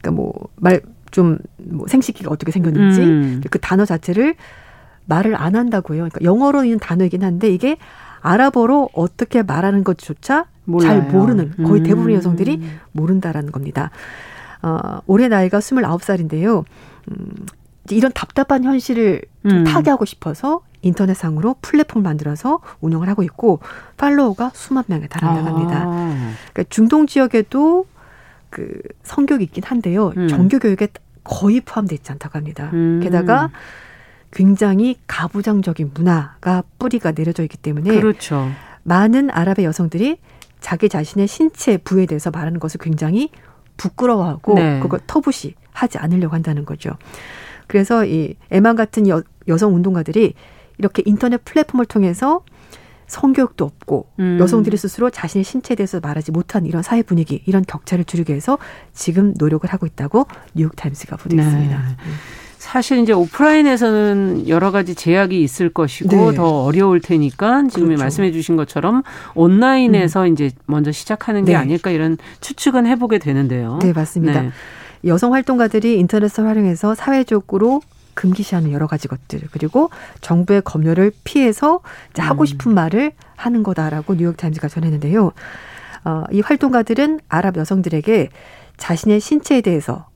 그러니까 0.00 0.22
뭐 0.22 0.32
말 0.56 0.80
좀뭐 1.10 1.86
생식기가 1.88 2.30
어떻게 2.30 2.52
생겼는지 2.52 3.00
음. 3.00 3.42
그 3.50 3.58
단어 3.58 3.84
자체를 3.84 4.34
말을 5.10 5.34
안 5.34 5.56
한다고요. 5.56 5.98
그러니까 5.98 6.20
영어로 6.22 6.64
있는 6.64 6.78
단어이긴 6.78 7.22
한데 7.22 7.50
이게 7.50 7.76
아랍어로 8.22 8.90
어떻게 8.94 9.42
말하는 9.42 9.84
것조차 9.84 10.46
몰라요. 10.64 10.88
잘 10.88 11.02
모르는 11.02 11.54
거의 11.64 11.82
대부분의 11.82 12.14
음. 12.14 12.18
여성들이 12.18 12.62
모른다라는 12.92 13.50
겁니다. 13.50 13.90
어, 14.62 15.00
올해 15.06 15.28
나이가 15.28 15.58
29살인데요. 15.58 16.64
음, 17.10 17.46
이런 17.90 18.12
답답한 18.14 18.62
현실을 18.62 19.22
좀 19.48 19.58
음. 19.58 19.64
타개하고 19.64 20.04
싶어서 20.04 20.60
인터넷상으로 20.82 21.56
플랫폼을 21.60 22.02
만들어서 22.02 22.60
운영을 22.80 23.08
하고 23.08 23.22
있고 23.22 23.60
팔로워가 23.96 24.52
수만 24.54 24.84
명에 24.86 25.08
달한다고 25.08 25.48
합니다. 25.48 25.84
아. 25.86 26.32
그러니까 26.52 26.64
중동 26.70 27.06
지역에도 27.06 27.86
그 28.48 28.80
성교육이 29.02 29.44
있긴 29.44 29.64
한데요. 29.64 30.12
음. 30.16 30.28
정교 30.28 30.58
교육에 30.58 30.88
거의 31.24 31.60
포함되어 31.60 31.96
있지 31.96 32.12
않다고 32.12 32.38
합니다. 32.38 32.70
음. 32.72 33.00
게다가 33.02 33.50
굉장히 34.32 34.96
가부장적인 35.06 35.92
문화가 35.94 36.62
뿌리가 36.78 37.12
내려져 37.12 37.42
있기 37.42 37.56
때문에 37.56 37.94
그렇죠. 37.94 38.48
많은 38.82 39.30
아랍의 39.30 39.64
여성들이 39.64 40.18
자기 40.60 40.88
자신의 40.88 41.26
신체 41.26 41.78
부에 41.78 42.06
대해서 42.06 42.30
말하는 42.30 42.60
것을 42.60 42.78
굉장히 42.80 43.30
부끄러워하고 43.76 44.54
네. 44.54 44.80
그걸 44.80 45.00
터부시 45.06 45.54
하지 45.72 45.98
않으려고 45.98 46.34
한다는 46.34 46.64
거죠. 46.64 46.90
그래서 47.66 48.04
이 48.04 48.34
에만 48.50 48.76
같은 48.76 49.08
여, 49.08 49.22
여성 49.48 49.74
운동가들이 49.74 50.34
이렇게 50.78 51.02
인터넷 51.06 51.44
플랫폼을 51.44 51.86
통해서 51.86 52.42
성교육도 53.06 53.64
없고 53.64 54.06
음. 54.20 54.38
여성들이 54.40 54.76
스스로 54.76 55.10
자신의 55.10 55.44
신체에 55.44 55.74
대해서 55.74 55.98
말하지 56.00 56.30
못한 56.30 56.64
이런 56.64 56.82
사회 56.82 57.02
분위기, 57.02 57.42
이런 57.46 57.64
격차를 57.64 58.04
줄이기 58.04 58.32
위해서 58.32 58.58
지금 58.92 59.34
노력을 59.36 59.68
하고 59.68 59.86
있다고 59.86 60.26
뉴욕타임스가 60.54 61.16
보도했습니다. 61.16 61.78
네. 61.78 61.96
사실 62.60 62.98
이제 62.98 63.14
오프라인에서는 63.14 64.46
여러 64.46 64.70
가지 64.70 64.94
제약이 64.94 65.42
있을 65.42 65.70
것이고 65.70 66.30
네. 66.30 66.36
더 66.36 66.62
어려울 66.64 67.00
테니까 67.00 67.64
지금 67.70 67.86
그렇죠. 67.86 68.02
말씀해 68.02 68.32
주신 68.32 68.54
것처럼 68.56 69.02
온라인에서 69.34 70.24
음. 70.26 70.32
이제 70.34 70.50
먼저 70.66 70.92
시작하는 70.92 71.46
게 71.46 71.52
네. 71.52 71.56
아닐까 71.56 71.90
이런 71.90 72.18
추측은 72.42 72.86
해보게 72.86 73.18
되는데요. 73.18 73.78
네, 73.80 73.94
맞습니다. 73.94 74.42
네. 74.42 74.50
여성 75.06 75.32
활동가들이 75.32 75.98
인터넷을 75.98 76.46
활용해서 76.46 76.94
사회적으로 76.94 77.80
금기시하는 78.12 78.72
여러 78.72 78.86
가지 78.86 79.08
것들 79.08 79.40
그리고 79.52 79.88
정부의 80.20 80.60
검열을 80.62 81.12
피해서 81.24 81.80
하고 82.18 82.42
음. 82.42 82.46
싶은 82.46 82.72
음. 82.72 82.74
말을 82.74 83.12
하는 83.36 83.62
거다라고 83.62 84.16
뉴욕타임즈가 84.16 84.68
전했는데요. 84.68 85.32
어, 86.04 86.24
이 86.30 86.42
활동가들은 86.42 87.20
아랍 87.30 87.56
여성들에게 87.56 88.28
자신의 88.76 89.20
신체에 89.20 89.62
대해서 89.62 90.09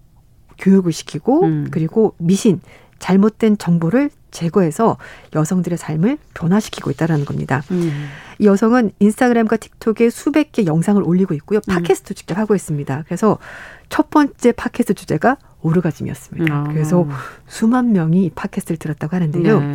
교육을 0.59 0.93
시키고 0.93 1.45
음. 1.45 1.69
그리고 1.71 2.15
미신 2.19 2.61
잘못된 2.99 3.59
정보를 3.59 4.11
제거해서 4.31 4.97
여성들의 5.35 5.79
삶을 5.79 6.19
변화시키고 6.35 6.91
있다라는 6.91 7.25
겁니다. 7.25 7.63
음. 7.71 8.09
이 8.39 8.47
여성은 8.47 8.91
인스타그램과 8.99 9.57
틱톡에 9.57 10.11
수백 10.11 10.53
개 10.53 10.67
영상을 10.67 11.01
올리고 11.03 11.35
있고요. 11.35 11.61
음. 11.69 11.75
팟캐스트 11.75 12.13
음. 12.13 12.15
직접 12.15 12.39
하고 12.39 12.55
있습니다. 12.55 13.05
그래서 13.07 13.39
첫 13.89 14.11
번째 14.11 14.53
팟캐스트 14.53 14.95
주제가 14.95 15.37
오르가즘이었습니다. 15.63 16.55
아. 16.55 16.65
그래서 16.65 17.07
수만 17.47 17.93
명이 17.93 18.25
이 18.25 18.31
팟캐스트를 18.31 18.79
들었다고 18.79 19.15
하는데요. 19.15 19.61
네. 19.61 19.75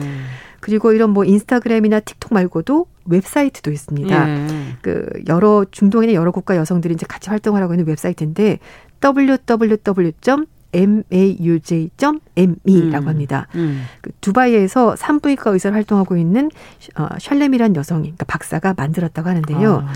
그리고 0.59 0.91
이런 0.91 1.11
뭐 1.11 1.23
인스타그램이나 1.23 2.01
틱톡 2.01 2.33
말고도 2.33 2.87
웹사이트도 3.05 3.71
있습니다. 3.71 4.29
예. 4.29 4.47
그 4.81 5.07
여러 5.27 5.65
중동이나 5.71 6.13
여러 6.13 6.31
국가 6.31 6.57
여성들이 6.57 6.93
이제 6.93 7.05
같이 7.07 7.29
활동하라고 7.29 7.73
있는 7.73 7.87
웹사이트인데 7.87 8.59
www. 9.03 10.45
mauj.me라고 10.73 12.33
음, 12.37 13.07
합니다. 13.07 13.47
음. 13.55 13.85
그 14.01 14.11
두바이에서 14.21 14.95
산부인과 14.95 15.51
의사를 15.51 15.75
활동하고 15.75 16.17
있는 16.17 16.49
어, 16.95 17.07
샬렘이란 17.19 17.75
여성이 17.75 18.03
그러니까 18.03 18.25
박사가 18.25 18.73
만들었다고 18.77 19.27
하는데요. 19.29 19.85
아. 19.87 19.93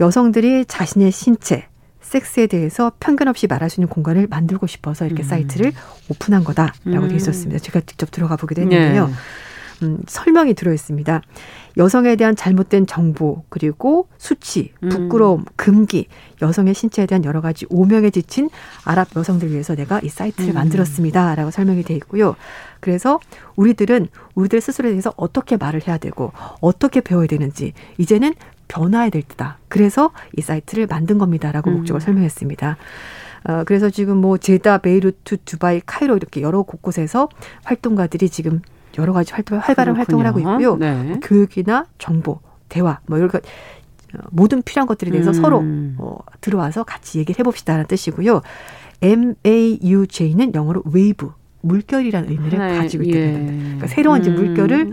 여성들이 0.00 0.66
자신의 0.66 1.10
신체, 1.10 1.66
섹스에 2.00 2.46
대해서 2.46 2.92
편견 3.00 3.28
없이 3.28 3.46
말할 3.46 3.70
수 3.70 3.80
있는 3.80 3.88
공간을 3.88 4.26
만들고 4.28 4.66
싶어서 4.66 5.06
이렇게 5.06 5.22
음. 5.22 5.28
사이트를 5.28 5.72
오픈한 6.08 6.44
거다라고 6.44 7.06
음. 7.06 7.08
돼 7.08 7.16
있었습니다. 7.16 7.58
제가 7.60 7.80
직접 7.80 8.10
들어가 8.10 8.36
보기도 8.36 8.62
했는데요. 8.62 9.06
네. 9.08 9.12
음, 9.82 9.98
설명이 10.06 10.54
들어 10.54 10.72
있습니다. 10.72 11.20
여성에 11.76 12.16
대한 12.16 12.34
잘못된 12.34 12.86
정보 12.86 13.44
그리고 13.48 14.08
수치, 14.16 14.72
음. 14.82 14.88
부끄러움, 14.88 15.44
금기, 15.56 16.06
여성의 16.40 16.74
신체에 16.74 17.06
대한 17.06 17.24
여러 17.24 17.40
가지 17.40 17.66
오명에 17.68 18.10
지친 18.10 18.48
아랍 18.84 19.08
여성들 19.14 19.50
위해서 19.50 19.74
내가 19.74 20.00
이 20.00 20.08
사이트를 20.08 20.52
음. 20.52 20.54
만들었습니다라고 20.54 21.50
설명이 21.50 21.82
돼 21.82 21.94
있고요. 21.94 22.36
그래서 22.80 23.20
우리들은 23.56 24.08
우리들 24.34 24.60
스스로에 24.60 24.92
대해서 24.92 25.12
어떻게 25.16 25.56
말을 25.56 25.86
해야 25.86 25.98
되고 25.98 26.32
어떻게 26.60 27.00
배워야 27.00 27.26
되는지 27.26 27.72
이제는 27.98 28.34
변화해야 28.68 29.10
될 29.10 29.22
때다. 29.22 29.58
그래서 29.68 30.10
이 30.36 30.40
사이트를 30.40 30.86
만든 30.86 31.18
겁니다라고 31.18 31.70
음. 31.70 31.76
목적을 31.76 32.00
설명했습니다. 32.00 32.76
어, 33.48 33.62
그래서 33.64 33.90
지금 33.90 34.16
뭐 34.16 34.38
제다, 34.38 34.78
베이루트, 34.78 35.36
두바이, 35.44 35.80
카이로 35.86 36.16
이렇게 36.16 36.40
여러 36.40 36.62
곳곳에서 36.62 37.28
활동가들이 37.64 38.28
지금 38.28 38.60
여러 38.98 39.12
가지 39.12 39.32
활동, 39.32 39.58
활발한 39.58 39.94
그렇군요. 39.94 39.98
활동을 39.98 40.26
하고 40.26 40.38
있고요. 40.40 40.76
네. 40.76 41.20
교육이나 41.22 41.86
정보, 41.98 42.40
대화, 42.68 42.98
뭐 43.06 43.18
이런 43.18 43.30
것 43.30 43.42
모든 44.30 44.62
필요한 44.62 44.86
것들에 44.86 45.10
대해서 45.10 45.30
음. 45.30 45.34
서로 45.34 45.64
어, 45.98 46.18
들어와서 46.40 46.84
같이 46.84 47.18
얘기를 47.18 47.38
해봅시다라는 47.38 47.86
뜻이고요. 47.86 48.40
MAUJ는 49.02 50.54
영어로 50.54 50.82
웨이브, 50.86 51.32
물결이라는 51.62 52.30
의미를 52.30 52.58
네. 52.58 52.78
가지고 52.78 53.04
있다는 53.04 53.26
예. 53.26 53.32
겁니다. 53.32 53.62
그러니까 53.62 53.86
새로운 53.88 54.20
이제 54.20 54.30
음. 54.30 54.36
물결을 54.36 54.92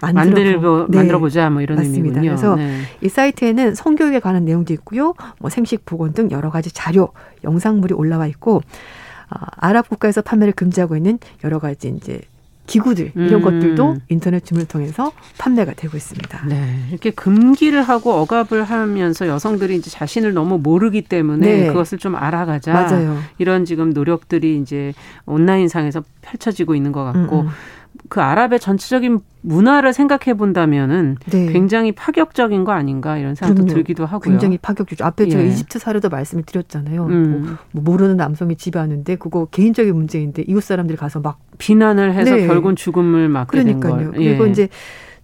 만들어 0.00 0.86
네. 0.88 0.96
만들어 0.98 1.18
보자 1.18 1.50
뭐 1.50 1.62
이런 1.62 1.78
맞습니다. 1.78 2.20
의미군요. 2.20 2.30
그래서 2.30 2.56
네. 2.56 2.80
이 3.00 3.08
사이트에는 3.08 3.74
성교육에 3.74 4.20
관한 4.20 4.44
내용도 4.44 4.72
있고요. 4.74 5.14
뭐 5.38 5.50
생식 5.50 5.84
보건 5.84 6.12
등 6.12 6.30
여러 6.30 6.50
가지 6.50 6.70
자료, 6.72 7.10
영상물이 7.42 7.94
올라와 7.94 8.26
있고 8.26 8.56
어, 8.56 9.36
아랍 9.56 9.88
국가에서 9.88 10.22
판매를 10.22 10.52
금지하고 10.52 10.96
있는 10.96 11.18
여러 11.42 11.58
가지 11.58 11.88
이제 11.88 12.20
기구들 12.66 13.12
이런 13.14 13.34
음. 13.34 13.42
것들도 13.42 13.96
인터넷 14.08 14.44
주문을 14.44 14.66
통해서 14.66 15.12
판매가 15.38 15.74
되고 15.74 15.96
있습니다. 15.96 16.46
네, 16.46 16.86
이렇게 16.90 17.10
금기를 17.10 17.82
하고 17.82 18.12
억압을 18.14 18.64
하면서 18.64 19.26
여성들이 19.26 19.76
이제 19.76 19.90
자신을 19.90 20.32
너무 20.32 20.58
모르기 20.58 21.02
때문에 21.02 21.46
네. 21.46 21.66
그것을 21.68 21.98
좀 21.98 22.16
알아가자. 22.16 22.72
맞아요. 22.72 23.18
이런 23.38 23.64
지금 23.64 23.90
노력들이 23.90 24.58
이제 24.58 24.94
온라인 25.26 25.68
상에서 25.68 26.02
펼쳐지고 26.22 26.74
있는 26.74 26.92
것 26.92 27.04
같고 27.04 27.42
음. 27.42 27.48
음. 27.94 27.98
그 28.08 28.20
아랍의 28.20 28.60
전체적인 28.60 29.20
문화를 29.42 29.92
생각해 29.92 30.36
본다면은 30.36 31.16
네. 31.30 31.52
굉장히 31.52 31.92
파격적인 31.92 32.64
거 32.64 32.72
아닌가 32.72 33.18
이런 33.18 33.34
생각도 33.34 33.62
그럼요. 33.62 33.74
들기도 33.74 34.06
하고요. 34.06 34.30
굉장히 34.30 34.58
파격적이죠. 34.58 35.04
앞에 35.04 35.26
예. 35.26 35.28
제가 35.30 35.42
이집트 35.42 35.78
사례도 35.78 36.08
말씀을 36.08 36.44
드렸잖아요. 36.44 37.06
음. 37.06 37.30
뭐, 37.30 37.56
뭐 37.72 37.82
모르는 37.82 38.16
남성이 38.16 38.56
지배하는데 38.56 39.16
그거 39.16 39.46
개인적인 39.46 39.94
문제인데 39.94 40.42
이웃 40.46 40.62
사람들이 40.62 40.96
가서 40.96 41.20
막 41.20 41.38
비난을 41.58 42.14
해서 42.14 42.34
네. 42.36 42.46
결국은 42.46 42.74
죽음을 42.76 43.28
맞게 43.28 43.64
된 43.64 43.80
걸. 43.80 44.12
그리고 44.12 44.46
예. 44.46 44.50
이제 44.50 44.68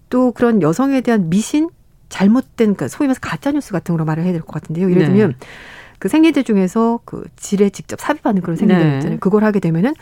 또 0.09 0.33
그런 0.33 0.63
여성에 0.63 1.01
대한 1.01 1.31
미신 1.31 1.69
잘못된 2.09 2.75
그러니까 2.75 2.89
소위 2.89 3.07
말해서 3.09 3.21
가짜 3.23 3.53
뉴스 3.53 3.73
같은 3.73 3.95
걸로 3.95 4.05
말을 4.05 4.25
해야 4.25 4.33
될 4.33 4.43
것 4.43 4.53
같은데요. 4.53 4.91
예를 4.91 5.03
네. 5.03 5.09
들면 5.09 5.35
그 5.99 6.09
생리대 6.09 6.43
중에서 6.43 7.01
그 7.05 7.25
질에 7.37 7.71
직접 7.71 8.01
삽입하는 8.01 8.43
그런 8.43 8.57
생리대 8.57 8.83
네. 8.85 8.95
있잖아요. 8.97 9.19
그걸 9.21 9.45
하게 9.45 9.61
되면은 9.61 9.95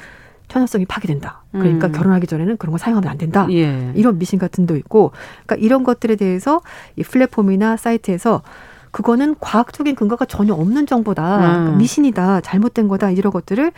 편협성이 0.48 0.86
파괴된다. 0.86 1.42
그러니까 1.52 1.88
음. 1.88 1.92
결혼하기 1.92 2.26
전에는 2.26 2.56
그런 2.56 2.72
거 2.72 2.78
사용하면 2.78 3.10
안 3.10 3.18
된다. 3.18 3.46
예. 3.50 3.92
이런 3.94 4.18
미신 4.18 4.38
같은 4.38 4.66
도 4.66 4.76
있고, 4.76 5.12
그러니까 5.44 5.56
이런 5.56 5.84
것들에 5.84 6.16
대해서 6.16 6.60
이 6.96 7.02
플랫폼이나 7.02 7.76
사이트에서 7.76 8.42
그거는 8.90 9.36
과학적인 9.38 9.94
근거가 9.94 10.24
전혀 10.24 10.54
없는 10.54 10.86
정보다, 10.86 11.36
음. 11.36 11.40
그러니까 11.40 11.76
미신이다, 11.76 12.40
잘못된 12.40 12.88
거다 12.88 13.10
이런 13.10 13.32
것들을 13.32 13.72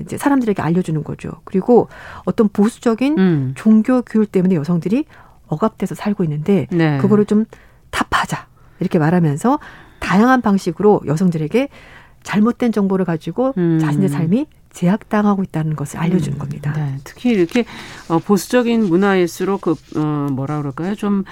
이제 0.00 0.16
사람들에게 0.16 0.62
알려주는 0.62 1.02
거죠. 1.04 1.30
그리고 1.44 1.88
어떤 2.24 2.48
보수적인 2.48 3.18
음. 3.18 3.52
종교 3.56 4.02
교육 4.02 4.32
때문에 4.32 4.54
여성들이 4.54 5.04
억압돼서 5.48 5.94
살고 5.94 6.24
있는데 6.24 6.66
네. 6.70 6.98
그거를 6.98 7.26
좀 7.26 7.44
타파하자 7.90 8.46
이렇게 8.80 8.98
말하면서 8.98 9.58
다양한 10.00 10.40
방식으로 10.40 11.02
여성들에게 11.06 11.68
잘못된 12.22 12.72
정보를 12.72 13.04
가지고 13.04 13.52
음. 13.58 13.78
자신의 13.80 14.08
삶이 14.08 14.46
제약당하고 14.72 15.42
있다는 15.42 15.76
것을 15.76 15.98
알려주는 16.00 16.36
음, 16.36 16.38
겁니다. 16.38 16.72
네, 16.72 16.96
특히 17.04 17.30
이렇게 17.30 17.64
어, 18.08 18.18
보수적인 18.18 18.84
문화일수록 18.84 19.60
그 19.60 19.74
어, 19.96 20.28
뭐라 20.32 20.58
그럴까요? 20.58 20.94
좀 20.94 21.24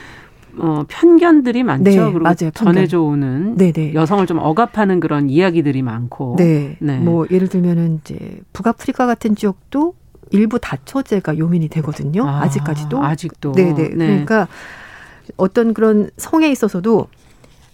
어, 0.59 0.85
편견들이 0.89 1.63
많죠. 1.63 1.85
네, 1.85 1.97
그리고 1.97 2.21
맞아요. 2.21 2.51
전해져 2.53 3.01
오는 3.01 3.57
네네. 3.57 3.95
여성을 3.95 4.27
좀 4.27 4.39
억압하는 4.39 5.01
그런 5.01 5.31
이야기들이 5.31 5.83
많고. 5.83 6.37
네. 6.39 6.77
네. 6.81 6.99
뭐 6.99 7.27
예를 7.31 7.49
들면은 7.49 8.01
이제 8.01 8.41
북아프리카 8.53 9.07
같은 9.07 9.37
지역도 9.37 9.95
일부 10.33 10.59
다처제가 10.59 11.39
요민이 11.39 11.69
되거든요. 11.69 12.29
아, 12.29 12.49
직까지도 12.49 13.03
아직도. 13.03 13.53
네네. 13.53 13.89
네. 13.91 13.95
그러니까 13.97 14.49
어떤 15.37 15.75
그런 15.75 16.11
성에 16.17 16.51
있어서도 16.51 17.09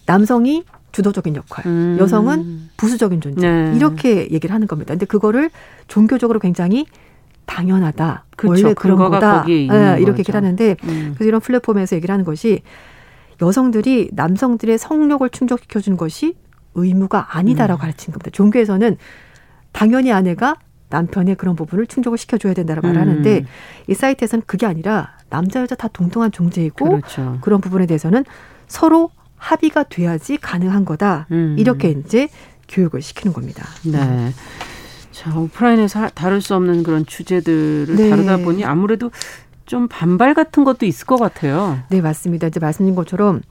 남성이 0.05 0.63
주도적인 0.91 1.35
역할, 1.35 1.65
음. 1.67 1.97
여성은 1.99 2.69
부수적인 2.77 3.21
존재 3.21 3.49
네. 3.49 3.73
이렇게 3.75 4.29
얘기를 4.31 4.53
하는 4.53 4.67
겁니다. 4.67 4.93
근데 4.93 5.05
그거를 5.05 5.49
종교적으로 5.87 6.39
굉장히 6.39 6.85
당연하다. 7.45 8.25
그쵸, 8.35 8.49
원래 8.49 8.73
그런 8.73 8.97
거다. 8.97 9.45
네, 9.45 9.63
이렇게 9.65 10.05
거죠. 10.05 10.19
얘기를 10.19 10.35
하는데 10.35 10.75
음. 10.83 11.13
그래서 11.15 11.27
이런 11.27 11.41
플랫폼에서 11.41 11.95
얘기를 11.95 12.11
하는 12.11 12.25
것이 12.25 12.61
여성들이 13.41 14.11
남성들의 14.13 14.77
성욕을 14.77 15.29
충족시켜 15.29 15.79
주는 15.79 15.97
것이 15.97 16.35
의무가 16.75 17.37
아니다라고 17.37 17.79
음. 17.79 17.81
가르친 17.81 18.13
겁니다. 18.13 18.29
종교에서는 18.31 18.97
당연히 19.71 20.11
아내가 20.11 20.55
남편의 20.89 21.35
그런 21.35 21.55
부분을 21.55 21.85
충족을 21.87 22.17
시켜줘야 22.17 22.53
된다라고 22.53 22.87
음. 22.87 22.93
말하는데 22.93 23.45
이 23.87 23.93
사이트에서는 23.93 24.43
그게 24.45 24.65
아니라 24.65 25.17
남자 25.29 25.61
여자 25.61 25.75
다 25.75 25.87
동등한 25.87 26.31
존재이고 26.31 26.85
그렇죠. 26.85 27.37
그런 27.41 27.61
부분에 27.61 27.85
대해서는 27.85 28.23
서로 28.67 29.11
합의가 29.37 29.83
돼야지 29.83 30.37
가능한 30.37 30.85
거다. 30.85 31.27
음. 31.31 31.55
이렇게 31.57 31.89
이제 31.89 32.27
교육을 32.67 33.01
시키는 33.01 33.33
겁니다. 33.33 33.65
네. 33.83 34.31
자, 35.11 35.35
오프라인에서 35.37 36.09
다룰 36.09 36.41
수 36.41 36.53
없는 36.55 36.83
그런 36.83 37.05
주제들을 37.05 37.95
네. 37.95 38.09
다루다 38.09 38.37
보니 38.37 38.65
아무래도 38.65 39.11
좀 39.65 39.87
반발 39.87 40.33
같은 40.33 40.63
것도 40.63 40.85
있을 40.85 41.05
것 41.05 41.17
같아요. 41.17 41.79
네, 41.89 42.01
맞습니다. 42.01 42.47
이제 42.47 42.59
말씀드린 42.59 42.95
것처럼 42.95 43.41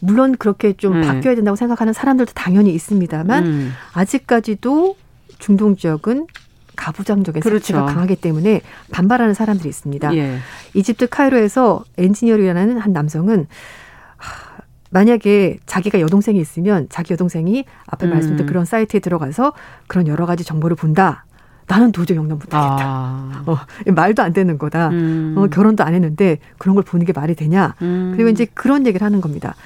물론 0.00 0.36
그렇게 0.36 0.72
좀 0.74 1.00
네. 1.00 1.06
바뀌어야 1.06 1.34
된다고 1.34 1.56
생각하는 1.56 1.92
사람들도 1.92 2.32
당연히 2.34 2.74
있습니다만 2.74 3.46
음. 3.46 3.72
아직까지도 3.94 4.96
중동 5.38 5.76
지역은 5.76 6.26
가부장적인 6.76 7.40
그렇죠. 7.40 7.66
색채가 7.66 7.86
강하기 7.86 8.16
때문에 8.16 8.60
반발하는 8.90 9.34
사람들이 9.34 9.68
있습니다. 9.68 10.14
예. 10.16 10.38
이집트 10.74 11.08
카이로에서 11.08 11.84
엔지니어라는 11.96 12.78
한 12.78 12.92
남성은 12.92 13.46
만약에 14.94 15.58
자기가 15.66 15.98
여동생이 16.00 16.38
있으면 16.38 16.86
자기 16.88 17.12
여동생이 17.12 17.64
앞에 17.86 18.06
음. 18.06 18.10
말씀드린 18.10 18.46
그런 18.46 18.64
사이트에 18.64 19.00
들어가서 19.00 19.52
그런 19.88 20.06
여러 20.06 20.24
가지 20.24 20.44
정보를 20.44 20.76
본다. 20.76 21.24
나는 21.66 21.90
도저히 21.90 22.16
용납 22.16 22.34
못하겠다. 22.34 22.78
아. 22.80 23.42
어, 23.46 23.56
말도 23.92 24.22
안 24.22 24.32
되는 24.32 24.56
거다. 24.56 24.90
음. 24.90 25.34
어, 25.36 25.46
결혼도 25.48 25.82
안 25.82 25.94
했는데 25.94 26.38
그런 26.58 26.76
걸 26.76 26.84
보는 26.84 27.04
게 27.06 27.12
말이 27.12 27.34
되냐. 27.34 27.74
음. 27.82 28.12
그리고 28.14 28.28
이제 28.30 28.46
그런 28.54 28.86
얘기를 28.86 29.04
하는 29.04 29.20
겁니다. 29.20 29.56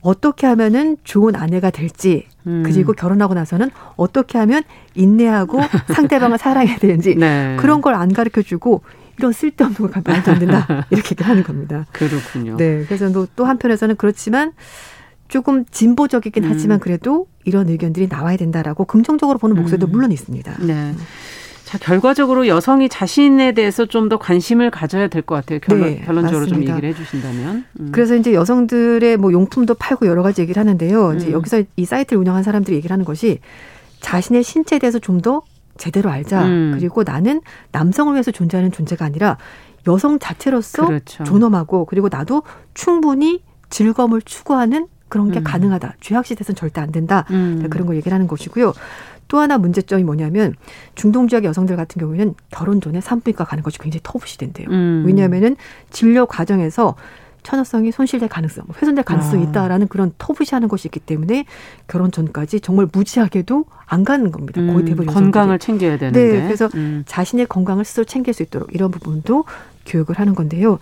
어떻게 0.00 0.46
하면은 0.46 0.96
좋은 1.02 1.34
아내가 1.34 1.70
될지 1.70 2.26
음. 2.46 2.62
그리고 2.64 2.92
결혼하고 2.92 3.34
나서는 3.34 3.70
어떻게 3.96 4.38
하면 4.38 4.62
인내하고 4.94 5.60
상대방을 5.92 6.38
사랑해야 6.38 6.76
되는지 6.78 7.16
네. 7.16 7.56
그런 7.58 7.80
걸 7.80 7.94
안 7.94 8.12
가르쳐 8.12 8.42
주고 8.42 8.82
이런 9.18 9.32
쓸데없는 9.32 9.90
걸 9.90 10.02
말도 10.04 10.30
안 10.32 10.38
된다. 10.38 10.86
이렇게 10.90 11.14
하는 11.22 11.42
겁니다. 11.42 11.86
그렇군요. 11.92 12.56
네. 12.56 12.84
그래서 12.86 13.10
또 13.36 13.44
한편에서는 13.44 13.96
그렇지만 13.96 14.52
조금 15.28 15.64
진보적이긴 15.70 16.44
음. 16.44 16.50
하지만 16.50 16.78
그래도 16.78 17.26
이런 17.44 17.68
의견들이 17.68 18.08
나와야 18.08 18.36
된다라고 18.36 18.84
긍정적으로 18.84 19.38
보는 19.38 19.56
목소리도 19.56 19.86
음. 19.86 19.92
물론 19.92 20.12
있습니다. 20.12 20.56
네. 20.66 20.94
자, 21.64 21.78
결과적으로 21.78 22.46
여성이 22.48 22.88
자신에 22.90 23.52
대해서 23.52 23.86
좀 23.86 24.08
더 24.10 24.18
관심을 24.18 24.70
가져야 24.70 25.08
될 25.08 25.22
것 25.22 25.36
같아요. 25.36 25.58
결론, 25.60 25.88
네, 25.88 26.02
결론적으로 26.04 26.40
맞습니다. 26.40 26.66
좀 26.66 26.76
얘기를 26.76 26.90
해 26.90 26.94
주신다면. 26.94 27.64
음. 27.80 27.88
그래서 27.92 28.14
이제 28.14 28.34
여성들의 28.34 29.16
뭐 29.16 29.32
용품도 29.32 29.74
팔고 29.74 30.06
여러 30.06 30.22
가지 30.22 30.42
얘기를 30.42 30.60
하는데요. 30.60 31.14
이제 31.14 31.28
음. 31.28 31.32
여기서 31.32 31.62
이 31.76 31.84
사이트를 31.86 32.20
운영한 32.20 32.42
사람들이 32.42 32.76
얘기를 32.76 32.92
하는 32.92 33.04
것이 33.06 33.38
자신의 34.00 34.42
신체에 34.42 34.78
대해서 34.80 34.98
좀 34.98 35.22
더 35.22 35.42
제대로 35.76 36.10
알자. 36.10 36.44
음. 36.44 36.72
그리고 36.74 37.02
나는 37.02 37.40
남성을 37.72 38.12
위해서 38.14 38.30
존재하는 38.30 38.70
존재가 38.72 39.04
아니라 39.04 39.38
여성 39.86 40.18
자체로서 40.18 40.86
그렇죠. 40.86 41.24
존엄하고 41.24 41.86
그리고 41.86 42.08
나도 42.10 42.42
충분히 42.74 43.42
즐거움을 43.70 44.22
추구하는 44.22 44.86
그런 45.08 45.30
게 45.30 45.40
음. 45.40 45.44
가능하다. 45.44 45.96
죄악시대에서는 46.00 46.56
절대 46.56 46.80
안 46.80 46.92
된다. 46.92 47.24
음. 47.30 47.66
그런 47.68 47.86
걸 47.86 47.96
얘기를 47.96 48.14
하는 48.14 48.26
것이고요. 48.26 48.72
또 49.28 49.38
하나 49.38 49.56
문제점이 49.58 50.04
뭐냐면 50.04 50.54
중동 50.94 51.26
지역 51.26 51.44
여성들 51.44 51.76
같은 51.76 52.00
경우에는 52.00 52.34
결혼 52.50 52.80
전에 52.80 53.00
산부인과 53.00 53.44
가는 53.44 53.62
것이 53.62 53.78
굉장히 53.78 54.00
터부시 54.02 54.38
된대요. 54.38 54.68
음. 54.70 55.04
왜냐하면은 55.06 55.56
진료 55.90 56.26
과정에서 56.26 56.94
천여성이 57.42 57.92
손실될 57.92 58.28
가능성, 58.28 58.66
훼손될 58.80 59.04
가능성이 59.04 59.46
아. 59.46 59.48
있다라는 59.48 59.88
그런 59.88 60.12
터부시하는 60.18 60.68
것이 60.68 60.88
있기 60.88 61.00
때문에 61.00 61.44
결혼 61.88 62.10
전까지 62.10 62.60
정말 62.60 62.88
무지하게도 62.92 63.64
안 63.86 64.04
가는 64.04 64.30
겁니다. 64.30 64.60
음, 64.60 64.72
거의 64.72 64.84
대부분 64.84 65.06
건강을 65.06 65.58
챙겨야 65.58 65.98
되는데. 65.98 66.32
네, 66.32 66.42
그래서 66.42 66.68
음. 66.74 67.02
자신의 67.06 67.46
건강을 67.46 67.84
스스로 67.84 68.04
챙길 68.04 68.32
수 68.34 68.42
있도록 68.42 68.74
이런 68.74 68.90
부분도 68.90 69.44
교육을 69.86 70.18
하는 70.18 70.34
건데요. 70.34 70.78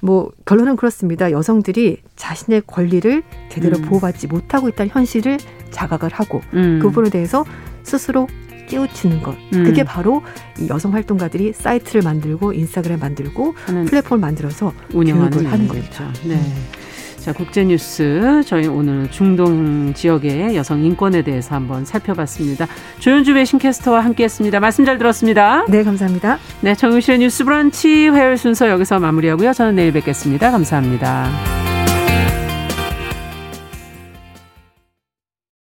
뭐 0.00 0.32
결론은 0.44 0.76
그렇습니다. 0.76 1.30
여성들이 1.30 1.98
자신의 2.16 2.62
권리를 2.66 3.22
제대로 3.48 3.78
음. 3.78 3.82
보호받지 3.82 4.26
못하고 4.26 4.68
있다는 4.68 4.90
현실을 4.92 5.38
자각을 5.70 6.10
하고 6.12 6.40
음. 6.54 6.80
그 6.82 6.88
부분에 6.88 7.10
대해서 7.10 7.44
스스로 7.84 8.26
깨우치는 8.66 9.22
것. 9.22 9.36
음. 9.54 9.64
그게 9.64 9.84
바로 9.84 10.22
이 10.58 10.68
여성 10.68 10.94
활동가들이 10.94 11.52
사이트를 11.54 12.02
만들고 12.02 12.52
인스타그램 12.52 13.00
만들고 13.00 13.54
플랫폼을 13.86 14.20
만들어서 14.20 14.72
운영을 14.92 15.32
하는 15.50 15.68
거죠. 15.68 16.04
네. 16.24 16.40
자, 17.22 17.32
국제뉴스. 17.32 18.42
저희 18.44 18.66
오늘 18.66 19.08
중동 19.08 19.94
지역의 19.94 20.56
여성 20.56 20.82
인권에 20.82 21.22
대해서 21.22 21.54
한번 21.54 21.84
살펴봤습니다. 21.84 22.66
조윤주 22.98 23.34
외신캐스터와 23.34 24.00
함께 24.00 24.24
했습니다. 24.24 24.58
말씀 24.58 24.84
잘 24.84 24.98
들었습니다. 24.98 25.64
네, 25.68 25.84
감사합니다. 25.84 26.38
네, 26.62 26.74
정유실의 26.74 27.20
뉴스 27.20 27.44
브런치 27.44 28.08
화요일 28.08 28.36
순서 28.36 28.68
여기서 28.68 28.98
마무리하고요. 28.98 29.52
저는 29.52 29.76
내일 29.76 29.92
뵙겠습니다. 29.92 30.50
감사합니다. 30.50 31.71